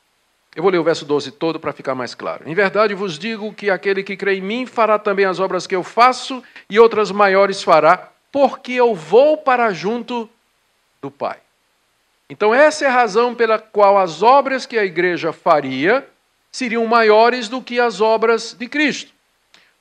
Eu 0.55 0.63
vou 0.63 0.71
ler 0.71 0.79
o 0.79 0.83
verso 0.83 1.05
12 1.05 1.31
todo 1.31 1.59
para 1.59 1.73
ficar 1.73 1.93
mais 1.93 2.15
claro. 2.15 2.49
Em 2.49 2.55
verdade 2.55 2.93
vos 2.93 3.19
digo 3.19 3.53
que 3.53 3.69
aquele 3.69 4.03
que 4.03 4.17
crê 4.17 4.37
em 4.37 4.41
mim 4.41 4.65
fará 4.65 4.97
também 4.97 5.25
as 5.25 5.39
obras 5.39 5.67
que 5.67 5.75
eu 5.75 5.83
faço 5.83 6.43
e 6.69 6.79
outras 6.79 7.11
maiores 7.11 7.61
fará, 7.61 8.09
porque 8.31 8.71
eu 8.71 8.95
vou 8.95 9.37
para 9.37 9.71
junto 9.73 10.29
do 11.01 11.11
Pai. 11.11 11.44
Então, 12.29 12.53
essa 12.53 12.85
é 12.85 12.87
a 12.87 12.91
razão 12.91 13.35
pela 13.35 13.59
qual 13.59 13.97
as 13.97 14.23
obras 14.23 14.65
que 14.65 14.77
a 14.77 14.85
igreja 14.85 15.31
faria 15.31 16.07
seriam 16.51 16.85
maiores 16.87 17.47
do 17.47 17.61
que 17.61 17.79
as 17.79 18.01
obras 18.01 18.55
de 18.57 18.67
Cristo. 18.67 19.13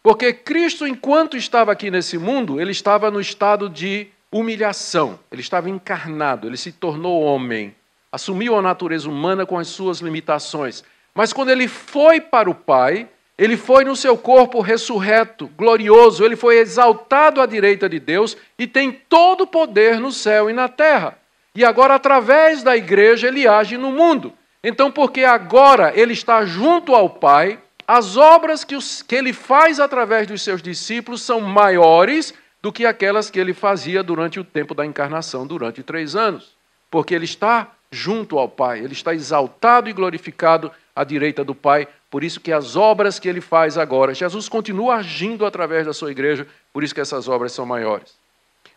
Porque 0.02 0.32
Cristo, 0.32 0.86
enquanto 0.86 1.36
estava 1.36 1.72
aqui 1.72 1.90
nesse 1.90 2.18
mundo, 2.18 2.60
ele 2.60 2.72
estava 2.72 3.10
no 3.10 3.20
estado 3.20 3.70
de 3.70 4.08
humilhação, 4.30 5.18
ele 5.32 5.40
estava 5.40 5.70
encarnado, 5.70 6.46
ele 6.46 6.58
se 6.58 6.72
tornou 6.72 7.22
homem, 7.22 7.74
assumiu 8.12 8.56
a 8.56 8.60
natureza 8.60 9.08
humana 9.08 9.46
com 9.46 9.58
as 9.58 9.68
suas 9.68 10.00
limitações. 10.00 10.84
Mas 11.14 11.32
quando 11.32 11.50
ele 11.50 11.66
foi 11.66 12.20
para 12.20 12.50
o 12.50 12.54
Pai, 12.54 13.08
ele 13.38 13.56
foi 13.56 13.84
no 13.84 13.96
seu 13.96 14.18
corpo 14.18 14.60
ressurreto, 14.60 15.46
glorioso, 15.56 16.24
ele 16.24 16.36
foi 16.36 16.58
exaltado 16.58 17.40
à 17.40 17.46
direita 17.46 17.88
de 17.88 17.98
Deus 17.98 18.36
e 18.58 18.66
tem 18.66 18.92
todo 18.92 19.42
o 19.42 19.46
poder 19.46 19.98
no 19.98 20.12
céu 20.12 20.50
e 20.50 20.52
na 20.52 20.68
terra. 20.68 21.16
E 21.54 21.64
agora, 21.64 21.94
através 21.94 22.62
da 22.62 22.76
igreja, 22.76 23.28
ele 23.28 23.46
age 23.46 23.76
no 23.76 23.92
mundo. 23.92 24.32
Então, 24.62 24.90
porque 24.90 25.24
agora 25.24 25.92
ele 25.94 26.12
está 26.12 26.44
junto 26.44 26.94
ao 26.94 27.08
Pai, 27.08 27.60
as 27.86 28.16
obras 28.16 28.64
que, 28.64 28.74
os, 28.74 29.02
que 29.02 29.14
ele 29.14 29.32
faz 29.32 29.78
através 29.78 30.26
dos 30.26 30.42
seus 30.42 30.62
discípulos 30.62 31.22
são 31.22 31.40
maiores 31.40 32.34
do 32.62 32.72
que 32.72 32.86
aquelas 32.86 33.30
que 33.30 33.38
ele 33.38 33.52
fazia 33.52 34.02
durante 34.02 34.40
o 34.40 34.44
tempo 34.44 34.74
da 34.74 34.86
encarnação, 34.86 35.46
durante 35.46 35.82
três 35.82 36.16
anos. 36.16 36.56
Porque 36.90 37.14
ele 37.14 37.26
está 37.26 37.70
junto 37.90 38.38
ao 38.38 38.48
Pai, 38.48 38.80
ele 38.80 38.94
está 38.94 39.14
exaltado 39.14 39.88
e 39.88 39.92
glorificado 39.92 40.72
à 40.96 41.04
direita 41.04 41.44
do 41.44 41.54
Pai, 41.54 41.86
por 42.10 42.24
isso 42.24 42.40
que 42.40 42.52
as 42.52 42.74
obras 42.74 43.18
que 43.18 43.28
ele 43.28 43.40
faz 43.40 43.76
agora, 43.78 44.14
Jesus 44.14 44.48
continua 44.48 44.96
agindo 44.96 45.46
através 45.46 45.86
da 45.86 45.92
sua 45.92 46.10
igreja, 46.10 46.46
por 46.72 46.82
isso 46.82 46.94
que 46.94 47.00
essas 47.00 47.28
obras 47.28 47.52
são 47.52 47.66
maiores. 47.66 48.14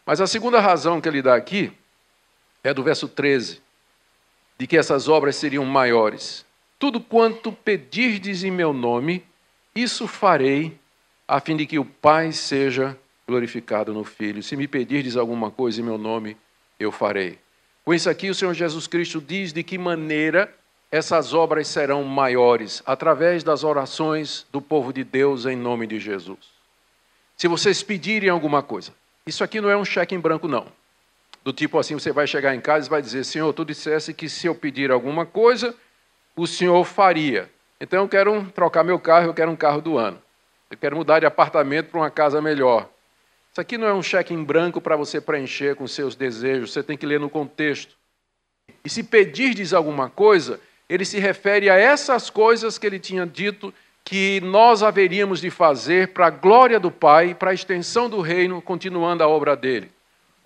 Mas 0.05 0.21
a 0.21 0.27
segunda 0.27 0.59
razão 0.59 1.01
que 1.01 1.07
ele 1.07 1.21
dá 1.21 1.35
aqui 1.35 1.71
é 2.67 2.73
do 2.73 2.83
verso 2.83 3.07
13, 3.07 3.61
de 4.57 4.67
que 4.67 4.77
essas 4.77 5.07
obras 5.07 5.37
seriam 5.37 5.63
maiores. 5.63 6.45
Tudo 6.77 6.99
quanto 6.99 7.51
pedirdes 7.51 8.43
em 8.43 8.51
meu 8.51 8.73
nome, 8.73 9.23
isso 9.73 10.05
farei, 10.05 10.77
a 11.25 11.39
fim 11.39 11.55
de 11.55 11.65
que 11.65 11.79
o 11.79 11.85
Pai 11.85 12.31
seja 12.33 12.97
glorificado 13.25 13.93
no 13.93 14.03
Filho. 14.03 14.43
Se 14.43 14.57
me 14.57 14.67
pedirdes 14.67 15.15
alguma 15.15 15.49
coisa 15.49 15.79
em 15.79 15.83
meu 15.83 15.97
nome, 15.97 16.35
eu 16.77 16.91
farei. 16.91 17.39
Com 17.85 17.93
isso 17.93 18.09
aqui, 18.09 18.29
o 18.29 18.35
Senhor 18.35 18.53
Jesus 18.53 18.85
Cristo 18.85 19.21
diz 19.21 19.53
de 19.53 19.63
que 19.63 19.77
maneira 19.77 20.53
essas 20.91 21.33
obras 21.33 21.69
serão 21.69 22.03
maiores, 22.03 22.83
através 22.85 23.43
das 23.43 23.63
orações 23.63 24.45
do 24.51 24.61
povo 24.61 24.91
de 24.91 25.05
Deus 25.05 25.45
em 25.45 25.55
nome 25.55 25.87
de 25.87 25.99
Jesus. 25.99 26.39
Se 27.37 27.47
vocês 27.47 27.81
pedirem 27.81 28.29
alguma 28.29 28.61
coisa, 28.61 28.93
isso 29.25 29.43
aqui 29.43 29.61
não 29.61 29.69
é 29.69 29.77
um 29.77 29.85
cheque 29.85 30.13
em 30.15 30.19
branco, 30.19 30.49
não. 30.49 30.67
Do 31.47 31.53
tipo 31.53 31.79
assim, 31.79 31.93
você 31.93 32.11
vai 32.11 32.27
chegar 32.27 32.53
em 32.53 32.59
casa 32.59 32.87
e 32.87 32.89
vai 32.89 33.01
dizer: 33.01 33.23
Senhor, 33.23 33.53
tu 33.53 33.63
dissesse 33.63 34.13
que 34.13 34.27
se 34.27 34.47
eu 34.47 34.53
pedir 34.53 34.91
alguma 34.91 35.25
coisa, 35.25 35.73
o 36.35 36.45
Senhor 36.45 36.83
faria. 36.83 37.49
Então 37.79 38.03
eu 38.03 38.09
quero 38.09 38.43
trocar 38.53 38.83
meu 38.83 38.99
carro, 38.99 39.27
eu 39.27 39.33
quero 39.33 39.49
um 39.49 39.55
carro 39.55 39.79
do 39.79 39.97
ano. 39.97 40.21
Eu 40.69 40.77
quero 40.77 40.97
mudar 40.97 41.21
de 41.21 41.25
apartamento 41.25 41.89
para 41.89 42.01
uma 42.01 42.09
casa 42.11 42.41
melhor. 42.41 42.89
Isso 43.49 43.61
aqui 43.61 43.77
não 43.77 43.87
é 43.87 43.93
um 43.93 44.03
cheque 44.03 44.33
em 44.33 44.43
branco 44.43 44.81
para 44.81 44.97
você 44.97 45.21
preencher 45.21 45.77
com 45.77 45.87
seus 45.87 46.15
desejos, 46.15 46.73
você 46.73 46.83
tem 46.83 46.97
que 46.97 47.05
ler 47.05 47.17
no 47.17 47.29
contexto. 47.29 47.95
E 48.83 48.89
se 48.89 49.01
pedirdes 49.01 49.73
alguma 49.73 50.09
coisa, 50.09 50.59
ele 50.89 51.05
se 51.05 51.17
refere 51.17 51.69
a 51.69 51.75
essas 51.75 52.29
coisas 52.29 52.77
que 52.77 52.85
ele 52.85 52.99
tinha 52.99 53.25
dito 53.25 53.73
que 54.03 54.41
nós 54.41 54.83
haveríamos 54.83 55.39
de 55.39 55.49
fazer 55.49 56.09
para 56.09 56.27
a 56.27 56.29
glória 56.29 56.77
do 56.77 56.91
Pai, 56.91 57.33
para 57.33 57.51
a 57.51 57.53
extensão 57.53 58.09
do 58.09 58.19
reino, 58.19 58.61
continuando 58.61 59.23
a 59.23 59.29
obra 59.29 59.55
dele. 59.55 59.95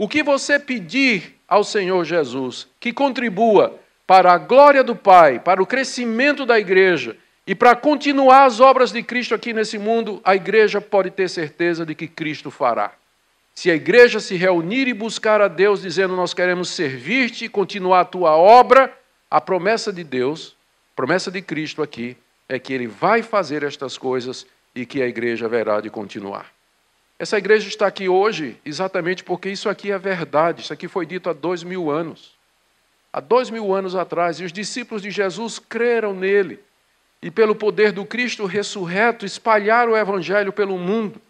O 0.02 0.08
que 0.08 0.24
você 0.24 0.58
pedir 0.58 1.36
ao 1.48 1.64
Senhor 1.64 2.04
Jesus 2.06 2.68
que 2.80 2.92
contribua 2.92 3.80
para 4.08 4.34
a 4.34 4.38
glória 4.40 4.84
do 4.84 4.96
Pai, 4.96 5.40
para 5.40 5.62
o 5.62 5.66
crescimento 5.68 6.44
da 6.44 6.60
igreja 6.60 7.16
E 7.46 7.54
para 7.54 7.76
continuar 7.76 8.46
as 8.46 8.60
obras 8.60 8.92
de 8.92 9.04
Cristo 9.04 9.36
aqui 9.36 9.54
nesse 9.54 9.78
mundo, 9.78 10.20
a 10.24 10.36
igreja 10.36 10.82
pode 10.82 11.12
ter 11.12 11.30
certeza 11.30 11.86
de 11.86 11.94
que 11.94 12.08
Cristo 12.08 12.50
fará. 12.50 12.94
Se 13.54 13.70
a 13.70 13.76
igreja 13.76 14.20
se 14.20 14.36
reunir 14.36 14.88
e 14.88 14.94
buscar 14.94 15.40
a 15.40 15.48
Deus, 15.48 15.84
dizendo 15.84 16.16
nós 16.16 16.34
queremos 16.34 16.70
servir-te 16.70 17.46
e 17.46 17.50
continuar 17.50 18.00
a 18.00 18.06
tua 18.06 18.36
obra, 18.36 18.92
a 19.30 19.40
promessa 19.40 19.94
de 19.94 20.04
Deus, 20.04 20.56
promessa 20.96 21.30
de 21.30 21.44
Cristo 21.44 21.84
aqui, 21.84 22.18
é 22.50 22.58
que 22.58 22.74
ele 22.74 22.88
vai 22.88 23.22
fazer 23.22 23.62
estas 23.62 24.00
coisas 24.00 24.48
e 24.74 24.84
que 24.84 25.00
a 25.04 25.08
igreja 25.08 25.48
verá 25.48 25.80
de 25.80 25.92
continuar. 25.92 26.52
Essa 27.22 27.38
igreja 27.38 27.68
está 27.68 27.86
aqui 27.86 28.10
hoje 28.10 28.58
exatamente 28.66 29.24
porque 29.24 29.48
isso 29.48 29.70
aqui 29.70 29.92
é 29.92 30.00
verdade, 30.00 30.64
isso 30.64 30.74
aqui 30.74 30.88
foi 30.88 31.06
dito 31.06 31.30
há 31.30 31.34
dois 31.34 31.62
mil 31.62 31.92
anos. 31.92 32.32
Há 33.14 33.20
dois 33.20 33.52
mil 33.52 33.76
anos 33.76 33.94
atrás, 33.94 34.40
e 34.40 34.44
os 34.44 34.52
discípulos 34.52 35.04
de 35.04 35.12
Jesus 35.12 35.60
creram 35.60 36.16
nele 36.16 36.60
e 37.22 37.30
pelo 37.30 37.54
poder 37.54 37.92
do 37.92 38.04
Cristo 38.08 38.48
ressurreto, 38.48 39.24
espalhar 39.24 39.88
o 39.88 39.96
Evangelho 39.96 40.52
pelo 40.52 40.80
mundo, 40.80 41.22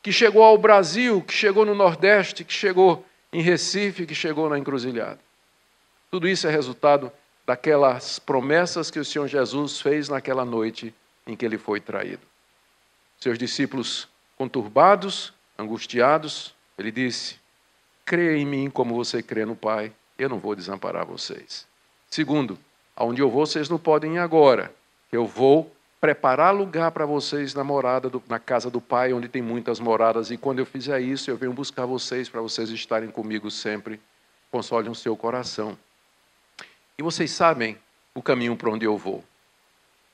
que 0.00 0.12
chegou 0.12 0.44
ao 0.44 0.56
Brasil, 0.56 1.20
que 1.20 1.34
chegou 1.34 1.66
no 1.66 1.74
Nordeste, 1.74 2.44
que 2.44 2.52
chegou 2.52 3.04
em 3.32 3.42
Recife, 3.42 4.06
que 4.06 4.14
chegou 4.14 4.48
na 4.48 4.56
encruzilhada. 4.56 5.18
Tudo 6.12 6.28
isso 6.28 6.46
é 6.46 6.50
resultado 6.52 7.10
daquelas 7.44 8.20
promessas 8.20 8.88
que 8.88 9.00
o 9.00 9.04
Senhor 9.04 9.26
Jesus 9.26 9.80
fez 9.80 10.08
naquela 10.08 10.44
noite 10.44 10.94
em 11.26 11.34
que 11.34 11.44
ele 11.44 11.58
foi 11.58 11.80
traído. 11.80 12.22
Seus 13.18 13.36
discípulos 13.36 14.06
conturbados, 14.38 15.34
angustiados, 15.60 16.54
ele 16.78 16.90
disse: 16.90 17.36
Creia 18.04 18.36
em 18.36 18.46
mim 18.46 18.70
como 18.70 18.94
você 18.94 19.22
crê 19.22 19.44
no 19.44 19.54
Pai, 19.54 19.92
eu 20.18 20.28
não 20.28 20.38
vou 20.38 20.54
desamparar 20.54 21.06
vocês. 21.06 21.66
Segundo, 22.08 22.58
aonde 22.96 23.22
eu 23.22 23.30
vou, 23.30 23.46
vocês 23.46 23.68
não 23.68 23.78
podem 23.78 24.16
ir 24.16 24.18
agora 24.18 24.72
eu 25.12 25.26
vou 25.26 25.70
preparar 26.00 26.54
lugar 26.54 26.90
para 26.92 27.04
vocês 27.04 27.52
na 27.52 27.64
morada, 27.64 28.08
do, 28.08 28.22
na 28.28 28.38
casa 28.38 28.70
do 28.70 28.80
Pai, 28.80 29.12
onde 29.12 29.28
tem 29.28 29.42
muitas 29.42 29.80
moradas, 29.80 30.30
e 30.30 30.36
quando 30.36 30.60
eu 30.60 30.66
fizer 30.66 31.00
isso, 31.00 31.30
eu 31.30 31.36
venho 31.36 31.52
buscar 31.52 31.84
vocês 31.84 32.28
para 32.28 32.40
vocês 32.40 32.70
estarem 32.70 33.10
comigo 33.10 33.50
sempre. 33.50 34.00
Console 34.50 34.88
o 34.88 34.94
seu 34.94 35.16
coração. 35.16 35.76
E 36.98 37.02
vocês 37.02 37.30
sabem 37.30 37.76
o 38.14 38.22
caminho 38.22 38.56
para 38.56 38.70
onde 38.70 38.84
eu 38.84 38.96
vou. 38.96 39.24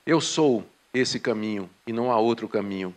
Eu 0.05 0.21
sou 0.21 0.67
esse 0.93 1.21
caminho 1.21 1.69
e 1.87 1.93
não 1.93 2.11
há 2.11 2.19
outro 2.19 2.49
caminho. 2.49 2.95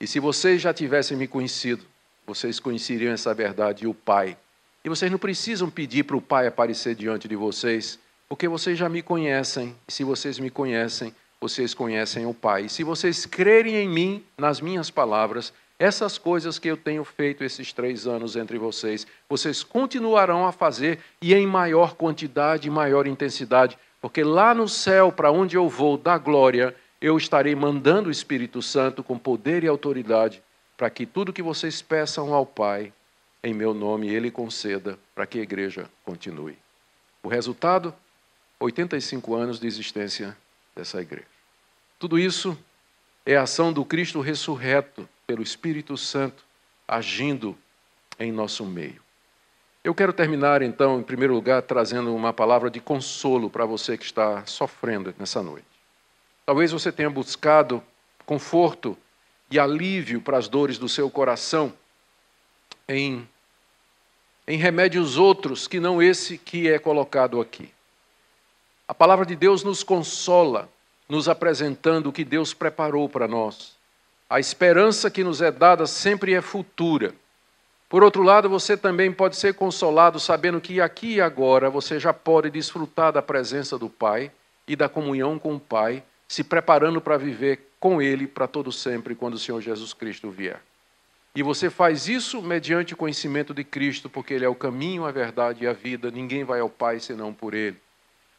E 0.00 0.06
se 0.06 0.20
vocês 0.20 0.62
já 0.62 0.72
tivessem 0.72 1.16
me 1.16 1.26
conhecido, 1.26 1.84
vocês 2.26 2.60
conheceriam 2.60 3.12
essa 3.12 3.34
verdade 3.34 3.84
e 3.84 3.86
o 3.86 3.94
Pai. 3.94 4.36
E 4.84 4.88
vocês 4.88 5.10
não 5.10 5.18
precisam 5.18 5.68
pedir 5.68 6.04
para 6.04 6.16
o 6.16 6.22
Pai 6.22 6.46
aparecer 6.46 6.94
diante 6.94 7.26
de 7.26 7.34
vocês, 7.34 7.98
porque 8.28 8.46
vocês 8.46 8.78
já 8.78 8.88
me 8.88 9.02
conhecem. 9.02 9.74
E 9.88 9.92
se 9.92 10.04
vocês 10.04 10.38
me 10.38 10.50
conhecem, 10.50 11.12
vocês 11.40 11.74
conhecem 11.74 12.26
o 12.26 12.34
Pai. 12.34 12.66
E 12.66 12.68
se 12.68 12.84
vocês 12.84 13.26
crerem 13.26 13.74
em 13.74 13.88
mim, 13.88 14.24
nas 14.36 14.60
minhas 14.60 14.88
palavras, 14.88 15.52
essas 15.78 16.18
coisas 16.18 16.58
que 16.58 16.68
eu 16.68 16.76
tenho 16.76 17.04
feito 17.04 17.42
esses 17.44 17.72
três 17.72 18.06
anos 18.06 18.36
entre 18.36 18.58
vocês, 18.58 19.06
vocês 19.28 19.62
continuarão 19.62 20.46
a 20.46 20.52
fazer 20.52 20.98
e 21.22 21.34
em 21.34 21.46
maior 21.46 21.94
quantidade 21.94 22.66
e 22.68 22.70
maior 22.70 23.06
intensidade, 23.06 23.78
porque 24.00 24.22
lá 24.22 24.54
no 24.54 24.68
céu, 24.68 25.10
para 25.10 25.30
onde 25.30 25.56
eu 25.56 25.68
vou, 25.68 25.96
da 25.96 26.18
glória, 26.18 26.74
eu 27.00 27.16
estarei 27.16 27.54
mandando 27.54 28.08
o 28.08 28.12
Espírito 28.12 28.60
Santo 28.60 29.02
com 29.02 29.18
poder 29.18 29.62
e 29.62 29.68
autoridade, 29.68 30.42
para 30.76 30.90
que 30.90 31.06
tudo 31.06 31.32
que 31.32 31.42
vocês 31.42 31.80
peçam 31.80 32.34
ao 32.34 32.44
Pai, 32.44 32.92
em 33.42 33.54
meu 33.54 33.72
nome, 33.72 34.08
Ele 34.08 34.30
conceda, 34.30 34.98
para 35.14 35.26
que 35.26 35.38
a 35.38 35.42
igreja 35.42 35.88
continue. 36.04 36.58
O 37.22 37.28
resultado? 37.28 37.94
85 38.60 39.34
anos 39.34 39.60
de 39.60 39.66
existência 39.66 40.36
dessa 40.74 41.00
igreja. 41.00 41.26
Tudo 41.98 42.18
isso 42.18 42.58
é 43.24 43.36
a 43.36 43.42
ação 43.42 43.72
do 43.72 43.84
Cristo 43.84 44.20
ressurreto 44.20 45.08
pelo 45.26 45.42
Espírito 45.42 45.96
Santo 45.96 46.44
agindo 46.86 47.56
em 48.18 48.32
nosso 48.32 48.64
meio. 48.64 49.00
Eu 49.84 49.94
quero 49.94 50.12
terminar, 50.12 50.62
então, 50.62 50.98
em 50.98 51.02
primeiro 51.02 51.34
lugar, 51.34 51.62
trazendo 51.62 52.14
uma 52.14 52.32
palavra 52.32 52.70
de 52.70 52.80
consolo 52.80 53.48
para 53.48 53.64
você 53.64 53.96
que 53.96 54.04
está 54.04 54.44
sofrendo 54.44 55.14
nessa 55.18 55.42
noite. 55.42 55.67
Talvez 56.48 56.72
você 56.72 56.90
tenha 56.90 57.10
buscado 57.10 57.82
conforto 58.24 58.96
e 59.50 59.58
alívio 59.58 60.22
para 60.22 60.38
as 60.38 60.48
dores 60.48 60.78
do 60.78 60.88
seu 60.88 61.10
coração 61.10 61.74
em, 62.88 63.28
em 64.46 64.56
remédios 64.56 65.18
outros 65.18 65.68
que 65.68 65.78
não 65.78 66.02
esse 66.02 66.38
que 66.38 66.66
é 66.66 66.78
colocado 66.78 67.38
aqui. 67.38 67.70
A 68.88 68.94
palavra 68.94 69.26
de 69.26 69.36
Deus 69.36 69.62
nos 69.62 69.82
consola, 69.82 70.70
nos 71.06 71.28
apresentando 71.28 72.06
o 72.06 72.12
que 72.14 72.24
Deus 72.24 72.54
preparou 72.54 73.10
para 73.10 73.28
nós. 73.28 73.76
A 74.30 74.40
esperança 74.40 75.10
que 75.10 75.22
nos 75.22 75.42
é 75.42 75.50
dada 75.50 75.84
sempre 75.84 76.32
é 76.32 76.40
futura. 76.40 77.14
Por 77.90 78.02
outro 78.02 78.22
lado, 78.22 78.48
você 78.48 78.74
também 78.74 79.12
pode 79.12 79.36
ser 79.36 79.52
consolado 79.52 80.18
sabendo 80.18 80.62
que 80.62 80.80
aqui 80.80 81.16
e 81.16 81.20
agora 81.20 81.68
você 81.68 82.00
já 82.00 82.14
pode 82.14 82.48
desfrutar 82.48 83.12
da 83.12 83.20
presença 83.20 83.76
do 83.78 83.90
Pai 83.90 84.32
e 84.66 84.74
da 84.74 84.88
comunhão 84.88 85.38
com 85.38 85.54
o 85.54 85.60
Pai, 85.60 86.02
se 86.28 86.44
preparando 86.44 87.00
para 87.00 87.16
viver 87.16 87.70
com 87.80 88.02
Ele 88.02 88.26
para 88.26 88.46
todo 88.46 88.70
sempre 88.70 89.14
quando 89.14 89.34
o 89.34 89.38
Senhor 89.38 89.60
Jesus 89.60 89.94
Cristo 89.94 90.30
vier. 90.30 90.60
E 91.34 91.42
você 91.42 91.70
faz 91.70 92.08
isso 92.08 92.42
mediante 92.42 92.94
o 92.94 92.96
conhecimento 92.96 93.54
de 93.54 93.64
Cristo, 93.64 94.10
porque 94.10 94.34
Ele 94.34 94.44
é 94.44 94.48
o 94.48 94.54
caminho, 94.54 95.06
a 95.06 95.10
verdade 95.10 95.64
e 95.64 95.66
a 95.66 95.72
vida. 95.72 96.10
Ninguém 96.10 96.44
vai 96.44 96.60
ao 96.60 96.68
Pai 96.68 97.00
senão 97.00 97.32
por 97.32 97.54
Ele. 97.54 97.76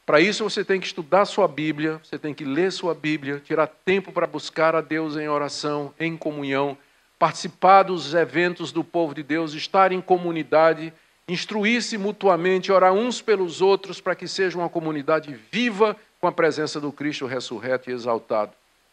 Para 0.05 0.19
isso 0.19 0.43
você 0.43 0.65
tem 0.65 0.79
que 0.79 0.87
estudar 0.87 1.25
sua 1.25 1.47
Bíblia, 1.47 2.01
você 2.03 2.17
tem 2.17 2.33
que 2.33 2.43
ler 2.43 2.71
sua 2.71 2.95
Bíblia, 2.95 3.41
tirar 3.45 3.67
tempo 3.67 4.11
para 4.11 4.25
buscar 4.25 4.75
a 4.75 4.81
Deus 4.81 5.15
em 5.15 5.29
oração, 5.29 5.93
em 5.99 6.17
comunhão, 6.17 6.77
participar 7.17 7.83
dos 7.83 8.13
eventos 8.13 8.71
do 8.71 8.83
povo 8.83 9.13
de 9.13 9.21
Deus, 9.21 9.53
estar 9.53 9.91
em 9.91 10.01
comunidade, 10.01 10.91
instruir-se 11.27 11.97
mutuamente, 11.97 12.71
orar 12.71 12.91
uns 12.91 13.21
pelos 13.21 13.61
outros 13.61 14.01
para 14.01 14.15
que 14.15 14.27
seja 14.27 14.57
uma 14.57 14.67
comunidade 14.67 15.39
viva 15.51 15.95
com 16.19 16.27
a 16.27 16.31
presença 16.31 16.79
do 16.79 16.91
Cristo 16.91 17.25
ressurreto 17.25 17.89
e 17.89 17.93
exaltado. 17.93 18.51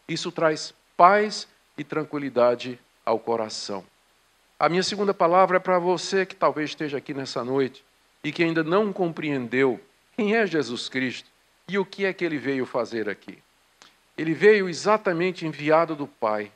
Isso 0.09 0.31
traz 0.31 0.75
paz 0.97 1.49
e 1.77 1.85
tranquilidade 1.85 2.79
ao 3.05 3.19
coração. 3.19 3.85
A 4.59 4.69
minha 4.69 4.83
segunda 4.83 5.13
palavra 5.13 5.59
é 5.59 5.61
para 5.61 5.79
você 5.79 6.25
que 6.25 6.35
talvez 6.35 6.71
esteja 6.71 6.99
aqui 6.99 7.13
nessa 7.13 7.45
noite 7.45 7.85
e 8.25 8.33
que 8.33 8.43
ainda 8.43 8.65
não 8.65 8.93
compreendeu 8.93 9.81
quem 10.17 10.35
é 10.35 10.47
Jesus 10.47 10.89
Cristo 10.89 11.29
e 11.69 11.79
o 11.79 11.85
que 11.85 12.07
é 12.07 12.13
que 12.13 12.25
ele 12.25 12.39
veio 12.39 12.65
fazer 12.65 13.09
aqui? 13.09 13.39
Ele 14.17 14.33
veio 14.33 14.69
exatamente 14.69 15.45
enviado 15.45 15.95
do 15.95 16.07
Pai 16.07 16.51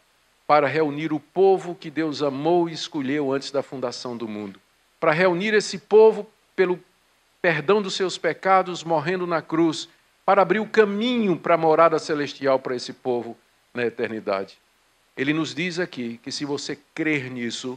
para 0.47 0.67
reunir 0.67 1.13
o 1.13 1.21
povo 1.21 1.75
que 1.75 1.91
Deus 1.91 2.23
amou 2.23 2.69
e 2.69 2.73
escolheu 2.73 3.31
antes 3.31 3.51
da 3.51 3.63
fundação 3.63 4.17
do 4.17 4.27
mundo. 4.27 4.59
Para 4.99 5.13
reunir 5.13 5.53
esse 5.53 5.79
povo 5.79 6.27
pelo 6.57 6.81
perdão 7.43 7.83
dos 7.83 7.95
seus 7.95 8.17
pecados, 8.17 8.83
morrendo 8.83 9.27
na 9.27 9.43
cruz, 9.43 9.89
para 10.31 10.43
abrir 10.43 10.61
o 10.61 10.67
caminho 10.69 11.37
para 11.37 11.55
a 11.55 11.59
morada 11.59 11.99
celestial 11.99 12.61
para 12.61 12.77
esse 12.77 12.93
povo 12.93 13.37
na 13.75 13.85
eternidade. 13.85 14.57
Ele 15.17 15.33
nos 15.33 15.53
diz 15.53 15.81
aqui 15.81 16.21
que 16.23 16.31
se 16.31 16.45
você 16.45 16.79
crer 16.95 17.29
nisso, 17.29 17.77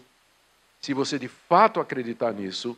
se 0.79 0.93
você 0.93 1.17
de 1.17 1.27
fato 1.27 1.79
acreditar 1.79 2.31
nisso, 2.31 2.77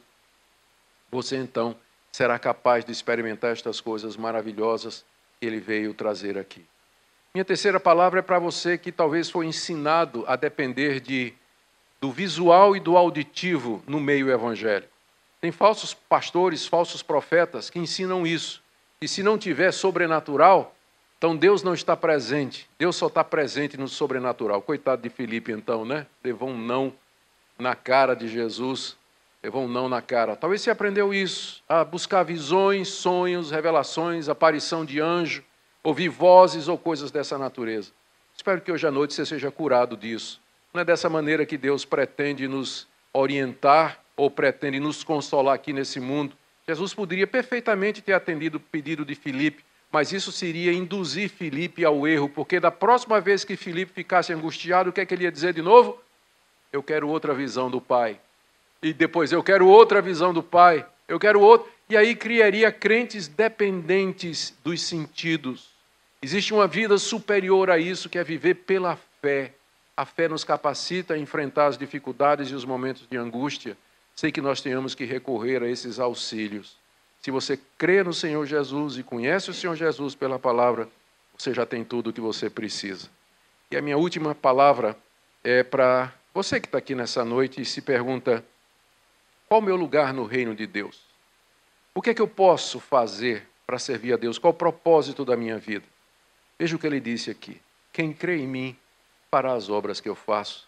você 1.12 1.36
então 1.36 1.76
será 2.10 2.40
capaz 2.40 2.86
de 2.86 2.94
experimentar 2.94 3.52
estas 3.52 3.82
coisas 3.82 4.16
maravilhosas 4.16 5.04
que 5.42 5.46
ele 5.46 5.60
veio 5.60 5.94
trazer 5.94 6.38
aqui. 6.38 6.66
Minha 7.34 7.44
terceira 7.44 7.78
palavra 7.78 8.20
é 8.20 8.24
para 8.24 8.40
você 8.40 8.78
que 8.78 8.94
talvez 8.94 9.30
foi 9.30 9.46
ensinado 9.46 10.24
a 10.26 10.38
depender 10.38 11.02
de, 11.02 11.34
do 12.00 12.14
visual 12.14 12.78
e 12.78 12.80
do 12.80 12.96
auditivo 12.96 13.84
no 13.86 14.00
meio 14.00 14.32
evangélico. 14.32 14.94
Tem 15.42 15.52
falsos 15.52 15.94
pastores, 15.94 16.66
falsos 16.66 17.04
profetas 17.04 17.70
que 17.70 17.78
ensinam 17.78 18.26
isso. 18.26 18.64
E 19.02 19.08
se 19.08 19.22
não 19.22 19.38
tiver 19.38 19.72
sobrenatural, 19.72 20.76
então 21.18 21.36
Deus 21.36 21.64
não 21.64 21.74
está 21.74 21.96
presente. 21.96 22.70
Deus 22.78 22.96
só 22.96 23.08
está 23.08 23.24
presente 23.24 23.78
no 23.78 23.88
sobrenatural. 23.88 24.62
Coitado 24.62 25.02
de 25.02 25.10
Filipe, 25.10 25.52
então, 25.52 25.86
né? 25.86 26.08
Levou 26.24 26.50
um 26.50 26.58
não 26.58 26.94
na 27.58 27.76
cara 27.76 28.16
de 28.16 28.28
Jesus 28.28 28.98
levou 29.46 29.66
um 29.66 29.68
não 29.68 29.88
na 29.88 30.02
cara. 30.02 30.36
Talvez 30.36 30.62
você 30.62 30.72
aprendeu 30.72 31.14
isso, 31.14 31.64
a 31.70 31.84
buscar 31.84 32.24
visões, 32.24 32.88
sonhos, 32.88 33.52
revelações, 33.52 34.28
aparição 34.28 34.84
de 34.84 35.00
anjo, 35.00 35.44
ouvir 35.84 36.10
vozes 36.10 36.68
ou 36.68 36.80
coisas 36.80 37.12
dessa 37.12 37.38
natureza. 37.38 37.92
Espero 38.36 38.60
que 38.60 38.72
hoje 38.72 38.88
à 38.88 38.92
noite 38.92 39.14
você 39.14 39.24
seja 39.24 39.52
curado 39.52 39.96
disso. 39.96 40.42
Não 40.74 40.82
é 40.82 40.86
dessa 40.86 41.08
maneira 41.10 41.46
que 41.46 41.60
Deus 41.60 41.86
pretende 41.86 42.48
nos 42.48 42.88
orientar 43.14 44.00
ou 44.18 44.32
pretende 44.32 44.80
nos 44.80 45.04
consolar 45.04 45.54
aqui 45.54 45.72
nesse 45.72 46.00
mundo. 46.00 46.36
Jesus 46.68 46.94
poderia 46.94 47.28
perfeitamente 47.28 48.02
ter 48.02 48.14
atendido 48.14 48.58
o 48.58 48.60
pedido 48.60 49.06
de 49.06 49.16
Filipe, 49.16 49.64
mas 49.92 50.12
isso 50.12 50.32
seria 50.32 50.74
induzir 50.74 51.30
Filipe 51.30 51.86
ao 51.86 52.08
erro, 52.08 52.28
porque 52.28 52.60
da 52.60 52.72
próxima 52.72 53.22
vez 53.22 53.46
que 53.46 53.56
Filipe 53.56 53.94
ficasse 53.94 54.34
angustiado, 54.34 54.90
o 54.90 54.94
que 54.94 55.02
é 55.02 55.06
que 55.06 55.14
ele 55.14 55.24
ia 55.24 55.32
dizer 55.32 55.54
de 55.54 55.62
novo? 55.62 56.02
Eu 56.74 56.82
quero 56.84 57.08
outra 57.08 57.34
visão 57.34 57.70
do 57.70 57.80
Pai 57.80 58.20
e 58.86 58.94
depois 58.94 59.32
eu 59.32 59.42
quero 59.42 59.68
outra 59.68 60.00
visão 60.00 60.32
do 60.32 60.44
Pai, 60.44 60.86
eu 61.08 61.20
quero 61.20 61.42
outro. 61.42 61.72
E 61.90 61.98
aí 61.98 62.16
criaria 62.16 62.72
crentes 62.72 63.28
dependentes 63.28 64.54
dos 64.64 64.82
sentidos. 64.82 65.72
Existe 66.22 66.54
uma 66.54 66.68
vida 66.68 66.98
superior 67.00 67.72
a 67.72 67.80
isso, 67.80 68.10
que 68.10 68.20
é 68.20 68.24
viver 68.24 68.54
pela 68.56 68.96
fé. 69.22 69.54
A 69.98 70.06
fé 70.06 70.28
nos 70.28 70.44
capacita 70.44 71.16
a 71.16 71.18
enfrentar 71.18 71.66
as 71.66 71.78
dificuldades 71.80 72.50
e 72.50 72.54
os 72.54 72.64
momentos 72.64 73.08
de 73.10 73.18
angústia, 73.18 73.76
sem 74.16 74.32
que 74.32 74.42
nós 74.42 74.62
tenhamos 74.62 74.96
que 74.96 75.04
recorrer 75.04 75.62
a 75.62 75.70
esses 75.70 76.00
auxílios. 76.00 76.78
Se 77.22 77.32
você 77.32 77.60
crê 77.78 78.04
no 78.04 78.14
Senhor 78.14 78.46
Jesus 78.46 78.98
e 78.98 79.04
conhece 79.04 79.50
o 79.50 79.54
Senhor 79.54 79.76
Jesus 79.76 80.16
pela 80.16 80.40
palavra, 80.40 80.88
você 81.38 81.54
já 81.54 81.66
tem 81.66 81.84
tudo 81.84 82.10
o 82.10 82.14
que 82.14 82.22
você 82.22 82.50
precisa. 82.50 83.10
E 83.70 83.76
a 83.76 83.82
minha 83.82 83.98
última 83.98 84.34
palavra 84.34 84.96
é 85.44 85.64
para 85.64 86.14
você 86.34 86.60
que 86.60 86.68
está 86.68 86.78
aqui 86.78 86.96
nessa 86.96 87.26
noite 87.26 87.62
e 87.62 87.66
se 87.66 87.82
pergunta: 87.82 88.46
qual 89.50 89.60
o 89.60 89.64
meu 89.64 89.76
lugar 89.76 90.14
no 90.14 90.24
reino 90.24 90.56
de 90.56 90.66
Deus? 90.66 91.02
O 91.94 92.02
que 92.02 92.12
é 92.12 92.14
que 92.14 92.22
eu 92.22 92.28
posso 92.28 92.80
fazer 92.80 93.48
para 93.66 93.80
servir 93.80 94.14
a 94.14 94.18
Deus? 94.18 94.38
Qual 94.38 94.54
o 94.54 94.58
propósito 94.58 95.26
da 95.26 95.36
minha 95.36 95.58
vida? 95.58 95.86
Veja 96.58 96.76
o 96.76 96.80
que 96.80 96.88
ele 96.88 97.00
disse 97.00 97.30
aqui: 97.32 97.60
quem 97.92 98.14
crê 98.14 98.38
em 98.38 98.48
mim 98.48 98.78
fará 99.30 99.54
as 99.54 99.70
obras 99.70 100.00
que 100.00 100.08
eu 100.08 100.16
faço 100.16 100.68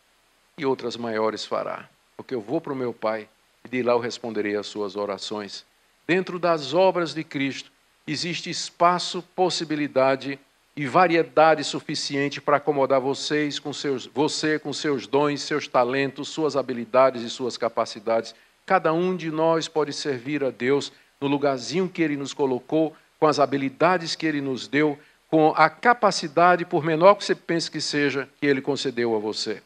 e 0.58 0.66
outras 0.66 0.98
maiores 0.98 1.46
fará, 1.46 1.88
porque 2.18 2.34
eu 2.34 2.42
vou 2.42 2.60
para 2.60 2.74
o 2.74 2.76
meu 2.76 2.92
Pai 2.92 3.30
e 3.66 3.70
de 3.70 3.84
lá 3.84 3.94
eu 3.94 4.00
responderei 4.00 4.56
às 4.56 4.68
suas 4.68 4.96
orações. 4.96 5.66
Dentro 6.08 6.40
das 6.40 6.74
obras 6.74 7.14
de 7.14 7.24
Cristo 7.24 7.72
existe 8.08 8.50
espaço, 8.50 9.22
possibilidade 9.36 10.40
e 10.76 10.86
variedade 10.86 11.64
suficiente 11.64 12.40
para 12.40 12.58
acomodar 12.58 13.02
vocês 13.02 13.58
com 13.58 13.74
seus, 13.74 14.06
você 14.06 14.60
com 14.60 14.72
seus 14.72 15.08
dons, 15.08 15.42
seus 15.42 15.68
talentos, 15.68 16.30
suas 16.30 16.56
habilidades 16.56 17.24
e 17.24 17.30
suas 17.30 17.58
capacidades. 17.58 18.36
Cada 18.66 18.94
um 18.94 19.16
de 19.16 19.32
nós 19.32 19.68
pode 19.68 19.92
servir 19.92 20.44
a 20.44 20.52
Deus 20.52 20.92
no 21.20 21.28
lugarzinho 21.28 21.90
que 21.90 22.02
Ele 22.02 22.16
nos 22.16 22.34
colocou, 22.34 22.96
com 23.20 23.26
as 23.26 23.40
habilidades 23.40 24.16
que 24.16 24.26
Ele 24.26 24.40
nos 24.40 24.68
deu, 24.68 25.00
com 25.30 25.52
a 25.58 25.70
capacidade, 25.70 26.64
por 26.64 26.84
menor 26.84 27.16
que 27.16 27.26
você 27.26 27.34
pense 27.34 27.70
que 27.72 27.82
seja, 27.82 28.30
que 28.40 28.46
Ele 28.46 28.62
concedeu 28.62 29.16
a 29.16 29.20
você. 29.20 29.62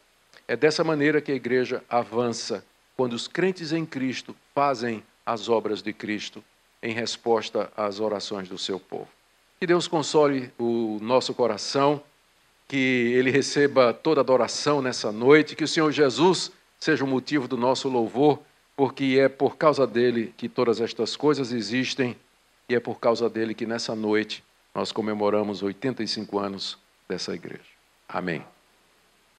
É 0.47 0.55
dessa 0.55 0.83
maneira 0.83 1.21
que 1.21 1.31
a 1.31 1.35
igreja 1.35 1.83
avança, 1.89 2.63
quando 3.01 3.13
os 3.13 3.27
crentes 3.27 3.73
em 3.73 3.83
Cristo 3.83 4.35
fazem 4.53 5.01
as 5.25 5.49
obras 5.49 5.81
de 5.81 5.91
Cristo 5.91 6.43
em 6.83 6.93
resposta 6.93 7.73
às 7.75 7.99
orações 7.99 8.47
do 8.47 8.59
seu 8.59 8.79
povo. 8.79 9.07
Que 9.59 9.65
Deus 9.65 9.87
console 9.87 10.53
o 10.55 10.99
nosso 11.01 11.33
coração, 11.33 11.99
que 12.67 12.77
Ele 12.77 13.31
receba 13.31 13.91
toda 13.91 14.21
adoração 14.21 14.83
nessa 14.83 15.11
noite, 15.11 15.55
que 15.55 15.63
o 15.63 15.67
Senhor 15.67 15.91
Jesus 15.91 16.51
seja 16.79 17.03
o 17.03 17.07
motivo 17.07 17.47
do 17.47 17.57
nosso 17.57 17.89
louvor, 17.89 18.39
porque 18.75 19.17
é 19.19 19.27
por 19.27 19.57
causa 19.57 19.87
dele 19.87 20.31
que 20.37 20.47
todas 20.47 20.79
estas 20.79 21.15
coisas 21.15 21.51
existem 21.51 22.15
e 22.69 22.75
é 22.75 22.79
por 22.79 22.99
causa 22.99 23.27
dele 23.27 23.55
que 23.55 23.65
nessa 23.65 23.95
noite 23.95 24.43
nós 24.75 24.91
comemoramos 24.91 25.63
85 25.63 26.37
anos 26.37 26.77
dessa 27.09 27.33
igreja. 27.33 27.63
Amém. 28.07 28.45